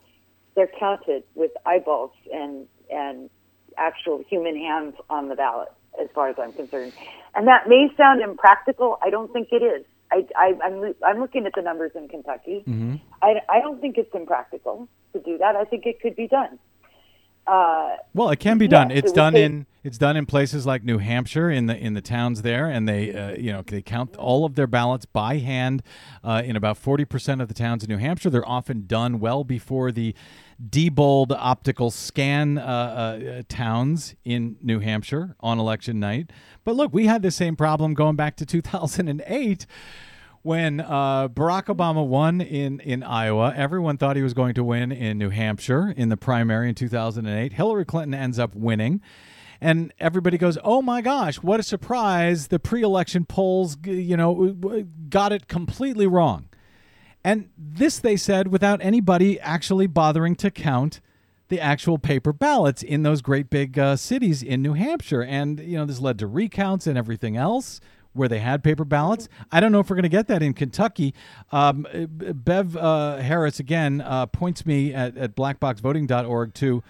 they're 0.56 0.72
counted 0.80 1.24
with 1.36 1.52
eyeballs 1.66 2.12
and, 2.34 2.68
and 2.90 3.30
actual 3.78 4.24
human 4.30 4.56
hands 4.56 4.96
on 5.10 5.28
the 5.30 5.36
ballot, 5.36 5.72
as 6.02 6.08
far 6.14 6.30
as 6.30 6.36
I'm 6.40 6.54
concerned. 6.54 6.94
And 7.36 7.48
that 7.48 7.68
may 7.68 7.88
sound 7.98 8.22
impractical. 8.22 8.98
I 9.04 9.10
don't 9.10 9.32
think 9.34 9.50
it 9.52 9.64
is. 9.64 9.86
I, 10.12 10.26
I, 10.38 10.54
I'm, 10.64 10.94
I'm 11.06 11.20
looking 11.20 11.46
at 11.46 11.54
the 11.56 11.62
numbers 11.62 11.92
in 11.96 12.08
Kentucky. 12.08 12.64
I, 13.22 13.42
I 13.50 13.60
don't 13.60 13.82
think 13.82 13.98
it's 13.98 14.14
impractical 14.14 14.88
to 15.14 15.20
do 15.20 15.38
that. 15.40 15.56
I 15.56 15.64
think 15.66 15.86
it 15.86 16.00
could 16.00 16.16
be 16.16 16.28
done. 16.28 16.60
Uh, 17.48 17.96
Well, 18.14 18.30
it 18.32 18.40
can 18.40 18.58
be 18.58 18.68
done. 18.68 18.90
it 18.92 18.98
It's 19.00 19.08
would 19.12 19.16
done 19.16 19.34
take- 19.34 19.46
in 19.46 19.66
it's 19.84 20.00
done 20.00 20.18
in 20.18 20.26
places 20.26 20.66
like 20.66 20.84
New 20.84 20.98
Hampshire 20.98 21.52
in 21.52 21.68
the 21.68 21.78
in 21.78 21.94
the 21.94 22.02
towns 22.02 22.42
there, 22.42 22.66
and 22.66 22.90
they 22.90 23.14
uh, 23.14 23.36
you 23.38 23.52
know 23.52 23.62
they 23.62 23.84
count 23.84 24.16
all 24.16 24.44
of 24.44 24.56
their 24.56 24.66
ballots 24.66 25.06
by 25.06 25.38
hand 25.38 25.84
uh, 26.24 26.42
in 26.44 26.56
about 26.56 26.76
forty 26.78 27.06
percent 27.06 27.40
of 27.40 27.48
the 27.50 27.54
towns 27.54 27.84
in 27.84 27.90
New 27.92 27.98
Hampshire. 28.00 28.32
They're 28.32 28.48
often 28.50 28.88
done 28.88 29.20
well 29.20 29.44
before 29.44 29.92
the 29.92 30.16
Diebold 30.62 31.36
optical 31.38 31.92
scan 31.92 32.58
uh, 32.58 32.62
uh, 32.62 33.42
towns 33.50 34.16
in 34.24 34.56
New 34.62 34.80
Hampshire 34.80 35.36
on 35.40 35.60
election 35.60 36.00
night. 36.00 36.32
But 36.64 36.76
look, 36.76 36.94
we 36.94 37.08
had 37.08 37.22
the 37.22 37.32
same 37.32 37.56
problem 37.56 37.94
going 37.94 38.16
back 38.16 38.38
to 38.38 38.46
two 38.46 38.62
thousand 38.62 39.08
and 39.08 39.24
eight 39.28 39.66
when 40.46 40.80
uh, 40.80 41.28
Barack 41.28 41.76
Obama 41.76 42.06
won 42.06 42.40
in, 42.40 42.80
in 42.82 43.02
Iowa, 43.02 43.52
everyone 43.56 43.98
thought 43.98 44.16
he 44.16 44.22
was 44.22 44.36
going 44.36 44.54
to 44.54 44.64
win 44.64 44.92
in 44.92 45.18
New 45.18 45.32
Hampshire 45.32 45.90
in 45.98 46.10
the 46.10 46.18
primary 46.18 46.70
in 46.70 46.76
2008. 46.76 47.54
Hillary 47.54 47.84
Clinton 47.84 48.14
ends 48.14 48.38
up 48.38 48.54
winning. 48.54 49.02
And 49.60 49.92
everybody 50.00 50.38
goes, 50.38 50.60
"Oh 50.64 50.84
my 50.84 51.02
gosh, 51.02 51.38
what 51.38 51.60
a 51.60 51.64
surprise! 51.64 52.50
The 52.50 52.60
pre-election 52.60 53.26
polls, 53.26 53.78
you 53.86 54.16
know, 54.16 54.54
got 55.10 55.32
it 55.32 55.48
completely 55.48 56.06
wrong." 56.06 56.50
And 57.26 57.50
this 57.58 57.98
they 57.98 58.18
said 58.18 58.50
without 58.50 58.80
anybody 58.84 59.40
actually 59.40 59.88
bothering 59.88 60.36
to 60.36 60.52
count 60.52 61.02
the 61.48 61.60
actual 61.60 61.98
paper 61.98 62.32
ballots 62.32 62.84
in 62.84 63.02
those 63.02 63.24
great 63.24 63.50
big 63.50 63.80
uh, 63.80 63.96
cities 63.96 64.44
in 64.44 64.62
New 64.62 64.74
Hampshire. 64.74 65.24
And, 65.24 65.60
you 65.60 65.76
know, 65.76 65.86
this 65.86 66.00
led 66.00 66.20
to 66.20 66.28
recounts 66.28 66.86
and 66.86 67.00
everything 67.00 67.36
else 67.36 67.82
where 68.14 68.30
they 68.30 68.38
had 68.38 68.64
paper 68.64 68.86
ballots. 68.86 69.28
I 69.52 69.60
don't 69.60 69.72
know 69.72 69.80
if 69.80 69.90
we're 69.90 69.96
going 69.96 70.04
to 70.04 70.10
get 70.10 70.28
that 70.28 70.44
in 70.44 70.54
Kentucky. 70.54 71.16
Um, 71.52 71.88
Bev 71.92 72.78
uh, 72.78 73.18
Harris, 73.18 73.60
again, 73.60 74.02
uh, 74.02 74.28
points 74.28 74.64
me 74.64 74.94
at, 74.94 75.18
at 75.18 75.36
blackboxvoting.org 75.36 76.54
to 76.54 76.84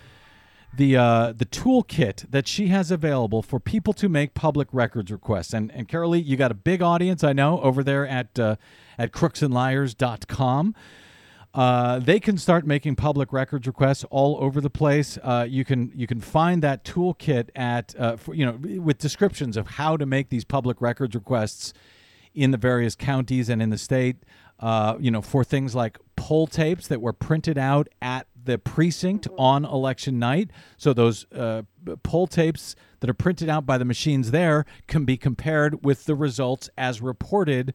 the 0.78 0.97
uh, 0.97 1.34
the 1.34 1.45
toolkit 1.45 2.30
that 2.30 2.47
she 2.47 2.67
has 2.67 2.91
available 2.91 3.41
for 3.41 3.59
people 3.59 3.93
to 3.93 4.09
make 4.09 4.34
public 4.34 4.67
records 4.71 5.11
requests. 5.11 5.53
And 5.53 5.71
and 5.71 5.88
Karoli, 5.88 6.23
you 6.23 6.38
got 6.38 6.51
a 6.51 6.55
big 6.55 6.82
audience, 6.82 7.23
I 7.23 7.34
know, 7.34 7.59
over 7.61 7.84
there 7.84 8.07
at 8.07 8.38
uh, 8.39 8.55
at 8.97 9.11
crooksandliars.com. 9.11 10.76
Uh, 11.55 11.99
they 11.99 12.19
can 12.19 12.38
start 12.38 12.67
making 12.67 12.97
public 12.97 13.32
records 13.32 13.65
requests 13.65 14.03
all 14.09 14.38
over 14.41 14.59
the 14.59 14.69
place. 14.69 15.17
Uh, 15.23 15.45
you 15.49 15.63
can 15.63 15.89
you 15.95 16.05
can 16.05 16.19
find 16.19 16.61
that 16.61 16.84
toolkit 16.84 17.49
at 17.55 17.95
uh, 17.97 18.17
for, 18.17 18.36
you 18.36 18.45
know 18.45 18.59
with 18.82 18.97
descriptions 18.97 19.55
of 19.55 19.67
how 19.67 19.95
to 19.95 20.05
make 20.05 20.30
these 20.30 20.43
public 20.43 20.82
records 20.82 21.15
requests 21.15 21.73
in 22.34 22.51
the 22.51 22.57
various 22.57 22.93
counties 22.93 23.47
and 23.47 23.61
in 23.61 23.69
the 23.69 23.78
state. 23.78 24.17
Uh, 24.59 24.97
you 24.99 25.09
know 25.09 25.21
for 25.21 25.45
things 25.45 25.73
like 25.73 25.97
poll 26.17 26.45
tapes 26.45 26.88
that 26.89 26.99
were 27.01 27.13
printed 27.13 27.57
out 27.57 27.88
at 28.01 28.28
the 28.45 28.57
precinct 28.57 29.27
on 29.37 29.65
election 29.65 30.19
night. 30.19 30.49
So 30.77 30.93
those 30.93 31.25
uh, 31.31 31.63
poll 32.03 32.27
tapes 32.27 32.75
that 32.99 33.09
are 33.09 33.13
printed 33.13 33.49
out 33.49 33.65
by 33.65 33.77
the 33.77 33.85
machines 33.85 34.31
there 34.31 34.65
can 34.87 35.05
be 35.05 35.17
compared 35.17 35.83
with 35.83 36.05
the 36.05 36.15
results 36.15 36.69
as 36.77 37.01
reported 37.01 37.73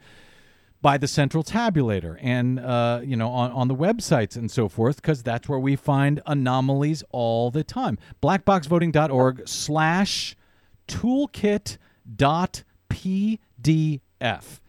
by 0.82 0.96
the 0.96 1.06
central 1.06 1.44
tabulator 1.44 2.16
and 2.20 2.58
uh, 2.58 3.00
you 3.04 3.16
know 3.16 3.28
on, 3.28 3.50
on 3.52 3.68
the 3.68 3.74
websites 3.74 4.36
and 4.36 4.50
so 4.50 4.68
forth 4.68 4.96
because 4.96 5.22
that's 5.22 5.48
where 5.48 5.58
we 5.58 5.76
find 5.76 6.22
anomalies 6.26 7.04
all 7.10 7.50
the 7.50 7.62
time. 7.62 7.98
blackboxvoting.org 8.22 9.46
slash 9.46 10.36
toolkit 10.88 11.76
dot 12.16 12.64
pdf 12.88 14.60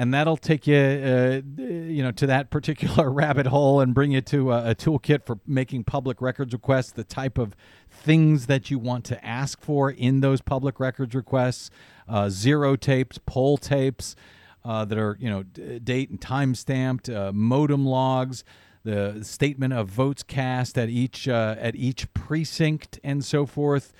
and 0.00 0.14
that'll 0.14 0.36
take 0.36 0.66
you 0.66 0.76
uh, 0.76 1.40
you 1.58 2.02
know 2.02 2.10
to 2.10 2.26
that 2.26 2.50
particular 2.50 3.10
rabbit 3.22 3.46
hole 3.46 3.80
and 3.80 3.92
bring 3.94 4.12
you 4.12 4.20
to 4.22 4.50
a, 4.52 4.70
a 4.70 4.74
toolkit 4.74 5.26
for 5.26 5.38
making 5.46 5.84
public 5.84 6.22
records 6.22 6.52
requests 6.52 6.92
the 6.92 7.04
type 7.04 7.36
of 7.36 7.54
things 7.90 8.46
that 8.46 8.70
you 8.70 8.78
want 8.78 9.04
to 9.04 9.24
ask 9.24 9.60
for 9.60 9.90
in 9.90 10.20
those 10.20 10.40
public 10.40 10.80
records 10.80 11.14
requests 11.14 11.70
uh, 12.08 12.30
zero 12.30 12.76
tapes 12.76 13.18
poll 13.26 13.58
tapes 13.58 14.16
uh, 14.64 14.84
that 14.84 14.98
are 14.98 15.16
you 15.20 15.28
know 15.28 15.42
d- 15.42 15.78
date 15.78 16.10
and 16.10 16.20
time 16.20 16.54
stamped, 16.54 17.08
uh, 17.08 17.32
modem 17.32 17.86
logs, 17.86 18.44
the 18.84 19.20
statement 19.22 19.72
of 19.72 19.88
votes 19.88 20.22
cast 20.22 20.76
at 20.78 20.88
each 20.88 21.28
uh, 21.28 21.56
at 21.58 21.76
each 21.76 22.12
precinct, 22.14 22.98
and 23.02 23.24
so 23.24 23.46
forth, 23.46 23.92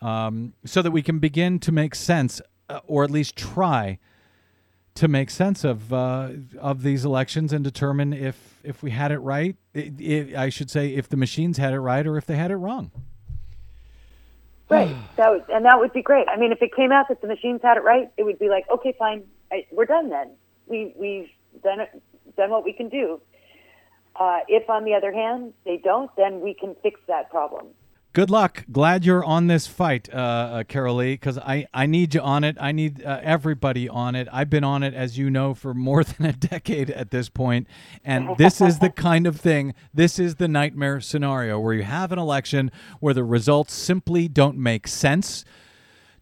um, 0.00 0.52
so 0.64 0.82
that 0.82 0.90
we 0.90 1.02
can 1.02 1.18
begin 1.18 1.58
to 1.60 1.72
make 1.72 1.94
sense, 1.94 2.40
uh, 2.68 2.80
or 2.86 3.04
at 3.04 3.10
least 3.10 3.36
try 3.36 3.98
to 4.96 5.08
make 5.08 5.30
sense 5.30 5.64
of 5.64 5.92
uh, 5.92 6.30
of 6.58 6.82
these 6.82 7.04
elections 7.04 7.52
and 7.52 7.62
determine 7.62 8.12
if 8.12 8.58
if 8.64 8.82
we 8.82 8.90
had 8.90 9.12
it 9.12 9.18
right. 9.18 9.56
It, 9.72 10.00
it, 10.00 10.34
I 10.34 10.48
should 10.48 10.70
say 10.70 10.94
if 10.94 11.08
the 11.08 11.16
machines 11.16 11.58
had 11.58 11.72
it 11.72 11.80
right 11.80 12.06
or 12.06 12.16
if 12.16 12.26
they 12.26 12.36
had 12.36 12.50
it 12.50 12.56
wrong. 12.56 12.90
Right. 14.68 14.96
that 15.16 15.30
would, 15.30 15.44
and 15.48 15.64
that 15.64 15.78
would 15.78 15.92
be 15.92 16.02
great. 16.02 16.26
I 16.26 16.36
mean, 16.36 16.50
if 16.50 16.60
it 16.60 16.74
came 16.74 16.90
out 16.90 17.06
that 17.08 17.20
the 17.20 17.28
machines 17.28 17.60
had 17.62 17.76
it 17.76 17.84
right, 17.84 18.10
it 18.16 18.24
would 18.24 18.40
be 18.40 18.48
like, 18.48 18.64
okay, 18.68 18.96
fine, 18.98 19.22
I, 19.52 19.64
we're 19.70 19.84
done 19.84 20.08
then. 20.08 20.32
We 20.66 20.92
we've 20.96 21.30
done 21.62 21.86
done 22.36 22.50
what 22.50 22.64
we 22.64 22.72
can 22.72 22.88
do. 22.88 23.20
Uh, 24.18 24.40
if, 24.48 24.68
on 24.68 24.84
the 24.84 24.94
other 24.94 25.12
hand, 25.12 25.52
they 25.64 25.76
don't, 25.76 26.10
then 26.16 26.40
we 26.40 26.52
can 26.52 26.74
fix 26.82 26.98
that 27.06 27.30
problem. 27.30 27.66
Good 28.16 28.30
luck. 28.30 28.64
Glad 28.72 29.04
you're 29.04 29.22
on 29.22 29.48
this 29.48 29.66
fight, 29.66 30.08
uh, 30.10 30.16
uh, 30.16 30.62
Karoli, 30.62 31.12
because 31.12 31.36
I, 31.36 31.66
I 31.74 31.84
need 31.84 32.14
you 32.14 32.22
on 32.22 32.44
it. 32.44 32.56
I 32.58 32.72
need 32.72 33.04
uh, 33.04 33.20
everybody 33.22 33.90
on 33.90 34.14
it. 34.14 34.26
I've 34.32 34.48
been 34.48 34.64
on 34.64 34.82
it, 34.82 34.94
as 34.94 35.18
you 35.18 35.28
know, 35.28 35.52
for 35.52 35.74
more 35.74 36.02
than 36.04 36.24
a 36.24 36.32
decade 36.32 36.88
at 36.88 37.10
this 37.10 37.28
point, 37.28 37.66
and 38.02 38.34
this 38.38 38.58
is 38.62 38.78
the 38.78 38.88
kind 38.88 39.26
of 39.26 39.38
thing. 39.38 39.74
This 39.92 40.18
is 40.18 40.36
the 40.36 40.48
nightmare 40.48 40.98
scenario 41.02 41.60
where 41.60 41.74
you 41.74 41.82
have 41.82 42.10
an 42.10 42.18
election 42.18 42.70
where 43.00 43.12
the 43.12 43.22
results 43.22 43.74
simply 43.74 44.28
don't 44.28 44.56
make 44.56 44.88
sense 44.88 45.44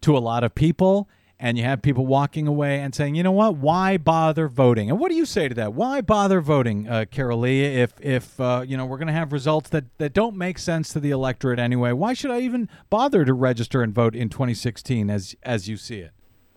to 0.00 0.16
a 0.16 0.18
lot 0.18 0.42
of 0.42 0.56
people 0.56 1.08
and 1.38 1.58
you 1.58 1.64
have 1.64 1.82
people 1.82 2.06
walking 2.06 2.46
away 2.46 2.80
and 2.80 2.94
saying, 2.94 3.14
you 3.14 3.22
know 3.22 3.32
what, 3.32 3.56
why 3.56 3.96
bother 3.96 4.48
voting? 4.48 4.90
And 4.90 4.98
what 4.98 5.10
do 5.10 5.16
you 5.16 5.26
say 5.26 5.48
to 5.48 5.54
that? 5.54 5.74
Why 5.74 6.00
bother 6.00 6.40
voting, 6.40 6.88
uh, 6.88 7.04
Karoli, 7.10 7.62
if 7.62 7.92
if 8.00 8.40
uh, 8.40 8.64
you 8.66 8.76
know 8.76 8.86
we're 8.86 8.98
going 8.98 9.08
to 9.08 9.12
have 9.12 9.32
results 9.32 9.70
that 9.70 9.84
that 9.98 10.12
don't 10.12 10.36
make 10.36 10.58
sense 10.58 10.92
to 10.92 11.00
the 11.00 11.10
electorate 11.10 11.58
anyway? 11.58 11.92
Why 11.92 12.12
should 12.14 12.30
I 12.30 12.40
even 12.40 12.68
bother 12.90 13.24
to 13.24 13.34
register 13.34 13.82
and 13.82 13.94
vote 13.94 14.14
in 14.14 14.28
2016 14.28 15.10
as 15.10 15.34
as 15.42 15.68
you 15.68 15.76
see 15.76 15.98
it? 15.98 16.12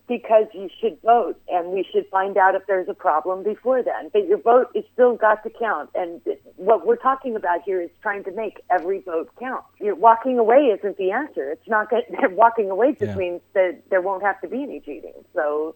Because 0.08 0.46
you 0.54 0.70
should 0.80 1.00
vote 1.02 1.38
and 1.48 1.68
we 1.68 1.86
should 1.92 2.06
find 2.08 2.36
out 2.36 2.54
if 2.54 2.66
there's 2.66 2.88
a 2.88 2.94
problem 2.94 3.44
before 3.44 3.82
then. 3.82 4.08
But 4.12 4.26
your 4.26 4.38
vote 4.38 4.70
is 4.74 4.84
still 4.92 5.14
got 5.16 5.42
to 5.44 5.50
count. 5.50 5.90
And 5.94 6.22
what 6.56 6.86
we're 6.86 6.96
talking 6.96 7.36
about 7.36 7.60
here 7.64 7.80
is 7.80 7.90
trying 8.00 8.24
to 8.24 8.32
make 8.32 8.60
every 8.70 9.00
vote 9.00 9.28
count. 9.38 9.64
You're 9.78 9.94
walking 9.94 10.38
away 10.38 10.74
isn't 10.78 10.96
the 10.96 11.10
answer. 11.10 11.50
It's 11.50 11.68
not 11.68 11.90
good. 11.90 12.04
walking 12.32 12.70
away 12.70 12.92
just 12.92 13.10
Yeah. 13.10 13.16
means 13.16 13.42
that 13.52 13.82
there 13.90 14.00
won't 14.00 14.22
have 14.22 14.40
to 14.40 14.48
be 14.48 14.62
any 14.62 14.80
cheating. 14.80 15.24
So 15.34 15.74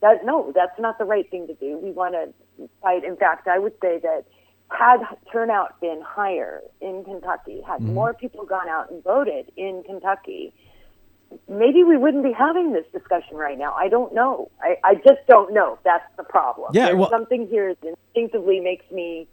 that 0.00 0.24
no, 0.24 0.52
that's 0.54 0.78
not 0.78 0.98
the 0.98 1.04
right 1.04 1.28
thing 1.30 1.48
to 1.48 1.54
do. 1.54 1.78
We 1.78 1.90
want 1.90 2.14
to 2.14 2.68
fight. 2.80 3.04
In 3.04 3.16
fact, 3.16 3.48
I 3.48 3.58
would 3.58 3.74
say 3.82 3.98
that 3.98 4.24
had 4.70 4.98
turnout 5.32 5.80
been 5.80 6.00
higher 6.04 6.60
in 6.80 7.04
Kentucky, 7.04 7.62
had 7.66 7.80
mm-hmm. 7.80 7.94
more 7.94 8.14
people 8.14 8.44
gone 8.44 8.68
out 8.68 8.90
and 8.90 9.02
voted 9.02 9.50
in 9.56 9.82
Kentucky, 9.84 10.52
maybe 11.48 11.82
we 11.84 11.96
wouldn't 11.96 12.22
be 12.24 12.32
having 12.32 12.72
this 12.72 12.84
discussion 12.92 13.36
right 13.36 13.58
now. 13.58 13.72
I 13.74 13.88
don't 13.88 14.14
know. 14.14 14.50
I, 14.60 14.76
I 14.84 14.94
just 14.94 15.26
don't 15.28 15.52
know. 15.52 15.78
That's 15.84 16.04
the 16.16 16.24
problem. 16.24 16.70
Yeah, 16.72 16.86
There's 16.86 16.98
well- 16.98 17.10
something 17.10 17.46
here 17.48 17.74
that 17.74 17.94
instinctively 18.14 18.60
makes 18.60 18.90
me 18.90 19.28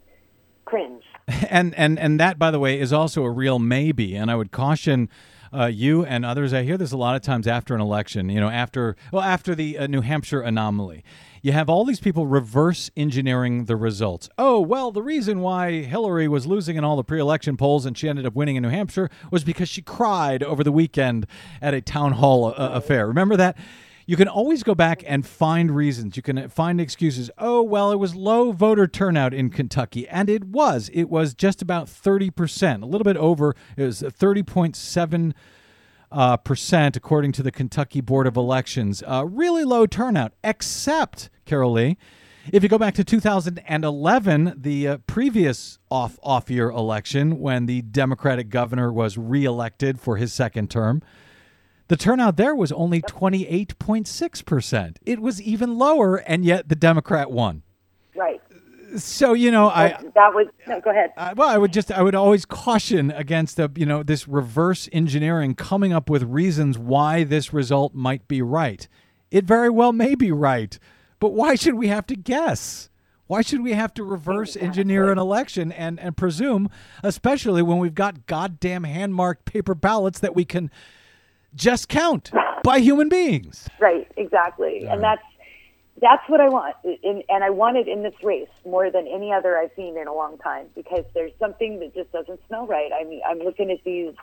cringe. 0.65 1.03
and 1.49 1.75
and 1.75 1.99
and 1.99 2.19
that 2.19 2.39
by 2.39 2.49
the 2.51 2.59
way 2.59 2.79
is 2.79 2.91
also 2.93 3.23
a 3.23 3.29
real 3.29 3.59
maybe 3.59 4.15
and 4.15 4.29
i 4.31 4.35
would 4.35 4.51
caution 4.51 5.09
uh, 5.53 5.65
you 5.65 6.03
and 6.05 6.25
others 6.25 6.53
i 6.53 6.63
hear 6.63 6.77
this 6.77 6.91
a 6.91 6.97
lot 6.97 7.15
of 7.15 7.21
times 7.21 7.47
after 7.47 7.75
an 7.75 7.79
election 7.81 8.29
you 8.29 8.39
know 8.39 8.49
after 8.49 8.95
well 9.11 9.21
after 9.21 9.53
the 9.55 9.77
uh, 9.77 9.87
new 9.87 10.01
hampshire 10.01 10.41
anomaly 10.41 11.03
you 11.43 11.51
have 11.51 11.69
all 11.69 11.85
these 11.85 11.99
people 11.99 12.25
reverse 12.25 12.89
engineering 12.97 13.65
the 13.65 13.75
results 13.75 14.29
oh 14.37 14.59
well 14.59 14.91
the 14.91 15.03
reason 15.03 15.41
why 15.41 15.81
hillary 15.81 16.27
was 16.27 16.47
losing 16.47 16.77
in 16.77 16.83
all 16.83 16.95
the 16.95 17.03
pre-election 17.03 17.55
polls 17.55 17.85
and 17.85 17.95
she 17.97 18.09
ended 18.09 18.25
up 18.25 18.33
winning 18.33 18.55
in 18.55 18.63
new 18.63 18.69
hampshire 18.69 19.09
was 19.29 19.43
because 19.43 19.69
she 19.69 19.81
cried 19.81 20.41
over 20.41 20.63
the 20.63 20.71
weekend 20.71 21.27
at 21.61 21.73
a 21.73 21.81
town 21.81 22.13
hall 22.13 22.47
uh, 22.47 22.53
affair 22.57 23.05
remember 23.05 23.37
that 23.37 23.55
you 24.05 24.17
can 24.17 24.27
always 24.27 24.63
go 24.63 24.75
back 24.75 25.01
and 25.07 25.25
find 25.25 25.71
reasons. 25.71 26.17
You 26.17 26.23
can 26.23 26.49
find 26.49 26.81
excuses. 26.81 27.31
Oh, 27.37 27.61
well, 27.61 27.89
it 27.91 27.95
was 27.95 28.15
low 28.15 28.51
voter 28.51 28.85
turnout 28.85 29.33
in 29.33 29.49
Kentucky. 29.49 30.07
And 30.09 30.29
it 30.29 30.43
was. 30.43 30.89
It 30.93 31.05
was 31.05 31.33
just 31.33 31.61
about 31.61 31.87
30%, 31.87 32.83
a 32.83 32.85
little 32.85 33.05
bit 33.05 33.15
over. 33.15 33.55
It 33.77 33.83
was 33.83 34.01
30.7 34.01 35.33
uh, 36.13 36.37
percent, 36.37 36.95
according 36.95 37.31
to 37.33 37.43
the 37.43 37.51
Kentucky 37.51 38.01
Board 38.01 38.27
of 38.27 38.37
Elections. 38.37 39.03
Uh, 39.05 39.25
really 39.25 39.63
low 39.63 39.85
turnout, 39.85 40.33
except, 40.43 41.29
Karoli, 41.45 41.97
if 42.51 42.61
you 42.61 42.69
go 42.69 42.77
back 42.77 42.93
to 42.95 43.03
2011, 43.03 44.53
the 44.57 44.87
uh, 44.87 44.97
previous 45.07 45.79
off 45.89 46.19
off 46.21 46.49
year 46.49 46.69
election, 46.69 47.39
when 47.39 47.67
the 47.67 47.81
Democratic 47.81 48.49
governor 48.49 48.91
was 48.91 49.17
reelected 49.17 49.99
for 49.99 50.17
his 50.17 50.33
second 50.33 50.69
term, 50.69 51.01
the 51.87 51.95
turnout 51.95 52.37
there 52.37 52.55
was 52.55 52.71
only 52.71 53.01
28.6%. 53.01 54.97
It 55.05 55.19
was 55.19 55.41
even 55.41 55.77
lower, 55.77 56.17
and 56.17 56.43
yet 56.43 56.67
the 56.67 56.75
Democrat 56.75 57.31
won. 57.31 57.63
Right. 58.15 58.41
So, 58.97 59.33
you 59.33 59.49
know, 59.49 59.69
I. 59.69 59.89
that 60.13 60.33
was 60.33 60.47
no. 60.67 60.79
Go 60.79 60.91
ahead. 60.91 61.11
I, 61.17 61.33
well, 61.33 61.49
I 61.49 61.57
would 61.57 61.73
just, 61.73 61.91
I 61.91 62.03
would 62.03 62.13
always 62.13 62.45
caution 62.45 63.09
against 63.11 63.57
the, 63.57 63.71
you 63.75 63.85
know, 63.85 64.03
this 64.03 64.27
reverse 64.27 64.87
engineering, 64.91 65.55
coming 65.55 65.93
up 65.93 66.09
with 66.09 66.23
reasons 66.23 66.77
why 66.77 67.23
this 67.23 67.53
result 67.53 67.95
might 67.95 68.27
be 68.27 68.41
right. 68.41 68.87
It 69.31 69.45
very 69.45 69.69
well 69.69 69.93
may 69.93 70.13
be 70.13 70.31
right, 70.31 70.77
but 71.23 71.31
why 71.31 71.55
should 71.55 71.75
we 71.75 71.87
have 71.87 72.05
to 72.07 72.17
guess? 72.17 72.89
Why 73.27 73.43
should 73.43 73.63
we 73.63 73.71
have 73.71 73.93
to 73.93 74.03
reverse 74.03 74.57
engineer 74.57 75.09
an 75.09 75.17
election 75.17 75.71
and, 75.71 75.97
and 75.97 76.17
presume, 76.17 76.69
especially 77.01 77.61
when 77.61 77.77
we've 77.77 77.95
got 77.95 78.25
goddamn 78.25 78.83
hand 78.83 79.15
marked 79.15 79.45
paper 79.45 79.73
ballots 79.73 80.19
that 80.19 80.35
we 80.35 80.43
can 80.43 80.69
just 81.55 81.87
count 81.87 82.29
by 82.61 82.79
human 82.79 83.07
beings? 83.07 83.69
Right. 83.79 84.11
Exactly. 84.17 84.85
And 84.85 85.01
that's 85.01 85.23
that's 86.01 86.23
what 86.27 86.41
I 86.41 86.49
want, 86.49 86.75
in, 86.83 87.23
and 87.29 87.41
I 87.41 87.51
want 87.51 87.77
it 87.77 87.87
in 87.87 88.03
this 88.03 88.15
race 88.21 88.49
more 88.65 88.91
than 88.91 89.07
any 89.07 89.31
other 89.31 89.57
I've 89.57 89.71
seen 89.77 89.97
in 89.97 90.07
a 90.07 90.13
long 90.13 90.37
time 90.39 90.65
because 90.75 91.05
there's 91.13 91.31
something 91.39 91.79
that 91.79 91.95
just 91.95 92.11
doesn't 92.11 92.41
smell 92.47 92.67
right. 92.67 92.91
I 92.91 93.05
mean, 93.05 93.21
I'm 93.25 93.39
looking 93.39 93.71
at 93.71 93.81
these 93.85 94.13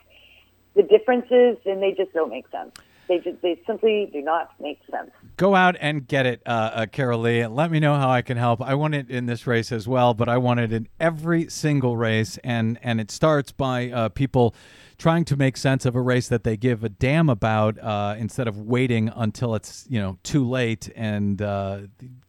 the 0.75 0.83
differences, 0.83 1.57
and 1.65 1.83
they 1.83 1.93
just 1.97 2.13
don't 2.13 2.29
make 2.29 2.47
sense. 2.51 2.77
They 3.11 3.19
just, 3.19 3.43
they 3.43 3.61
simply 3.67 4.09
do 4.13 4.23
not 4.23 4.53
make 4.61 4.79
sense. 4.89 5.11
go 5.37 5.57
out 5.57 5.75
and 5.81 6.07
get 6.07 6.27
it, 6.27 6.43
uh, 6.47 6.51
uh, 6.51 6.87
Karoli. 6.87 7.45
and 7.45 7.57
Let 7.57 7.73
me 7.73 7.81
know 7.81 7.97
how 7.97 8.09
I 8.09 8.23
can 8.23 8.37
help. 8.37 8.63
I 8.63 8.75
want 8.77 8.95
it 8.95 9.11
in 9.11 9.27
this 9.27 9.49
race 9.49 9.73
as 9.73 9.89
well, 9.89 10.15
but 10.15 10.29
I 10.29 10.39
want 10.39 10.61
it 10.61 10.73
in 10.73 10.87
every 11.01 11.49
single 11.49 11.97
race, 11.97 12.39
and 12.45 12.79
and 12.85 13.01
it 13.01 13.11
starts 13.11 13.51
by 13.51 13.91
uh, 13.91 14.11
people 14.11 14.55
trying 15.01 15.25
to 15.25 15.35
make 15.35 15.57
sense 15.57 15.87
of 15.87 15.97
a 15.97 16.01
race 16.01 16.29
that 16.29 16.45
they 16.45 16.59
give 16.59 16.85
a 16.85 16.89
damn 16.91 17.31
about 17.31 17.79
uh, 17.79 18.15
instead 18.19 18.47
of 18.47 18.59
waiting 18.59 19.11
until 19.17 19.55
it's 19.55 19.87
you 19.89 20.01
know 20.01 20.19
too 20.23 20.49
late 20.49 20.91
and. 20.95 21.43
Uh, 21.43 21.81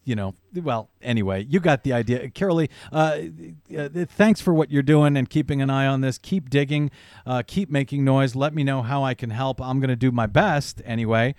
you 0.03 0.15
know, 0.15 0.33
well, 0.55 0.89
anyway, 1.03 1.45
you 1.47 1.59
got 1.59 1.83
the 1.83 1.93
idea. 1.93 2.27
Karoli, 2.29 2.69
uh, 2.91 3.19
uh, 3.77 4.05
thanks 4.07 4.41
for 4.41 4.51
what 4.51 4.71
you're 4.71 4.81
doing 4.81 5.15
and 5.15 5.29
keeping 5.29 5.61
an 5.61 5.69
eye 5.69 5.85
on 5.85 6.01
this. 6.01 6.17
Keep 6.17 6.49
digging, 6.49 6.89
uh, 7.23 7.43
keep 7.45 7.69
making 7.69 8.03
noise. 8.03 8.35
Let 8.35 8.55
me 8.55 8.63
know 8.63 8.81
how 8.81 9.03
I 9.03 9.13
can 9.13 9.29
help. 9.29 9.61
I'm 9.61 9.79
going 9.79 9.89
to 9.89 9.95
do 9.95 10.11
my 10.11 10.25
best 10.25 10.81
anyway 10.85 11.35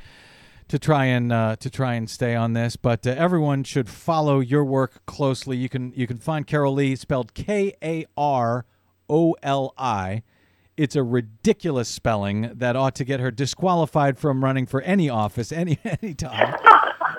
to 0.69 0.79
try 0.79 1.07
and 1.07 1.33
uh, 1.33 1.57
to 1.57 1.69
try 1.69 1.95
and 1.95 2.09
stay 2.09 2.37
on 2.37 2.53
this. 2.53 2.77
But 2.77 3.05
uh, 3.05 3.11
everyone 3.11 3.65
should 3.65 3.89
follow 3.89 4.39
your 4.39 4.65
work 4.65 5.05
closely. 5.07 5.57
You 5.57 5.69
can 5.69 5.93
you 5.97 6.07
can 6.07 6.19
find 6.19 6.47
Karoli 6.47 6.97
spelled 6.97 7.35
K 7.35 7.75
A 7.83 8.07
R 8.17 8.65
O 9.11 9.35
L 9.43 9.75
I. 9.77 10.23
It's 10.77 10.97
a 10.97 11.03
ridiculous 11.03 11.89
spelling 11.89 12.51
that 12.55 12.77
ought 12.77 12.95
to 12.97 13.05
get 13.05 13.21
her 13.21 13.31
disqualified 13.31 14.19
from 14.19 14.43
running 14.43 14.67
for 14.67 14.81
any 14.83 15.09
office 15.09 15.53
any 15.53 15.79
any 16.03 16.15
time. 16.15 16.55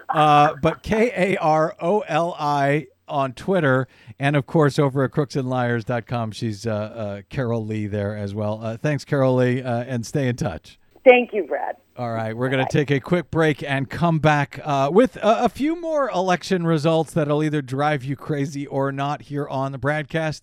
Uh, 0.09 0.53
but 0.61 0.83
K 0.83 1.11
A 1.15 1.37
R 1.37 1.75
O 1.79 2.01
L 2.01 2.35
I 2.39 2.87
on 3.07 3.33
Twitter, 3.33 3.87
and 4.19 4.35
of 4.35 4.45
course 4.45 4.79
over 4.79 5.03
at 5.03 5.11
crooksandliars.com. 5.11 6.31
She's 6.31 6.65
uh, 6.65 6.71
uh, 6.71 7.21
Karoli 7.29 7.89
there 7.89 8.15
as 8.15 8.33
well. 8.33 8.59
Uh, 8.63 8.77
thanks, 8.77 9.05
Karoli, 9.05 9.63
uh, 9.63 9.85
and 9.87 10.05
stay 10.05 10.27
in 10.27 10.35
touch. 10.35 10.79
Thank 11.03 11.33
you, 11.33 11.43
Brad. 11.43 11.75
All 11.97 12.11
right, 12.11 12.35
we're 12.35 12.49
going 12.49 12.65
to 12.65 12.71
take 12.71 12.89
a 12.89 12.99
quick 12.99 13.29
break 13.29 13.61
and 13.61 13.89
come 13.89 14.19
back 14.19 14.59
uh, 14.63 14.89
with 14.91 15.17
a, 15.17 15.45
a 15.45 15.49
few 15.49 15.79
more 15.79 16.09
election 16.09 16.65
results 16.65 17.13
that'll 17.13 17.43
either 17.43 17.61
drive 17.61 18.03
you 18.03 18.15
crazy 18.15 18.65
or 18.65 18.91
not 18.91 19.23
here 19.23 19.47
on 19.47 19.73
the 19.73 19.79
BradCast. 19.79 20.41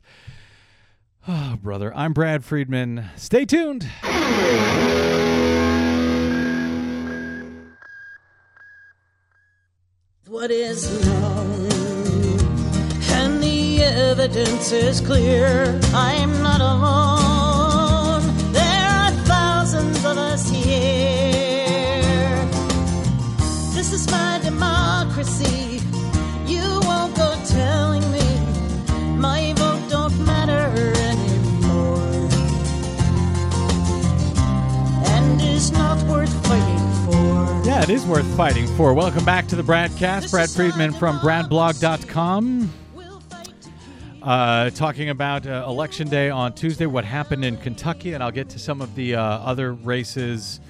Oh, 1.28 1.58
brother, 1.62 1.94
I'm 1.94 2.14
Brad 2.14 2.44
Friedman. 2.44 3.04
Stay 3.16 3.44
tuned. 3.44 3.86
What 10.26 10.50
is 10.50 11.04
known, 11.04 11.68
and 13.10 13.42
the 13.42 13.82
evidence 13.82 14.72
is 14.72 15.02
clear. 15.02 15.78
I'm 15.92 16.42
not 16.42 16.62
alone. 16.62 18.22
There 18.52 18.86
are 18.86 19.10
thousands 19.26 19.98
of 19.98 20.16
us 20.16 20.48
here. 20.48 20.70
This 23.74 23.92
is 23.92 24.10
my 24.10 24.38
Yeah, 37.80 37.84
it 37.84 37.90
is 37.92 38.04
worth 38.04 38.36
fighting 38.36 38.66
for. 38.76 38.92
Welcome 38.92 39.24
back 39.24 39.46
to 39.48 39.56
the 39.56 39.62
BradCast. 39.62 40.30
Brad 40.30 40.50
Friedman 40.50 40.92
from 40.92 41.18
BradBlog.com. 41.20 42.70
Uh, 44.22 44.68
talking 44.68 45.08
about 45.08 45.46
uh, 45.46 45.64
Election 45.66 46.06
Day 46.06 46.28
on 46.28 46.52
Tuesday, 46.52 46.84
what 46.84 47.06
happened 47.06 47.42
in 47.42 47.56
Kentucky, 47.56 48.12
and 48.12 48.22
I'll 48.22 48.30
get 48.30 48.50
to 48.50 48.58
some 48.58 48.82
of 48.82 48.94
the 48.96 49.14
uh, 49.14 49.22
other 49.22 49.72
races 49.72 50.60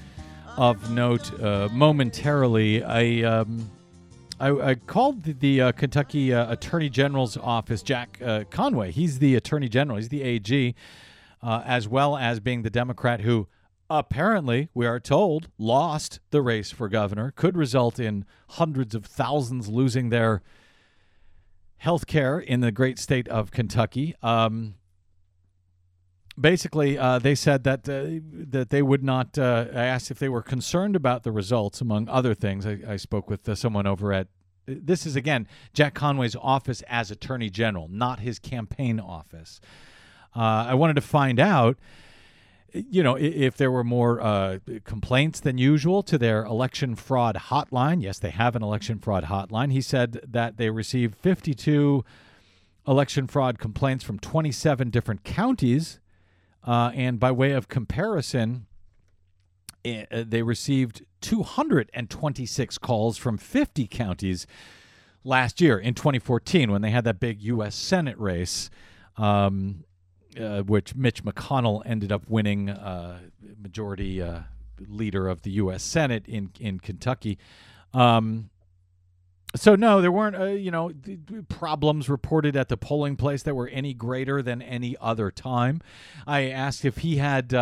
of 0.57 0.93
note 0.93 1.43
uh, 1.43 1.69
momentarily. 1.73 2.85
I, 2.85 3.23
um, 3.23 3.69
I, 4.39 4.51
I 4.51 4.75
called 4.77 5.25
the, 5.25 5.33
the 5.33 5.61
uh, 5.63 5.73
Kentucky 5.73 6.33
uh, 6.33 6.53
Attorney 6.53 6.91
General's 6.91 7.37
office, 7.37 7.83
Jack 7.83 8.21
uh, 8.25 8.45
Conway. 8.51 8.93
He's 8.93 9.19
the 9.19 9.35
Attorney 9.35 9.69
General, 9.69 9.97
he's 9.97 10.11
the 10.11 10.23
AG, 10.23 10.77
uh, 11.43 11.63
as 11.67 11.89
well 11.89 12.17
as 12.17 12.39
being 12.39 12.63
the 12.63 12.71
Democrat 12.71 13.23
who 13.23 13.49
apparently, 13.91 14.69
we 14.73 14.87
are 14.87 15.01
told, 15.01 15.49
lost 15.59 16.21
the 16.31 16.41
race 16.41 16.71
for 16.71 16.89
governor, 16.89 17.33
could 17.35 17.57
result 17.57 17.99
in 17.99 18.25
hundreds 18.51 18.95
of 18.95 19.05
thousands 19.05 19.69
losing 19.69 20.09
their 20.09 20.43
health 21.79 22.07
care 22.07 22.39
in 22.39 22.61
the 22.61 22.71
great 22.71 22.99
state 22.99 23.27
of 23.29 23.51
Kentucky. 23.51 24.15
Um, 24.23 24.75
basically, 26.39 26.97
uh, 26.97 27.19
they 27.19 27.35
said 27.35 27.65
that 27.65 27.89
uh, 27.89 28.21
that 28.51 28.71
they 28.71 28.83
would 28.83 29.03
not. 29.03 29.37
Uh, 29.37 29.67
I 29.73 29.85
asked 29.85 30.11
if 30.11 30.19
they 30.19 30.29
were 30.29 30.43
concerned 30.43 30.95
about 30.95 31.25
the 31.25 31.33
results, 31.33 31.81
among 31.81 32.09
other 32.09 32.35
things. 32.35 32.67
I, 32.67 32.79
I 32.87 32.97
spoke 32.97 33.29
with 33.29 33.49
uh, 33.49 33.55
someone 33.55 33.87
over 33.87 34.13
at. 34.13 34.29
This 34.67 35.05
is 35.05 35.17
again 35.17 35.49
Jack 35.73 35.95
Conway's 35.95 36.37
office 36.37 36.83
as 36.87 37.11
Attorney 37.11 37.51
General, 37.51 37.89
not 37.89 38.21
his 38.21 38.39
campaign 38.39 39.01
office. 39.01 39.61
Uh, 40.37 40.67
I 40.69 40.75
wanted 40.75 40.95
to 40.95 41.01
find 41.01 41.41
out 41.41 41.77
you 42.73 43.03
know, 43.03 43.17
if 43.17 43.57
there 43.57 43.71
were 43.71 43.85
more 43.85 44.21
uh, 44.21 44.59
complaints 44.85 45.41
than 45.41 45.59
usual 45.59 46.03
to 46.05 46.19
their 46.19 46.45
election 46.45 46.95
fraud 46.95 47.37
hotline. 47.37 48.03
Yes, 48.03 48.19
they 48.19 48.31
have 48.31 48.57
an 48.57 48.63
election 48.63 48.99
fraud 48.99 49.25
hotline. 49.25 49.73
He 49.73 49.81
said 49.81 50.21
that 50.27 50.57
they 50.57 50.71
received 50.71 51.17
52 51.17 52.05
election 52.87 53.27
fraud 53.27 53.59
complaints 53.59 54.05
from 54.05 54.19
27 54.19 54.91
different 54.91 55.25
counties. 55.25 56.01
Uh, 56.65 56.91
and 56.95 57.19
by 57.19 57.31
way 57.31 57.53
of 57.53 57.69
comparison, 57.69 58.67
eh, 59.85 60.05
uh, 60.11 60.25
they 60.27 60.43
received 60.43 61.05
226 61.21 62.79
calls 62.79 63.17
from 63.17 63.39
50 63.39 63.87
counties 63.87 64.47
last 65.25 65.61
year 65.61 65.79
in 65.79 65.95
2014 65.95 66.71
when 66.71 66.83
they 66.83 66.91
had 66.91 67.05
that 67.05 67.21
big 67.21 67.43
U.S. 67.43 67.75
Senate 67.75 68.19
race. 68.19 68.71
Um, 69.17 69.85
uh, 70.39 70.63
which 70.63 70.95
Mitch 70.95 71.25
McConnell 71.25 71.83
ended 71.85 72.13
up 72.13 72.29
winning, 72.29 72.71
uh, 72.71 73.21
majority 73.61 74.23
uh, 74.23 74.41
leader 74.89 75.29
of 75.29 75.43
the 75.43 75.51
U.S. 75.53 75.83
Senate 75.83 76.27
in 76.27 76.51
in 76.61 76.79
Kentucky. 76.81 77.39
Um, 77.93 78.51
so 79.57 79.75
no, 79.75 80.01
there 80.01 80.13
weren't 80.13 80.37
uh, 80.37 80.45
you 80.47 80.71
know 80.71 80.93
problems 81.49 82.09
reported 82.09 82.57
at 82.57 82.69
the 82.69 82.77
polling 82.77 83.17
place 83.17 83.43
that 83.43 83.55
were 83.55 83.69
any 83.69 83.95
greater 83.95 84.43
than 84.43 84.63
any 84.63 84.97
other 85.01 85.31
time. 85.31 85.81
I 86.27 86.51
asked 86.51 86.85
if 86.85 86.99
he 86.99 87.17
had. 87.17 87.55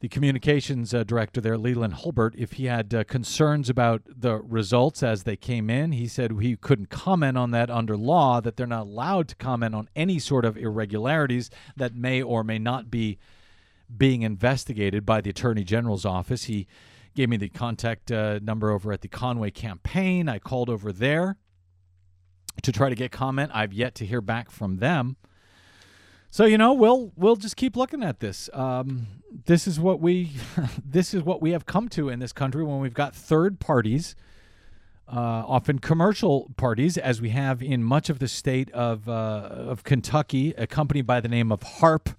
The 0.00 0.08
communications 0.08 0.94
uh, 0.94 1.04
director 1.04 1.42
there, 1.42 1.58
Leland 1.58 1.92
Hulbert, 1.92 2.34
if 2.36 2.52
he 2.52 2.64
had 2.64 2.94
uh, 2.94 3.04
concerns 3.04 3.68
about 3.68 4.00
the 4.06 4.36
results 4.36 5.02
as 5.02 5.24
they 5.24 5.36
came 5.36 5.68
in. 5.68 5.92
He 5.92 6.08
said 6.08 6.32
he 6.40 6.56
couldn't 6.56 6.88
comment 6.88 7.36
on 7.36 7.50
that 7.50 7.70
under 7.70 7.98
law, 7.98 8.40
that 8.40 8.56
they're 8.56 8.66
not 8.66 8.86
allowed 8.86 9.28
to 9.28 9.36
comment 9.36 9.74
on 9.74 9.90
any 9.94 10.18
sort 10.18 10.46
of 10.46 10.56
irregularities 10.56 11.50
that 11.76 11.94
may 11.94 12.22
or 12.22 12.42
may 12.42 12.58
not 12.58 12.90
be 12.90 13.18
being 13.94 14.22
investigated 14.22 15.04
by 15.04 15.20
the 15.20 15.28
Attorney 15.28 15.64
General's 15.64 16.06
office. 16.06 16.44
He 16.44 16.66
gave 17.14 17.28
me 17.28 17.36
the 17.36 17.50
contact 17.50 18.10
uh, 18.10 18.38
number 18.42 18.70
over 18.70 18.92
at 18.92 19.02
the 19.02 19.08
Conway 19.08 19.50
campaign. 19.50 20.30
I 20.30 20.38
called 20.38 20.70
over 20.70 20.92
there 20.92 21.36
to 22.62 22.72
try 22.72 22.88
to 22.88 22.94
get 22.94 23.12
comment. 23.12 23.50
I've 23.52 23.74
yet 23.74 23.94
to 23.96 24.06
hear 24.06 24.22
back 24.22 24.50
from 24.50 24.78
them. 24.78 25.16
So 26.32 26.44
you 26.44 26.58
know, 26.58 26.72
we'll 26.72 27.12
we'll 27.16 27.34
just 27.34 27.56
keep 27.56 27.76
looking 27.76 28.04
at 28.04 28.20
this. 28.20 28.48
Um, 28.52 29.08
this 29.46 29.66
is 29.66 29.80
what 29.80 30.00
we 30.00 30.30
this 30.84 31.12
is 31.12 31.24
what 31.24 31.42
we 31.42 31.50
have 31.50 31.66
come 31.66 31.88
to 31.90 32.08
in 32.08 32.20
this 32.20 32.32
country 32.32 32.62
when 32.62 32.78
we've 32.78 32.94
got 32.94 33.16
third 33.16 33.58
parties, 33.58 34.14
uh, 35.08 35.18
often 35.18 35.80
commercial 35.80 36.52
parties, 36.56 36.96
as 36.96 37.20
we 37.20 37.30
have 37.30 37.60
in 37.60 37.82
much 37.82 38.08
of 38.08 38.20
the 38.20 38.28
state 38.28 38.70
of 38.70 39.08
uh, 39.08 39.12
of 39.12 39.82
Kentucky. 39.82 40.54
A 40.56 40.68
company 40.68 41.02
by 41.02 41.20
the 41.20 41.28
name 41.28 41.50
of 41.50 41.64
Harp 41.64 42.10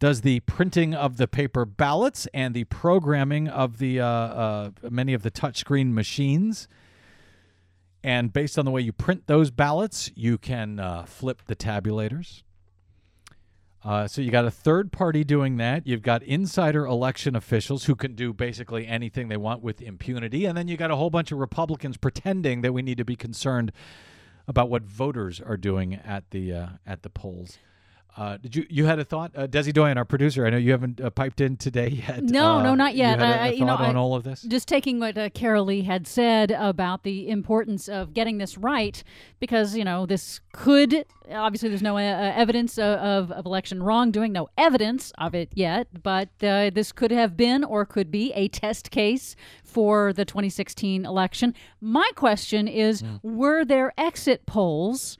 does 0.00 0.22
the 0.22 0.40
printing 0.40 0.92
of 0.92 1.16
the 1.16 1.28
paper 1.28 1.64
ballots 1.64 2.26
and 2.34 2.54
the 2.54 2.64
programming 2.64 3.46
of 3.46 3.78
the 3.78 4.00
uh, 4.00 4.04
uh, 4.04 4.70
many 4.90 5.14
of 5.14 5.22
the 5.22 5.30
touchscreen 5.30 5.92
machines. 5.92 6.66
And 8.02 8.32
based 8.32 8.58
on 8.58 8.64
the 8.64 8.72
way 8.72 8.80
you 8.80 8.92
print 8.92 9.28
those 9.28 9.52
ballots, 9.52 10.10
you 10.16 10.38
can 10.38 10.80
uh, 10.80 11.04
flip 11.04 11.42
the 11.46 11.54
tabulators. 11.54 12.42
Uh, 13.84 14.06
so 14.06 14.22
you 14.22 14.30
got 14.30 14.44
a 14.44 14.50
third 14.50 14.92
party 14.92 15.24
doing 15.24 15.56
that. 15.56 15.86
You've 15.86 16.02
got 16.02 16.22
insider 16.22 16.86
election 16.86 17.34
officials 17.34 17.84
who 17.84 17.96
can 17.96 18.14
do 18.14 18.32
basically 18.32 18.86
anything 18.86 19.28
they 19.28 19.36
want 19.36 19.62
with 19.62 19.82
impunity, 19.82 20.44
and 20.44 20.56
then 20.56 20.68
you 20.68 20.76
got 20.76 20.92
a 20.92 20.96
whole 20.96 21.10
bunch 21.10 21.32
of 21.32 21.38
Republicans 21.38 21.96
pretending 21.96 22.60
that 22.60 22.72
we 22.72 22.82
need 22.82 22.98
to 22.98 23.04
be 23.04 23.16
concerned 23.16 23.72
about 24.46 24.70
what 24.70 24.82
voters 24.82 25.40
are 25.40 25.56
doing 25.56 25.94
at 25.94 26.30
the 26.30 26.52
uh, 26.52 26.66
at 26.86 27.02
the 27.02 27.10
polls. 27.10 27.58
Uh, 28.14 28.36
did 28.36 28.54
you 28.54 28.66
you 28.68 28.84
had 28.84 28.98
a 28.98 29.04
thought, 29.04 29.32
uh, 29.34 29.46
Desi 29.46 29.72
Doyen, 29.72 29.96
our 29.96 30.04
producer? 30.04 30.44
I 30.44 30.50
know 30.50 30.58
you 30.58 30.70
haven't 30.72 31.00
uh, 31.00 31.08
piped 31.08 31.40
in 31.40 31.56
today 31.56 31.88
yet. 32.08 32.22
No, 32.22 32.56
Uh, 32.58 32.62
no, 32.62 32.74
not 32.74 32.94
yet. 32.94 33.18
You 33.18 33.24
had 33.24 33.36
a- 33.36 33.38
a 33.40 33.44
I- 33.44 33.50
you 33.52 33.60
know, 33.64 33.76
thought 33.78 33.88
on 33.88 33.96
I- 33.96 33.98
all 33.98 34.14
of 34.14 34.22
this. 34.22 34.42
Just 34.42 34.68
taking 34.68 35.00
what 35.00 35.16
uh, 35.16 35.30
Karoli 35.30 35.84
had 35.84 36.06
said 36.06 36.50
about 36.50 37.04
the 37.04 37.28
importance 37.30 37.88
of 37.88 38.12
getting 38.12 38.36
this 38.36 38.58
right, 38.58 39.02
because 39.40 39.74
you 39.76 39.84
know 39.84 40.04
this 40.04 40.40
could 40.52 41.06
obviously 41.30 41.70
there's 41.70 41.80
no 41.80 41.96
uh, 41.96 42.00
uh, 42.02 42.32
evidence 42.36 42.76
of, 42.78 43.30
of, 43.32 43.46
election 43.46 43.82
wrongdoing, 43.82 44.32
no 44.32 44.48
evidence 44.58 45.12
of 45.16 45.34
it 45.34 45.48
yet, 45.54 45.88
but 46.02 46.28
uh, 46.42 46.68
this 46.74 46.92
could 46.92 47.10
have 47.10 47.34
been 47.36 47.64
or 47.64 47.86
could 47.86 48.10
be 48.10 48.30
a 48.34 48.48
test 48.48 48.90
case 48.90 49.34
for 49.64 50.12
the 50.12 50.26
2016 50.26 51.06
election. 51.06 51.54
My 51.80 52.10
question 52.14 52.68
is, 52.68 53.00
Hmm. 53.00 53.16
were 53.22 53.64
there 53.64 53.94
exit 53.96 54.44
polls? 54.44 55.16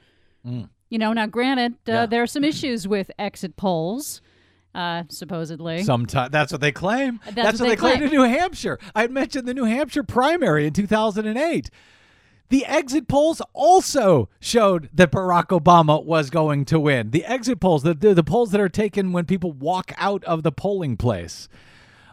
You 0.92 0.98
know, 0.98 1.14
now 1.14 1.24
granted, 1.24 1.72
uh, 1.88 1.92
Yeah. 1.92 2.06
there 2.06 2.22
are 2.22 2.26
some 2.26 2.44
issues 2.44 2.86
with 2.86 3.10
exit 3.18 3.56
polls. 3.56 4.20
Uh, 4.74 5.04
supposedly, 5.08 5.82
Sometimes 5.84 6.30
that's 6.30 6.52
what 6.52 6.60
they 6.60 6.70
claim. 6.70 7.18
That's 7.24 7.34
That's, 7.34 7.60
what 7.60 7.68
what 7.68 7.70
they 7.70 7.76
claim 7.76 8.02
in 8.02 8.10
New 8.10 8.24
Hampshire. 8.24 8.78
I 8.94 9.00
had 9.02 9.10
mentioned 9.10 9.48
the 9.48 9.54
New 9.54 9.64
Hampshire 9.64 10.02
primary 10.02 10.66
in 10.66 10.74
2008. 10.74 11.70
The 12.50 12.66
exit 12.66 13.08
polls 13.08 13.40
also 13.54 14.28
showed 14.38 14.90
that 14.92 15.10
Barack 15.10 15.46
Obama 15.48 16.04
was 16.04 16.28
going 16.28 16.66
to 16.66 16.78
win. 16.78 17.10
The 17.10 17.24
exit 17.24 17.58
polls, 17.58 17.82
the, 17.84 17.94
the, 17.94 18.12
the 18.12 18.22
polls 18.22 18.50
that 18.50 18.60
are 18.60 18.68
taken 18.68 19.12
when 19.12 19.24
people 19.24 19.52
walk 19.52 19.92
out 19.96 20.22
of 20.24 20.42
the 20.42 20.52
polling 20.52 20.98
place. 20.98 21.48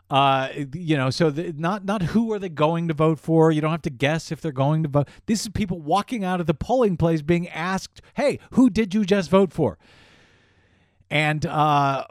Uh, 0.10 0.50
you 0.74 0.98
know, 0.98 1.10
so 1.10 1.30
the, 1.30 1.54
not 1.56 1.86
not 1.86 2.02
who 2.02 2.34
are 2.34 2.40
they 2.40 2.50
going 2.50 2.88
to 2.88 2.94
vote 2.94 3.20
for? 3.20 3.52
You 3.52 3.62
don't 3.62 3.72
have 3.72 3.84
to 3.84 3.92
guess 3.92 4.32
if 4.32 4.42
they're 4.42 4.52
going 4.52 4.84
to 4.84 4.90
vote. 4.90 5.08
This 5.28 5.42
is 5.42 5.50
people 5.50 5.80
walking 5.80 6.24
out 6.24 6.40
of 6.40 6.48
the 6.48 6.56
polling 6.56 6.98
place 6.98 7.22
being 7.22 7.48
asked, 7.50 8.02
"Hey, 8.16 8.40
who 8.52 8.70
did 8.70 8.94
you 8.94 9.06
just 9.06 9.30
vote 9.30 9.54
for?" 9.54 9.78
And 11.12 11.44
uh, 11.46 12.06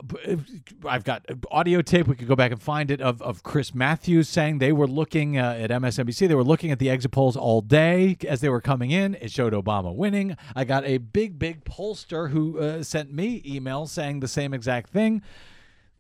I've 0.85 1.05
got 1.05 1.25
audio 1.53 1.83
tape. 1.83 2.09
We 2.09 2.17
could 2.17 2.27
go 2.27 2.35
back 2.35 2.51
and 2.51 2.61
find 2.61 2.91
it 2.91 3.01
of, 3.01 3.23
of 3.23 3.45
Chris 3.45 3.73
Matthews 3.73 4.29
saying 4.29 4.59
they 4.59 4.73
were 4.73 4.89
looking 4.89 5.39
uh, 5.39 5.57
at 5.57 5.71
MSNBC. 5.71 6.27
They 6.27 6.35
were 6.35 6.43
looking 6.43 6.73
at 6.73 6.81
the 6.81 6.91
exit 6.91 7.13
polls 7.13 7.37
all 7.37 7.61
day 7.61 8.17
as 8.27 8.41
they 8.41 8.49
were 8.49 8.61
coming 8.61 8.91
in. 8.91 9.15
It 9.21 9.31
showed 9.31 9.53
Obama 9.53 9.95
winning. 9.95 10.37
I 10.57 10.65
got 10.65 10.85
a 10.85 10.99
big, 10.99 11.39
big 11.39 11.65
pollster 11.65 12.31
who 12.31 12.59
uh, 12.59 12.83
sent 12.83 13.13
me 13.13 13.41
email 13.47 13.87
saying 13.87 14.19
the 14.19 14.29
same 14.29 14.53
exact 14.53 14.91
thing. 14.91 15.23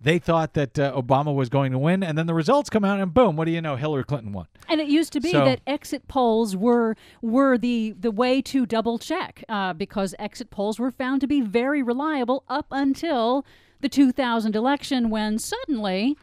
They 0.00 0.18
thought 0.20 0.54
that 0.54 0.78
uh, 0.78 0.92
Obama 1.00 1.34
was 1.34 1.48
going 1.48 1.72
to 1.72 1.78
win, 1.78 2.04
and 2.04 2.16
then 2.16 2.26
the 2.26 2.34
results 2.34 2.70
come 2.70 2.84
out, 2.84 3.00
and 3.00 3.12
boom! 3.12 3.34
What 3.34 3.46
do 3.46 3.50
you 3.50 3.60
know? 3.60 3.74
Hillary 3.74 4.04
Clinton 4.04 4.32
won. 4.32 4.46
And 4.68 4.80
it 4.80 4.86
used 4.88 5.12
to 5.14 5.20
be 5.20 5.32
So- 5.32 5.44
that 5.44 5.60
exit 5.66 6.06
polls 6.08 6.56
were 6.56 6.94
were 7.20 7.58
the 7.58 7.94
the 7.98 8.10
way 8.12 8.40
to 8.42 8.64
double 8.64 8.98
check 8.98 9.42
uh, 9.48 9.72
because 9.72 10.14
exit 10.18 10.50
polls 10.50 10.78
were 10.78 10.90
found 10.92 11.20
to 11.22 11.26
be 11.26 11.40
very 11.40 11.82
reliable 11.82 12.44
up 12.48 12.66
until 12.70 13.44
the 13.80 13.88
2000 13.88 14.54
election 14.56 15.10
when 15.10 15.38
suddenly 15.38 16.16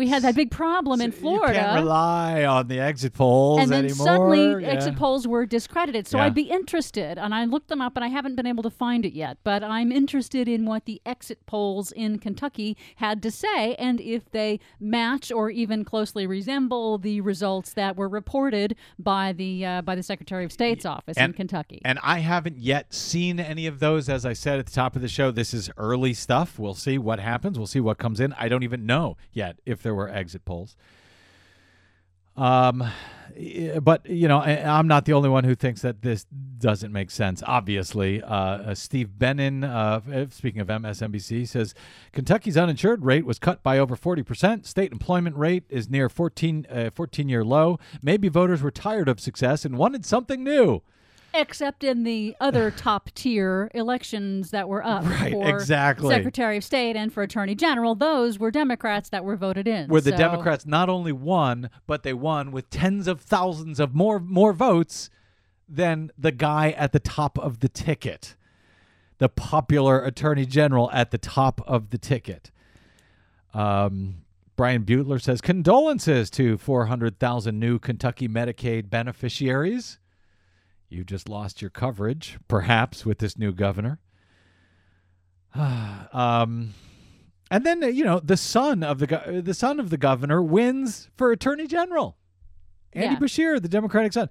we 0.00 0.08
had 0.08 0.22
that 0.22 0.34
big 0.34 0.50
problem 0.50 1.02
in 1.02 1.12
Florida. 1.12 1.52
You 1.52 1.60
can't 1.60 1.74
rely 1.74 2.44
on 2.46 2.68
the 2.68 2.80
exit 2.80 3.12
polls 3.12 3.60
and 3.60 3.70
then 3.70 3.84
anymore. 3.84 4.06
suddenly 4.06 4.62
Yeah. 4.62 4.68
exit 4.70 4.96
polls 4.96 5.28
were 5.28 5.44
discredited. 5.44 6.08
So 6.08 6.16
Yeah. 6.16 6.24
I'd 6.24 6.34
be 6.34 6.48
interested, 6.50 7.18
and 7.18 7.34
I 7.34 7.44
looked 7.44 7.68
them 7.68 7.82
up, 7.82 7.96
and 7.96 8.04
I 8.04 8.08
haven't 8.08 8.34
been 8.34 8.46
able 8.46 8.62
to 8.62 8.70
find 8.70 9.04
it 9.04 9.12
yet. 9.12 9.36
But 9.44 9.62
I'm 9.62 9.92
interested 9.92 10.48
in 10.48 10.64
what 10.64 10.86
the 10.86 11.02
exit 11.04 11.44
polls 11.44 11.92
in 11.92 12.18
Kentucky 12.18 12.78
had 12.96 13.22
to 13.24 13.30
say, 13.30 13.74
and 13.74 14.00
if 14.00 14.30
they 14.30 14.58
match 14.80 15.30
or 15.30 15.50
even 15.50 15.84
closely 15.84 16.26
resemble 16.26 16.96
the 16.96 17.20
results 17.20 17.74
that 17.74 17.94
were 17.96 18.08
reported 18.08 18.74
by 18.98 19.34
the 19.34 19.66
uh, 19.66 19.82
by 19.82 19.94
the 19.94 20.02
Secretary 20.02 20.46
of 20.46 20.50
State's 20.52 20.86
office 20.86 21.18
in 21.18 21.34
Kentucky. 21.34 21.82
And 21.84 21.98
I 22.02 22.20
haven't 22.20 22.58
yet 22.58 22.94
seen 22.94 23.38
any 23.38 23.66
of 23.66 23.80
those. 23.80 24.08
As 24.08 24.24
I 24.24 24.32
said 24.32 24.58
at 24.58 24.64
the 24.64 24.72
top 24.72 24.96
of 24.96 25.02
the 25.02 25.08
show, 25.08 25.30
this 25.30 25.52
is 25.52 25.70
early 25.76 26.14
stuff. 26.14 26.58
We'll 26.58 26.74
see 26.74 26.96
what 26.96 27.20
happens. 27.20 27.58
We'll 27.58 27.66
see 27.66 27.80
what 27.80 27.98
comes 27.98 28.18
in. 28.18 28.32
I 28.38 28.48
don't 28.48 28.62
even 28.62 28.86
know 28.86 29.18
yet 29.32 29.58
if 29.66 29.82
there 29.82 29.89
were 29.94 30.08
exit 30.08 30.44
polls. 30.44 30.76
Um, 32.36 32.82
eh, 33.36 33.78
but 33.80 34.06
you 34.06 34.28
know, 34.28 34.38
I, 34.38 34.78
I'm 34.78 34.86
not 34.86 35.04
the 35.04 35.12
only 35.12 35.28
one 35.28 35.44
who 35.44 35.54
thinks 35.54 35.82
that 35.82 36.02
this 36.02 36.24
doesn't 36.58 36.92
make 36.92 37.10
sense. 37.10 37.42
Obviously, 37.46 38.22
uh, 38.22 38.34
uh, 38.34 38.74
Steve 38.74 39.10
Benen, 39.18 39.64
uh, 39.64 40.00
eh, 40.10 40.26
speaking 40.30 40.60
of 40.60 40.68
MSNBC, 40.68 41.46
says 41.46 41.74
Kentucky's 42.12 42.56
uninsured 42.56 43.04
rate 43.04 43.26
was 43.26 43.38
cut 43.38 43.62
by 43.62 43.78
over 43.78 43.96
40 43.96 44.22
percent. 44.22 44.66
State 44.66 44.92
employment 44.92 45.36
rate 45.36 45.64
is 45.68 45.90
near 45.90 46.08
14 46.08 46.66
uh, 46.70 46.90
14 46.94 47.28
year 47.28 47.44
low. 47.44 47.78
Maybe 48.02 48.28
voters 48.28 48.62
were 48.62 48.70
tired 48.70 49.08
of 49.08 49.20
success 49.20 49.64
and 49.64 49.76
wanted 49.76 50.06
something 50.06 50.42
new. 50.42 50.82
Except 51.32 51.84
in 51.84 52.02
the 52.02 52.34
other 52.40 52.70
top 52.70 53.10
tier 53.14 53.70
elections 53.74 54.50
that 54.50 54.68
were 54.68 54.84
up 54.84 55.04
Right, 55.20 55.32
for 55.32 55.48
exactly. 55.48 56.14
Secretary 56.14 56.56
of 56.56 56.64
State 56.64 56.96
and 56.96 57.12
for 57.12 57.22
Attorney 57.22 57.54
General, 57.54 57.94
those 57.94 58.38
were 58.38 58.50
Democrats 58.50 59.08
that 59.10 59.24
were 59.24 59.36
voted 59.36 59.68
in. 59.68 59.88
where 59.88 60.00
the 60.00 60.10
So- 60.10 60.16
Democrats 60.16 60.66
not 60.66 60.88
only 60.88 61.12
won, 61.12 61.70
but 61.86 62.02
they 62.02 62.12
won 62.12 62.50
with 62.50 62.68
tens 62.70 63.06
of 63.06 63.20
thousands 63.20 63.78
of 63.78 63.94
more 63.94 64.18
more 64.18 64.52
votes 64.52 65.08
than 65.68 66.10
the 66.18 66.32
guy 66.32 66.70
at 66.72 66.90
the 66.92 66.98
top 66.98 67.38
of 67.38 67.60
the 67.60 67.68
ticket, 67.68 68.34
the 69.18 69.28
popular 69.28 70.02
attorney 70.04 70.44
general 70.46 70.90
at 70.92 71.12
the 71.12 71.18
top 71.18 71.60
of 71.66 71.90
the 71.90 71.98
ticket. 71.98 72.50
Um, 73.54 74.22
Brian 74.56 74.82
Butler 74.82 75.18
says 75.18 75.40
condolences 75.40 76.28
to 76.30 76.58
400,000 76.58 77.58
new 77.58 77.78
Kentucky 77.78 78.28
Medicaid 78.28 78.90
beneficiaries. 78.90 79.98
You 80.90 81.04
just 81.04 81.28
lost 81.28 81.62
your 81.62 81.70
coverage, 81.70 82.38
perhaps, 82.48 83.06
with 83.06 83.18
this 83.18 83.38
new 83.38 83.52
governor. 83.52 84.00
um, 85.54 86.74
and 87.50 87.66
then 87.66 87.82
you 87.94 88.04
know 88.04 88.20
the 88.20 88.36
son 88.36 88.82
of 88.82 88.98
the 88.98 89.06
go- 89.06 89.40
the 89.40 89.54
son 89.54 89.80
of 89.80 89.90
the 89.90 89.96
governor 89.96 90.42
wins 90.42 91.08
for 91.16 91.32
attorney 91.32 91.66
general. 91.66 92.16
Andy 92.92 93.14
Yeah. 93.14 93.18
Beshear, 93.20 93.62
the 93.62 93.68
Democratic 93.68 94.12
son. 94.12 94.28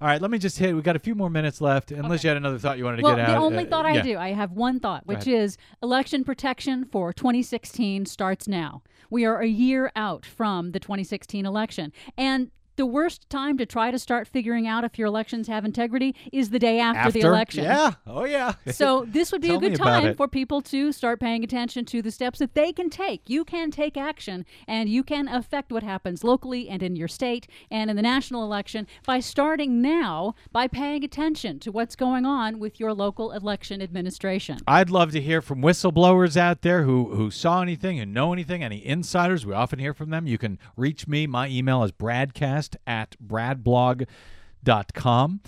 All 0.00 0.06
right, 0.06 0.22
let 0.22 0.30
me 0.30 0.38
just 0.38 0.58
hit. 0.58 0.76
We 0.76 0.82
got 0.82 0.94
a 0.94 1.00
few 1.00 1.16
more 1.16 1.28
minutes 1.28 1.60
left, 1.60 1.90
unless 1.90 2.22
you 2.22 2.28
had 2.28 2.36
another 2.36 2.58
thought 2.58 2.78
you 2.78 2.84
wanted 2.84 2.98
to 2.98 3.02
well, 3.02 3.16
get 3.16 3.24
out. 3.24 3.40
Well 3.40 3.50
the 3.50 3.56
only 3.56 3.66
uh, 3.66 3.70
thought 3.70 3.84
I 3.84 3.94
yeah. 3.94 4.02
do, 4.02 4.16
I 4.16 4.32
have 4.32 4.52
one 4.52 4.78
thought, 4.78 5.04
which 5.06 5.26
is 5.26 5.56
election 5.82 6.22
protection 6.22 6.84
for 6.84 7.12
2016 7.12 8.06
starts 8.06 8.46
now. 8.46 8.84
We 9.10 9.24
are 9.24 9.40
a 9.40 9.48
year 9.48 9.90
out 9.96 10.24
from 10.24 10.70
the 10.70 10.78
2016 10.78 11.44
election. 11.44 11.92
And 12.16 12.52
the 12.78 12.86
worst 12.86 13.28
time 13.28 13.58
to 13.58 13.66
try 13.66 13.90
to 13.90 13.98
start 13.98 14.26
figuring 14.26 14.66
out 14.66 14.84
if 14.84 14.98
your 14.98 15.08
elections 15.08 15.48
have 15.48 15.64
integrity 15.64 16.14
is 16.32 16.48
the 16.50 16.58
day 16.58 16.78
after, 16.78 17.10
the 17.10 17.20
election. 17.20 17.64
Yeah. 17.64 17.92
Oh 18.06 18.24
yeah. 18.24 18.54
So 18.78 19.04
this 19.08 19.32
would 19.32 19.42
be 19.42 19.52
a 19.52 19.58
good 19.58 19.74
time 19.74 20.14
for 20.14 20.28
people 20.28 20.62
to 20.62 20.92
start 20.92 21.18
paying 21.18 21.42
attention 21.42 21.84
to 21.86 22.00
the 22.00 22.12
steps 22.12 22.38
that 22.38 22.54
they 22.54 22.72
can 22.72 22.90
take. 22.90 23.28
You 23.28 23.44
can 23.44 23.72
take 23.72 23.96
action 23.96 24.46
and 24.68 24.88
you 24.88 25.02
can 25.02 25.26
affect 25.26 25.72
what 25.72 25.82
happens 25.82 26.22
locally 26.22 26.68
and 26.68 26.80
in 26.80 26.94
your 26.94 27.08
state 27.08 27.48
and 27.72 27.90
in 27.90 27.96
the 27.96 28.02
national 28.02 28.44
election 28.44 28.86
by 29.04 29.18
starting 29.18 29.82
now 29.82 30.36
by 30.52 30.68
paying 30.68 31.02
attention 31.02 31.58
to 31.60 31.72
what's 31.72 31.96
going 31.96 32.24
on 32.24 32.60
with 32.60 32.78
your 32.78 32.94
local 32.94 33.32
election 33.32 33.82
administration. 33.82 34.58
I'd 34.68 34.90
love 34.90 35.10
to 35.12 35.20
hear 35.20 35.42
from 35.42 35.60
whistleblowers 35.60 36.36
out 36.36 36.62
there 36.62 36.84
who 36.84 37.16
who 37.16 37.32
saw 37.32 37.60
anything 37.60 37.98
and 37.98 38.14
know 38.14 38.32
anything, 38.32 38.62
any 38.62 38.86
insiders. 38.86 39.44
We 39.44 39.54
often 39.54 39.80
hear 39.80 39.94
from 39.94 40.10
them. 40.10 40.28
You 40.28 40.38
can 40.38 40.60
reach 40.76 41.08
me. 41.08 41.26
My 41.26 41.48
email 41.48 41.82
is 41.82 41.90
bradcast 41.90 42.67
at 42.86 43.16
bradblog.com. 43.24 45.40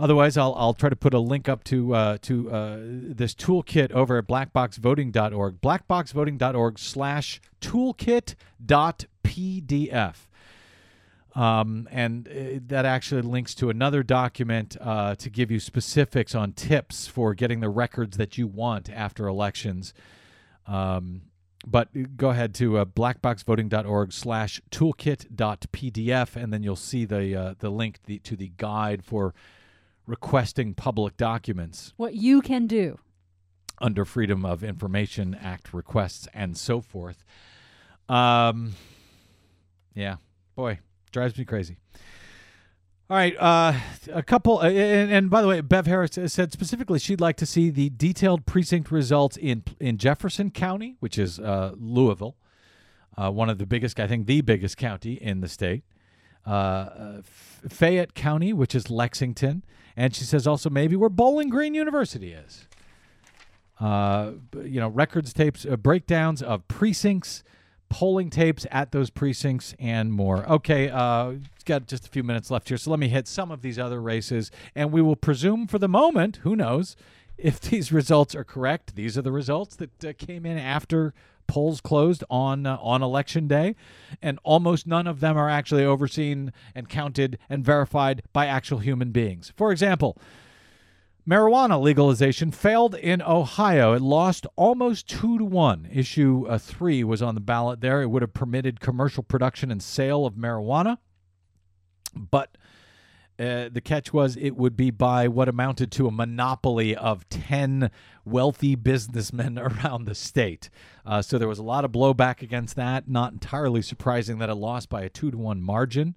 Otherwise, 0.00 0.36
I'll, 0.38 0.54
I'll 0.56 0.74
try 0.74 0.88
to 0.88 0.96
put 0.96 1.12
a 1.12 1.18
link 1.18 1.46
up 1.46 1.62
to 1.64 1.94
uh, 1.94 2.16
to 2.22 2.50
uh, 2.50 2.78
this 2.80 3.34
toolkit 3.34 3.92
over 3.92 4.16
at 4.16 4.26
blackboxvoting.org. 4.26 5.60
Blackboxvoting.org 5.60 6.78
slash 6.78 7.42
toolkit.pdf. 7.60 10.14
Um, 11.34 11.86
and 11.92 12.28
uh, 12.28 12.60
that 12.66 12.86
actually 12.86 13.22
links 13.22 13.54
to 13.56 13.68
another 13.70 14.02
document 14.02 14.76
uh, 14.80 15.14
to 15.16 15.30
give 15.30 15.50
you 15.50 15.60
specifics 15.60 16.34
on 16.34 16.54
tips 16.54 17.06
for 17.06 17.34
getting 17.34 17.60
the 17.60 17.68
records 17.68 18.16
that 18.16 18.38
you 18.38 18.46
want 18.46 18.88
after 18.90 19.28
elections. 19.28 19.92
Um, 20.66 21.22
but 21.66 22.16
go 22.16 22.30
ahead 22.30 22.54
to 22.56 22.78
uh, 22.78 22.84
blackboxvoting.org 22.84 24.12
slash 24.12 24.60
toolkit.pdf, 24.70 26.36
and 26.36 26.52
then 26.52 26.62
you'll 26.62 26.76
see 26.76 27.04
the 27.04 27.36
uh, 27.36 27.54
the 27.58 27.70
link 27.70 27.98
the, 28.06 28.18
to 28.20 28.36
the 28.36 28.52
guide 28.56 29.04
for 29.04 29.34
requesting 30.06 30.74
public 30.74 31.16
documents 31.16 31.92
What 31.96 32.14
you 32.14 32.40
can 32.40 32.66
do. 32.66 32.98
under 33.80 34.04
Freedom 34.04 34.44
of 34.44 34.64
Information 34.64 35.34
Act 35.34 35.72
requests 35.72 36.26
and 36.34 36.56
so 36.56 36.80
forth. 36.80 37.24
Um, 38.08 38.74
yeah, 39.94 40.16
boy, 40.56 40.80
drives 41.12 41.36
me 41.38 41.44
crazy. 41.44 41.76
All 43.10 43.16
right, 43.16 43.36
uh, 43.40 43.72
a 44.12 44.22
couple, 44.22 44.58
uh, 44.58 44.68
and, 44.68 45.10
and 45.10 45.30
by 45.30 45.42
the 45.42 45.48
way, 45.48 45.60
Bev 45.62 45.84
Harris 45.86 46.12
said 46.32 46.52
specifically 46.52 47.00
she'd 47.00 47.20
like 47.20 47.36
to 47.38 47.46
see 47.46 47.68
the 47.68 47.90
detailed 47.90 48.46
precinct 48.46 48.92
results 48.92 49.36
in 49.36 49.64
in 49.80 49.98
Jefferson 49.98 50.52
County, 50.52 50.94
which 51.00 51.18
is 51.18 51.40
uh, 51.40 51.74
Louisville, 51.76 52.36
uh, 53.16 53.28
one 53.32 53.50
of 53.50 53.58
the 53.58 53.66
biggest, 53.66 53.98
I 53.98 54.06
think, 54.06 54.28
the 54.28 54.42
biggest 54.42 54.76
county 54.76 55.14
in 55.14 55.40
the 55.40 55.48
state. 55.48 55.82
Uh, 56.46 56.50
uh, 56.50 57.22
Fayette 57.68 58.14
County, 58.14 58.52
which 58.52 58.76
is 58.76 58.90
Lexington, 58.90 59.64
and 59.96 60.14
she 60.14 60.22
says 60.22 60.46
also 60.46 60.70
maybe 60.70 60.94
where 60.94 61.10
Bowling 61.10 61.48
Green 61.48 61.74
University 61.74 62.32
is 62.32 62.68
you 63.80 64.78
know, 64.80 64.88
records, 64.88 65.32
tapes, 65.32 65.64
breakdowns 65.64 66.42
of 66.42 66.68
precincts, 66.68 67.42
polling 67.90 68.30
tapes 68.30 68.66
at 68.70 68.92
those 68.92 69.10
precincts, 69.10 69.74
and 69.78 70.12
more. 70.12 70.48
Okay, 70.48 70.88
uh, 70.88 71.34
got 71.66 71.86
just 71.86 72.06
a 72.06 72.08
few 72.08 72.22
minutes 72.22 72.50
left 72.50 72.68
here, 72.68 72.78
so 72.78 72.90
let 72.90 72.98
me 72.98 73.08
hit 73.08 73.28
some 73.28 73.50
of 73.50 73.60
these 73.60 73.78
other 73.78 74.00
races, 74.00 74.50
and 74.74 74.90
we 74.90 75.02
will 75.02 75.16
presume 75.16 75.66
for 75.66 75.78
the 75.78 75.88
moment, 75.88 76.36
who 76.36 76.56
knows, 76.56 76.96
if 77.36 77.60
these 77.70 77.92
results 77.92 78.34
are 78.34 78.44
correct. 78.44 78.94
These 78.96 79.18
are 79.18 79.22
the 79.22 79.32
results 79.32 79.76
that 79.76 80.04
uh, 80.04 80.12
came 80.16 80.46
in 80.46 80.56
after 80.56 81.12
polls 81.46 81.80
closed 81.80 82.22
on 82.30 82.64
uh, 82.64 82.78
on 82.80 83.02
election 83.02 83.48
day, 83.48 83.74
and 84.22 84.38
almost 84.44 84.86
none 84.86 85.06
of 85.06 85.20
them 85.20 85.36
are 85.36 85.50
actually 85.50 85.84
overseen 85.84 86.52
and 86.74 86.88
counted 86.88 87.38
and 87.50 87.64
verified 87.64 88.22
by 88.32 88.46
actual 88.46 88.78
human 88.78 89.10
beings. 89.10 89.52
For 89.56 89.72
example. 89.72 90.16
Marijuana 91.30 91.80
legalization 91.80 92.50
failed 92.50 92.96
in 92.96 93.22
Ohio. 93.22 93.92
It 93.92 94.02
lost 94.02 94.48
almost 94.56 95.08
two 95.08 95.38
to 95.38 95.44
one. 95.44 95.88
Issue 95.92 96.44
uh, 96.48 96.58
three 96.58 97.04
was 97.04 97.22
on 97.22 97.36
the 97.36 97.40
ballot 97.40 97.80
there. 97.80 98.02
It 98.02 98.08
would 98.08 98.22
have 98.22 98.34
permitted 98.34 98.80
commercial 98.80 99.22
production 99.22 99.70
and 99.70 99.80
sale 99.80 100.26
of 100.26 100.34
marijuana, 100.34 100.98
but 102.16 102.58
uh, 103.38 103.68
the 103.72 103.80
catch 103.80 104.12
was 104.12 104.36
it 104.36 104.56
would 104.56 104.76
be 104.76 104.90
by 104.90 105.28
what 105.28 105.48
amounted 105.48 105.92
to 105.92 106.08
a 106.08 106.10
monopoly 106.10 106.96
of 106.96 107.28
10 107.28 107.92
wealthy 108.24 108.74
businessmen 108.74 109.56
around 109.84 110.06
the 110.06 110.16
state. 110.16 110.68
Uh, 111.06 111.22
so 111.22 111.38
there 111.38 111.46
was 111.46 111.60
a 111.60 111.62
lot 111.62 111.84
of 111.84 111.92
blowback 111.92 112.42
against 112.42 112.74
that. 112.74 113.08
Not 113.08 113.32
entirely 113.32 113.82
surprising 113.82 114.38
that 114.38 114.50
it 114.50 114.56
lost 114.56 114.88
by 114.88 115.02
a 115.02 115.08
two 115.08 115.30
to 115.30 115.38
one 115.38 115.62
margin. 115.62 116.16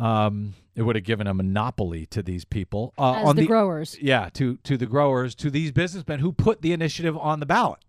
Um, 0.00 0.54
it 0.74 0.82
would 0.82 0.96
have 0.96 1.04
given 1.04 1.26
a 1.26 1.34
monopoly 1.34 2.06
to 2.06 2.22
these 2.22 2.46
people 2.46 2.94
uh, 2.98 3.12
As 3.12 3.28
on 3.28 3.36
the 3.36 3.46
growers. 3.46 3.98
Yeah, 4.00 4.30
to 4.34 4.56
to 4.58 4.76
the 4.78 4.86
growers, 4.86 5.34
to 5.36 5.50
these 5.50 5.72
businessmen 5.72 6.20
who 6.20 6.32
put 6.32 6.62
the 6.62 6.72
initiative 6.72 7.16
on 7.18 7.40
the 7.40 7.46
ballot 7.46 7.80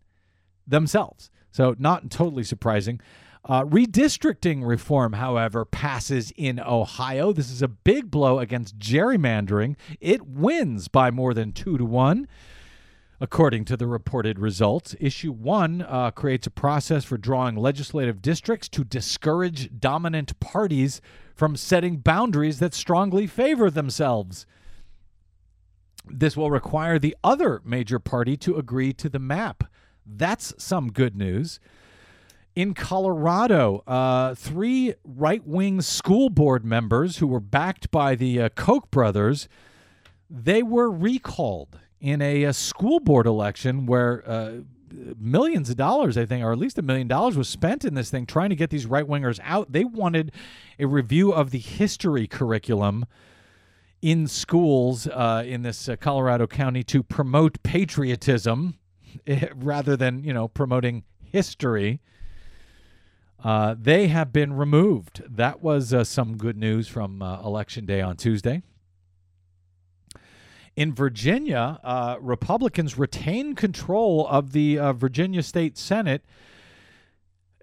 themselves. 0.67 1.31
So 1.51 1.75
not 1.79 2.11
totally 2.11 2.43
surprising. 2.43 2.99
Uh, 3.43 3.63
redistricting 3.63 4.65
reform, 4.65 5.13
however, 5.13 5.65
passes 5.65 6.31
in 6.35 6.59
Ohio. 6.59 7.33
This 7.33 7.49
is 7.49 7.61
a 7.61 7.67
big 7.67 8.11
blow 8.11 8.39
against 8.39 8.77
gerrymandering. 8.77 9.77
It 9.99 10.27
wins 10.27 10.87
by 10.87 11.09
more 11.09 11.33
than 11.33 11.51
two 11.51 11.77
to 11.77 11.85
one. 11.85 12.27
According 13.23 13.65
to 13.65 13.77
the 13.77 13.85
reported 13.85 14.39
results, 14.39 14.95
issue 14.99 15.31
one 15.31 15.83
uh, 15.83 16.09
creates 16.09 16.47
a 16.47 16.51
process 16.51 17.05
for 17.05 17.19
drawing 17.19 17.55
legislative 17.55 18.19
districts 18.19 18.67
to 18.69 18.83
discourage 18.83 19.69
dominant 19.79 20.39
parties 20.39 21.01
from 21.35 21.55
setting 21.55 21.97
boundaries 21.97 22.57
that 22.57 22.73
strongly 22.73 23.27
favor 23.27 23.69
themselves. 23.69 24.47
This 26.07 26.35
will 26.35 26.49
require 26.49 26.97
the 26.97 27.15
other 27.23 27.61
major 27.63 27.99
party 27.99 28.35
to 28.37 28.55
agree 28.55 28.91
to 28.93 29.07
the 29.07 29.19
map. 29.19 29.65
That's 30.03 30.55
some 30.57 30.91
good 30.91 31.15
news. 31.15 31.59
In 32.55 32.73
Colorado, 32.73 33.83
uh, 33.85 34.33
three 34.33 34.95
right 35.05 35.45
wing 35.45 35.81
school 35.81 36.31
board 36.31 36.65
members 36.65 37.19
who 37.19 37.27
were 37.27 37.39
backed 37.39 37.91
by 37.91 38.15
the 38.15 38.41
uh, 38.41 38.49
Koch 38.49 38.89
brothers, 38.89 39.47
they 40.27 40.63
were 40.63 40.89
recalled 40.89 41.77
in 42.01 42.21
a, 42.21 42.43
a 42.43 42.53
school 42.53 42.99
board 42.99 43.27
election 43.27 43.85
where 43.85 44.27
uh, 44.27 44.51
millions 45.19 45.69
of 45.69 45.77
dollars, 45.77 46.17
I 46.17 46.25
think, 46.25 46.43
or 46.43 46.51
at 46.51 46.57
least 46.57 46.77
a 46.77 46.81
million 46.81 47.07
dollars 47.07 47.37
was 47.37 47.47
spent 47.47 47.85
in 47.85 47.93
this 47.93 48.09
thing 48.09 48.25
trying 48.25 48.49
to 48.49 48.55
get 48.55 48.69
these 48.69 48.85
right 48.85 49.05
wingers 49.05 49.39
out. 49.43 49.71
They 49.71 49.85
wanted 49.85 50.31
a 50.79 50.85
review 50.85 51.31
of 51.31 51.51
the 51.51 51.59
history 51.59 52.27
curriculum 52.27 53.05
in 54.01 54.27
schools 54.27 55.07
uh, 55.07 55.43
in 55.45 55.61
this 55.61 55.87
uh, 55.87 55.95
Colorado 55.95 56.47
county 56.47 56.83
to 56.85 57.03
promote 57.03 57.61
patriotism 57.63 58.79
eh, 59.27 59.47
rather 59.55 59.95
than, 59.95 60.23
you 60.23 60.33
know, 60.33 60.47
promoting 60.47 61.03
history. 61.23 62.01
Uh, 63.43 63.75
they 63.79 64.07
have 64.07 64.31
been 64.31 64.53
removed. 64.53 65.23
That 65.27 65.61
was 65.61 65.93
uh, 65.93 66.03
some 66.03 66.37
good 66.37 66.57
news 66.57 66.87
from 66.87 67.21
uh, 67.21 67.41
Election 67.41 67.85
Day 67.85 68.01
on 68.01 68.17
Tuesday. 68.17 68.61
In 70.81 70.95
Virginia, 70.95 71.79
uh, 71.83 72.17
Republicans 72.19 72.97
retain 72.97 73.53
control 73.53 74.27
of 74.27 74.51
the 74.51 74.79
uh, 74.79 74.93
Virginia 74.93 75.43
State 75.43 75.77
Senate. 75.77 76.25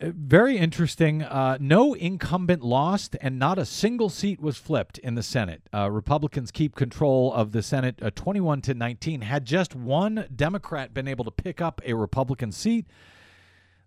Uh, 0.01 0.12
Very 0.14 0.57
interesting. 0.57 1.25
Uh, 1.25 1.59
no 1.61 1.95
incumbent 1.95 2.62
lost, 2.62 3.16
and 3.21 3.37
not 3.37 3.59
a 3.59 3.64
single 3.64 4.09
seat 4.09 4.41
was 4.41 4.57
flipped 4.57 4.99
in 4.99 5.16
the 5.16 5.25
Senate. 5.25 5.62
Uh, 5.75 5.91
Republicans 5.91 6.53
keep 6.53 6.77
control 6.77 7.33
of 7.33 7.51
the 7.51 7.61
Senate 7.61 7.99
uh, 8.01 8.12
21 8.14 8.61
to 8.61 8.75
19. 8.75 9.23
Had 9.23 9.45
just 9.45 9.75
one 9.75 10.29
Democrat 10.33 10.95
been 10.95 11.09
able 11.09 11.25
to 11.25 11.33
pick 11.33 11.61
up 11.61 11.81
a 11.85 11.95
Republican 11.95 12.53
seat, 12.53 12.87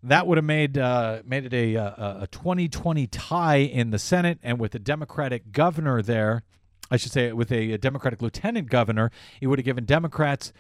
that 0.04 0.28
would 0.28 0.40
have 0.40 0.44
made 0.44 0.76
made 0.76 1.46
it 1.46 1.54
a, 1.54 1.76
a 1.76 2.18
a 2.24 2.28
2020 2.28 3.08
tie 3.08 3.60
in 3.60 3.92
the 3.92 4.00
Senate, 4.00 4.40
and 4.44 4.60
with 4.60 4.76
a 4.76 4.80
Democratic 4.80 5.54
governor 5.54 6.02
there, 6.02 6.44
I 6.92 6.98
should 6.98 7.14
say, 7.14 7.32
with 7.32 7.52
a, 7.52 7.72
a 7.72 7.78
Democratic 7.78 8.22
lieutenant 8.22 8.70
governor, 8.70 9.10
it 9.40 9.48
would 9.48 9.58
have 9.58 9.66
given 9.66 9.86
Democrats 9.86 10.52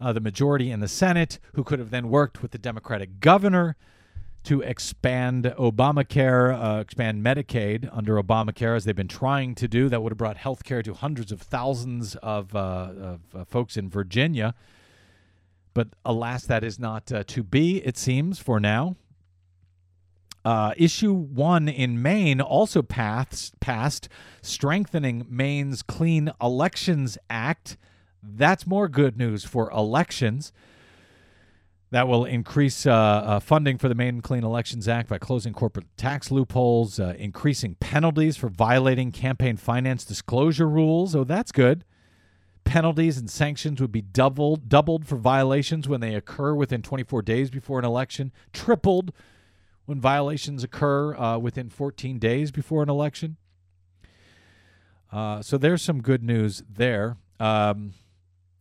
uh, 0.00 0.12
the 0.12 0.20
majority 0.20 0.70
in 0.70 0.80
the 0.80 0.88
Senate, 0.88 1.40
who 1.54 1.64
could 1.64 1.80
have 1.80 1.90
then 1.90 2.08
worked 2.08 2.40
with 2.42 2.52
the 2.52 2.58
Democratic 2.58 3.20
governor 3.20 3.76
to 4.44 4.60
expand 4.60 5.44
Obamacare, 5.58 6.54
uh, 6.54 6.80
expand 6.80 7.24
Medicaid 7.24 7.88
under 7.92 8.22
Obamacare, 8.22 8.76
as 8.76 8.84
they've 8.84 8.94
been 8.94 9.08
trying 9.08 9.54
to 9.56 9.66
do. 9.66 9.88
That 9.88 10.02
would 10.02 10.12
have 10.12 10.18
brought 10.18 10.36
health 10.36 10.64
care 10.64 10.82
to 10.82 10.94
hundreds 10.94 11.32
of 11.32 11.40
thousands 11.40 12.14
of, 12.16 12.54
uh, 12.54 12.58
of 12.98 13.20
uh, 13.34 13.44
folks 13.44 13.76
in 13.76 13.88
Virginia. 13.88 14.54
But 15.72 15.88
alas, 16.04 16.44
that 16.46 16.62
is 16.62 16.78
not 16.78 17.10
uh, 17.10 17.24
to 17.24 17.42
be, 17.42 17.78
it 17.84 17.96
seems, 17.96 18.38
for 18.38 18.60
now. 18.60 18.96
Uh, 20.44 20.74
issue 20.76 21.12
one 21.12 21.68
in 21.68 22.02
Maine 22.02 22.40
also 22.40 22.82
passed, 22.82 23.58
passed, 23.60 24.08
strengthening 24.42 25.24
Maine's 25.28 25.82
Clean 25.82 26.30
Elections 26.40 27.16
Act. 27.30 27.78
That's 28.22 28.66
more 28.66 28.88
good 28.88 29.16
news 29.16 29.44
for 29.44 29.70
elections. 29.70 30.52
That 31.92 32.08
will 32.08 32.24
increase 32.24 32.86
uh, 32.86 32.92
uh, 32.92 33.40
funding 33.40 33.78
for 33.78 33.88
the 33.88 33.94
Maine 33.94 34.20
Clean 34.20 34.44
Elections 34.44 34.86
Act 34.88 35.08
by 35.08 35.16
closing 35.16 35.54
corporate 35.54 35.86
tax 35.96 36.30
loopholes, 36.30 36.98
uh, 36.98 37.14
increasing 37.18 37.76
penalties 37.76 38.36
for 38.36 38.48
violating 38.48 39.12
campaign 39.12 39.56
finance 39.56 40.04
disclosure 40.04 40.68
rules. 40.68 41.14
Oh, 41.14 41.24
that's 41.24 41.52
good. 41.52 41.84
Penalties 42.64 43.16
and 43.16 43.30
sanctions 43.30 43.80
would 43.80 43.92
be 43.92 44.02
doubled, 44.02 44.68
doubled 44.68 45.06
for 45.06 45.16
violations 45.16 45.88
when 45.88 46.00
they 46.00 46.14
occur 46.14 46.54
within 46.54 46.82
24 46.82 47.22
days 47.22 47.48
before 47.48 47.78
an 47.78 47.84
election, 47.84 48.32
tripled 48.52 49.12
when 49.86 50.00
violations 50.00 50.64
occur 50.64 51.14
uh, 51.16 51.38
within 51.38 51.68
14 51.68 52.18
days 52.18 52.50
before 52.50 52.82
an 52.82 52.88
election. 52.88 53.36
Uh, 55.12 55.42
so 55.42 55.56
there's 55.56 55.82
some 55.82 56.02
good 56.02 56.22
news 56.22 56.62
there. 56.68 57.16
Um, 57.38 57.92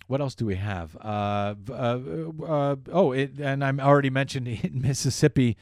what 0.07 0.21
else 0.21 0.35
do 0.35 0.45
we 0.45 0.55
have? 0.55 0.95
Uh, 0.97 1.55
uh, 1.71 1.99
uh, 2.45 2.75
oh, 2.91 3.11
it, 3.13 3.39
and 3.39 3.63
I'm 3.63 3.79
already 3.79 4.09
mentioned 4.09 4.47
in 4.63 4.81
Mississippi, 4.81 5.57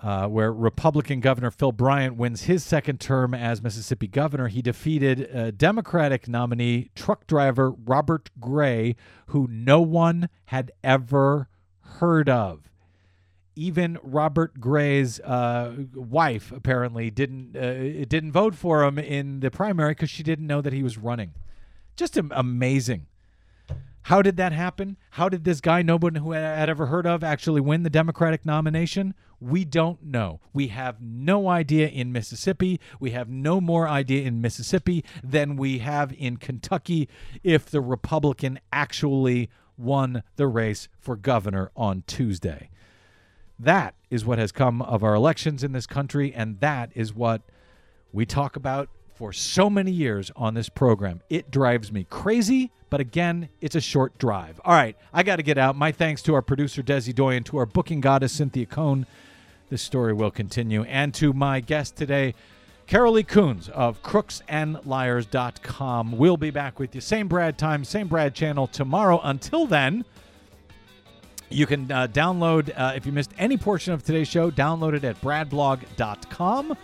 uh, 0.00 0.28
where 0.28 0.52
Republican 0.52 1.20
Governor 1.20 1.50
Phil 1.50 1.72
Bryant 1.72 2.16
wins 2.16 2.44
his 2.44 2.64
second 2.64 3.00
term 3.00 3.34
as 3.34 3.62
Mississippi 3.62 4.06
governor. 4.06 4.48
He 4.48 4.62
defeated 4.62 5.58
Democratic 5.58 6.26
nominee 6.26 6.90
truck 6.94 7.26
driver 7.26 7.70
Robert 7.70 8.30
Gray, 8.40 8.96
who 9.26 9.46
no 9.50 9.80
one 9.82 10.28
had 10.46 10.72
ever 10.82 11.48
heard 11.80 12.28
of 12.28 12.71
even 13.54 13.98
Robert 14.02 14.60
Gray's 14.60 15.20
uh, 15.20 15.74
wife 15.94 16.52
apparently 16.52 17.10
didn't 17.10 17.56
uh, 17.56 18.04
didn't 18.06 18.32
vote 18.32 18.54
for 18.54 18.84
him 18.84 18.98
in 18.98 19.40
the 19.40 19.50
primary 19.50 19.92
because 19.92 20.10
she 20.10 20.22
didn't 20.22 20.46
know 20.46 20.60
that 20.60 20.72
he 20.72 20.82
was 20.82 20.98
running. 20.98 21.32
Just 21.96 22.16
amazing. 22.16 23.06
How 24.06 24.20
did 24.20 24.36
that 24.36 24.52
happen? 24.52 24.96
How 25.10 25.28
did 25.28 25.44
this 25.44 25.60
guy 25.60 25.82
nobody 25.82 26.18
who 26.18 26.32
had, 26.32 26.58
had 26.58 26.68
ever 26.68 26.86
heard 26.86 27.06
of 27.06 27.22
actually 27.22 27.60
win 27.60 27.84
the 27.84 27.90
Democratic 27.90 28.44
nomination? 28.44 29.14
We 29.40 29.64
don't 29.64 30.02
know. 30.02 30.40
We 30.52 30.68
have 30.68 31.00
no 31.00 31.48
idea 31.48 31.88
in 31.88 32.12
Mississippi. 32.12 32.80
We 32.98 33.10
have 33.12 33.28
no 33.28 33.60
more 33.60 33.88
idea 33.88 34.22
in 34.22 34.40
Mississippi 34.40 35.04
than 35.22 35.56
we 35.56 35.78
have 35.78 36.12
in 36.18 36.36
Kentucky 36.36 37.08
if 37.44 37.66
the 37.66 37.80
Republican 37.80 38.58
actually 38.72 39.50
won 39.76 40.22
the 40.36 40.48
race 40.48 40.88
for 40.98 41.14
governor 41.14 41.70
on 41.76 42.02
Tuesday. 42.06 42.70
That 43.62 43.94
is 44.10 44.24
what 44.24 44.38
has 44.38 44.50
come 44.50 44.82
of 44.82 45.04
our 45.04 45.14
elections 45.14 45.62
in 45.62 45.70
this 45.70 45.86
country, 45.86 46.34
and 46.34 46.58
that 46.60 46.90
is 46.94 47.14
what 47.14 47.42
we 48.12 48.26
talk 48.26 48.56
about 48.56 48.88
for 49.14 49.32
so 49.32 49.70
many 49.70 49.92
years 49.92 50.32
on 50.34 50.54
this 50.54 50.68
program. 50.68 51.20
It 51.30 51.52
drives 51.52 51.92
me 51.92 52.04
crazy, 52.10 52.72
but 52.90 53.00
again, 53.00 53.48
it's 53.60 53.76
a 53.76 53.80
short 53.80 54.18
drive. 54.18 54.60
All 54.64 54.74
right, 54.74 54.96
I 55.12 55.22
got 55.22 55.36
to 55.36 55.44
get 55.44 55.58
out. 55.58 55.76
My 55.76 55.92
thanks 55.92 56.22
to 56.22 56.34
our 56.34 56.42
producer, 56.42 56.82
Desi 56.82 57.14
Doyen, 57.14 57.44
to 57.44 57.58
our 57.58 57.66
booking 57.66 58.00
goddess, 58.00 58.32
Cynthia 58.32 58.66
Cohn. 58.66 59.06
This 59.70 59.82
story 59.82 60.12
will 60.12 60.32
continue, 60.32 60.82
and 60.82 61.14
to 61.14 61.32
my 61.32 61.60
guest 61.60 61.94
today, 61.94 62.34
Karoli 62.88 63.24
Kuns 63.24 63.68
of 63.68 64.02
crooksandliars.com. 64.02 66.18
We'll 66.18 66.36
be 66.36 66.50
back 66.50 66.80
with 66.80 66.96
you. 66.96 67.00
Same 67.00 67.28
Brad 67.28 67.56
time, 67.56 67.84
same 67.84 68.08
Brad 68.08 68.34
channel 68.34 68.66
tomorrow. 68.66 69.20
Until 69.22 69.66
then, 69.66 70.04
you 71.54 71.66
can 71.66 71.90
uh, 71.90 72.06
download, 72.06 72.72
uh, 72.76 72.92
if 72.96 73.06
you 73.06 73.12
missed 73.12 73.32
any 73.38 73.56
portion 73.56 73.92
of 73.92 74.04
today's 74.04 74.28
show, 74.28 74.50
download 74.50 74.94
it 74.94 75.04
at 75.04 75.20
bradblog.com 75.20 76.76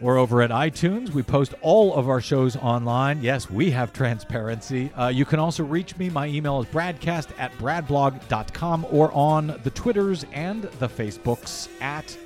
or 0.00 0.16
over 0.18 0.42
at 0.42 0.50
iTunes. 0.50 1.10
We 1.10 1.22
post 1.22 1.54
all 1.62 1.94
of 1.94 2.08
our 2.08 2.20
shows 2.20 2.56
online. 2.56 3.22
Yes, 3.22 3.50
we 3.50 3.70
have 3.70 3.92
transparency. 3.92 4.92
Uh, 4.92 5.08
you 5.08 5.24
can 5.24 5.38
also 5.38 5.64
reach 5.64 5.96
me. 5.96 6.10
My 6.10 6.26
email 6.26 6.60
is 6.60 6.66
bradcast 6.66 7.28
at 7.38 7.52
bradblog.com 7.52 8.86
or 8.90 9.10
on 9.12 9.58
the 9.62 9.70
Twitters 9.70 10.24
and 10.32 10.62
the 10.62 10.88
Facebooks 10.88 11.68
at 11.80 12.16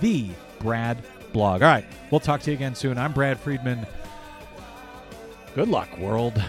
the 0.00 0.30
Brad 0.58 0.98
Blog. 1.32 1.62
All 1.62 1.68
right, 1.68 1.86
we'll 2.10 2.20
talk 2.20 2.40
to 2.42 2.50
you 2.50 2.56
again 2.56 2.74
soon. 2.74 2.98
I'm 2.98 3.12
Brad 3.12 3.40
Friedman. 3.40 3.86
Good 5.54 5.68
luck, 5.68 5.96
world. 5.98 6.42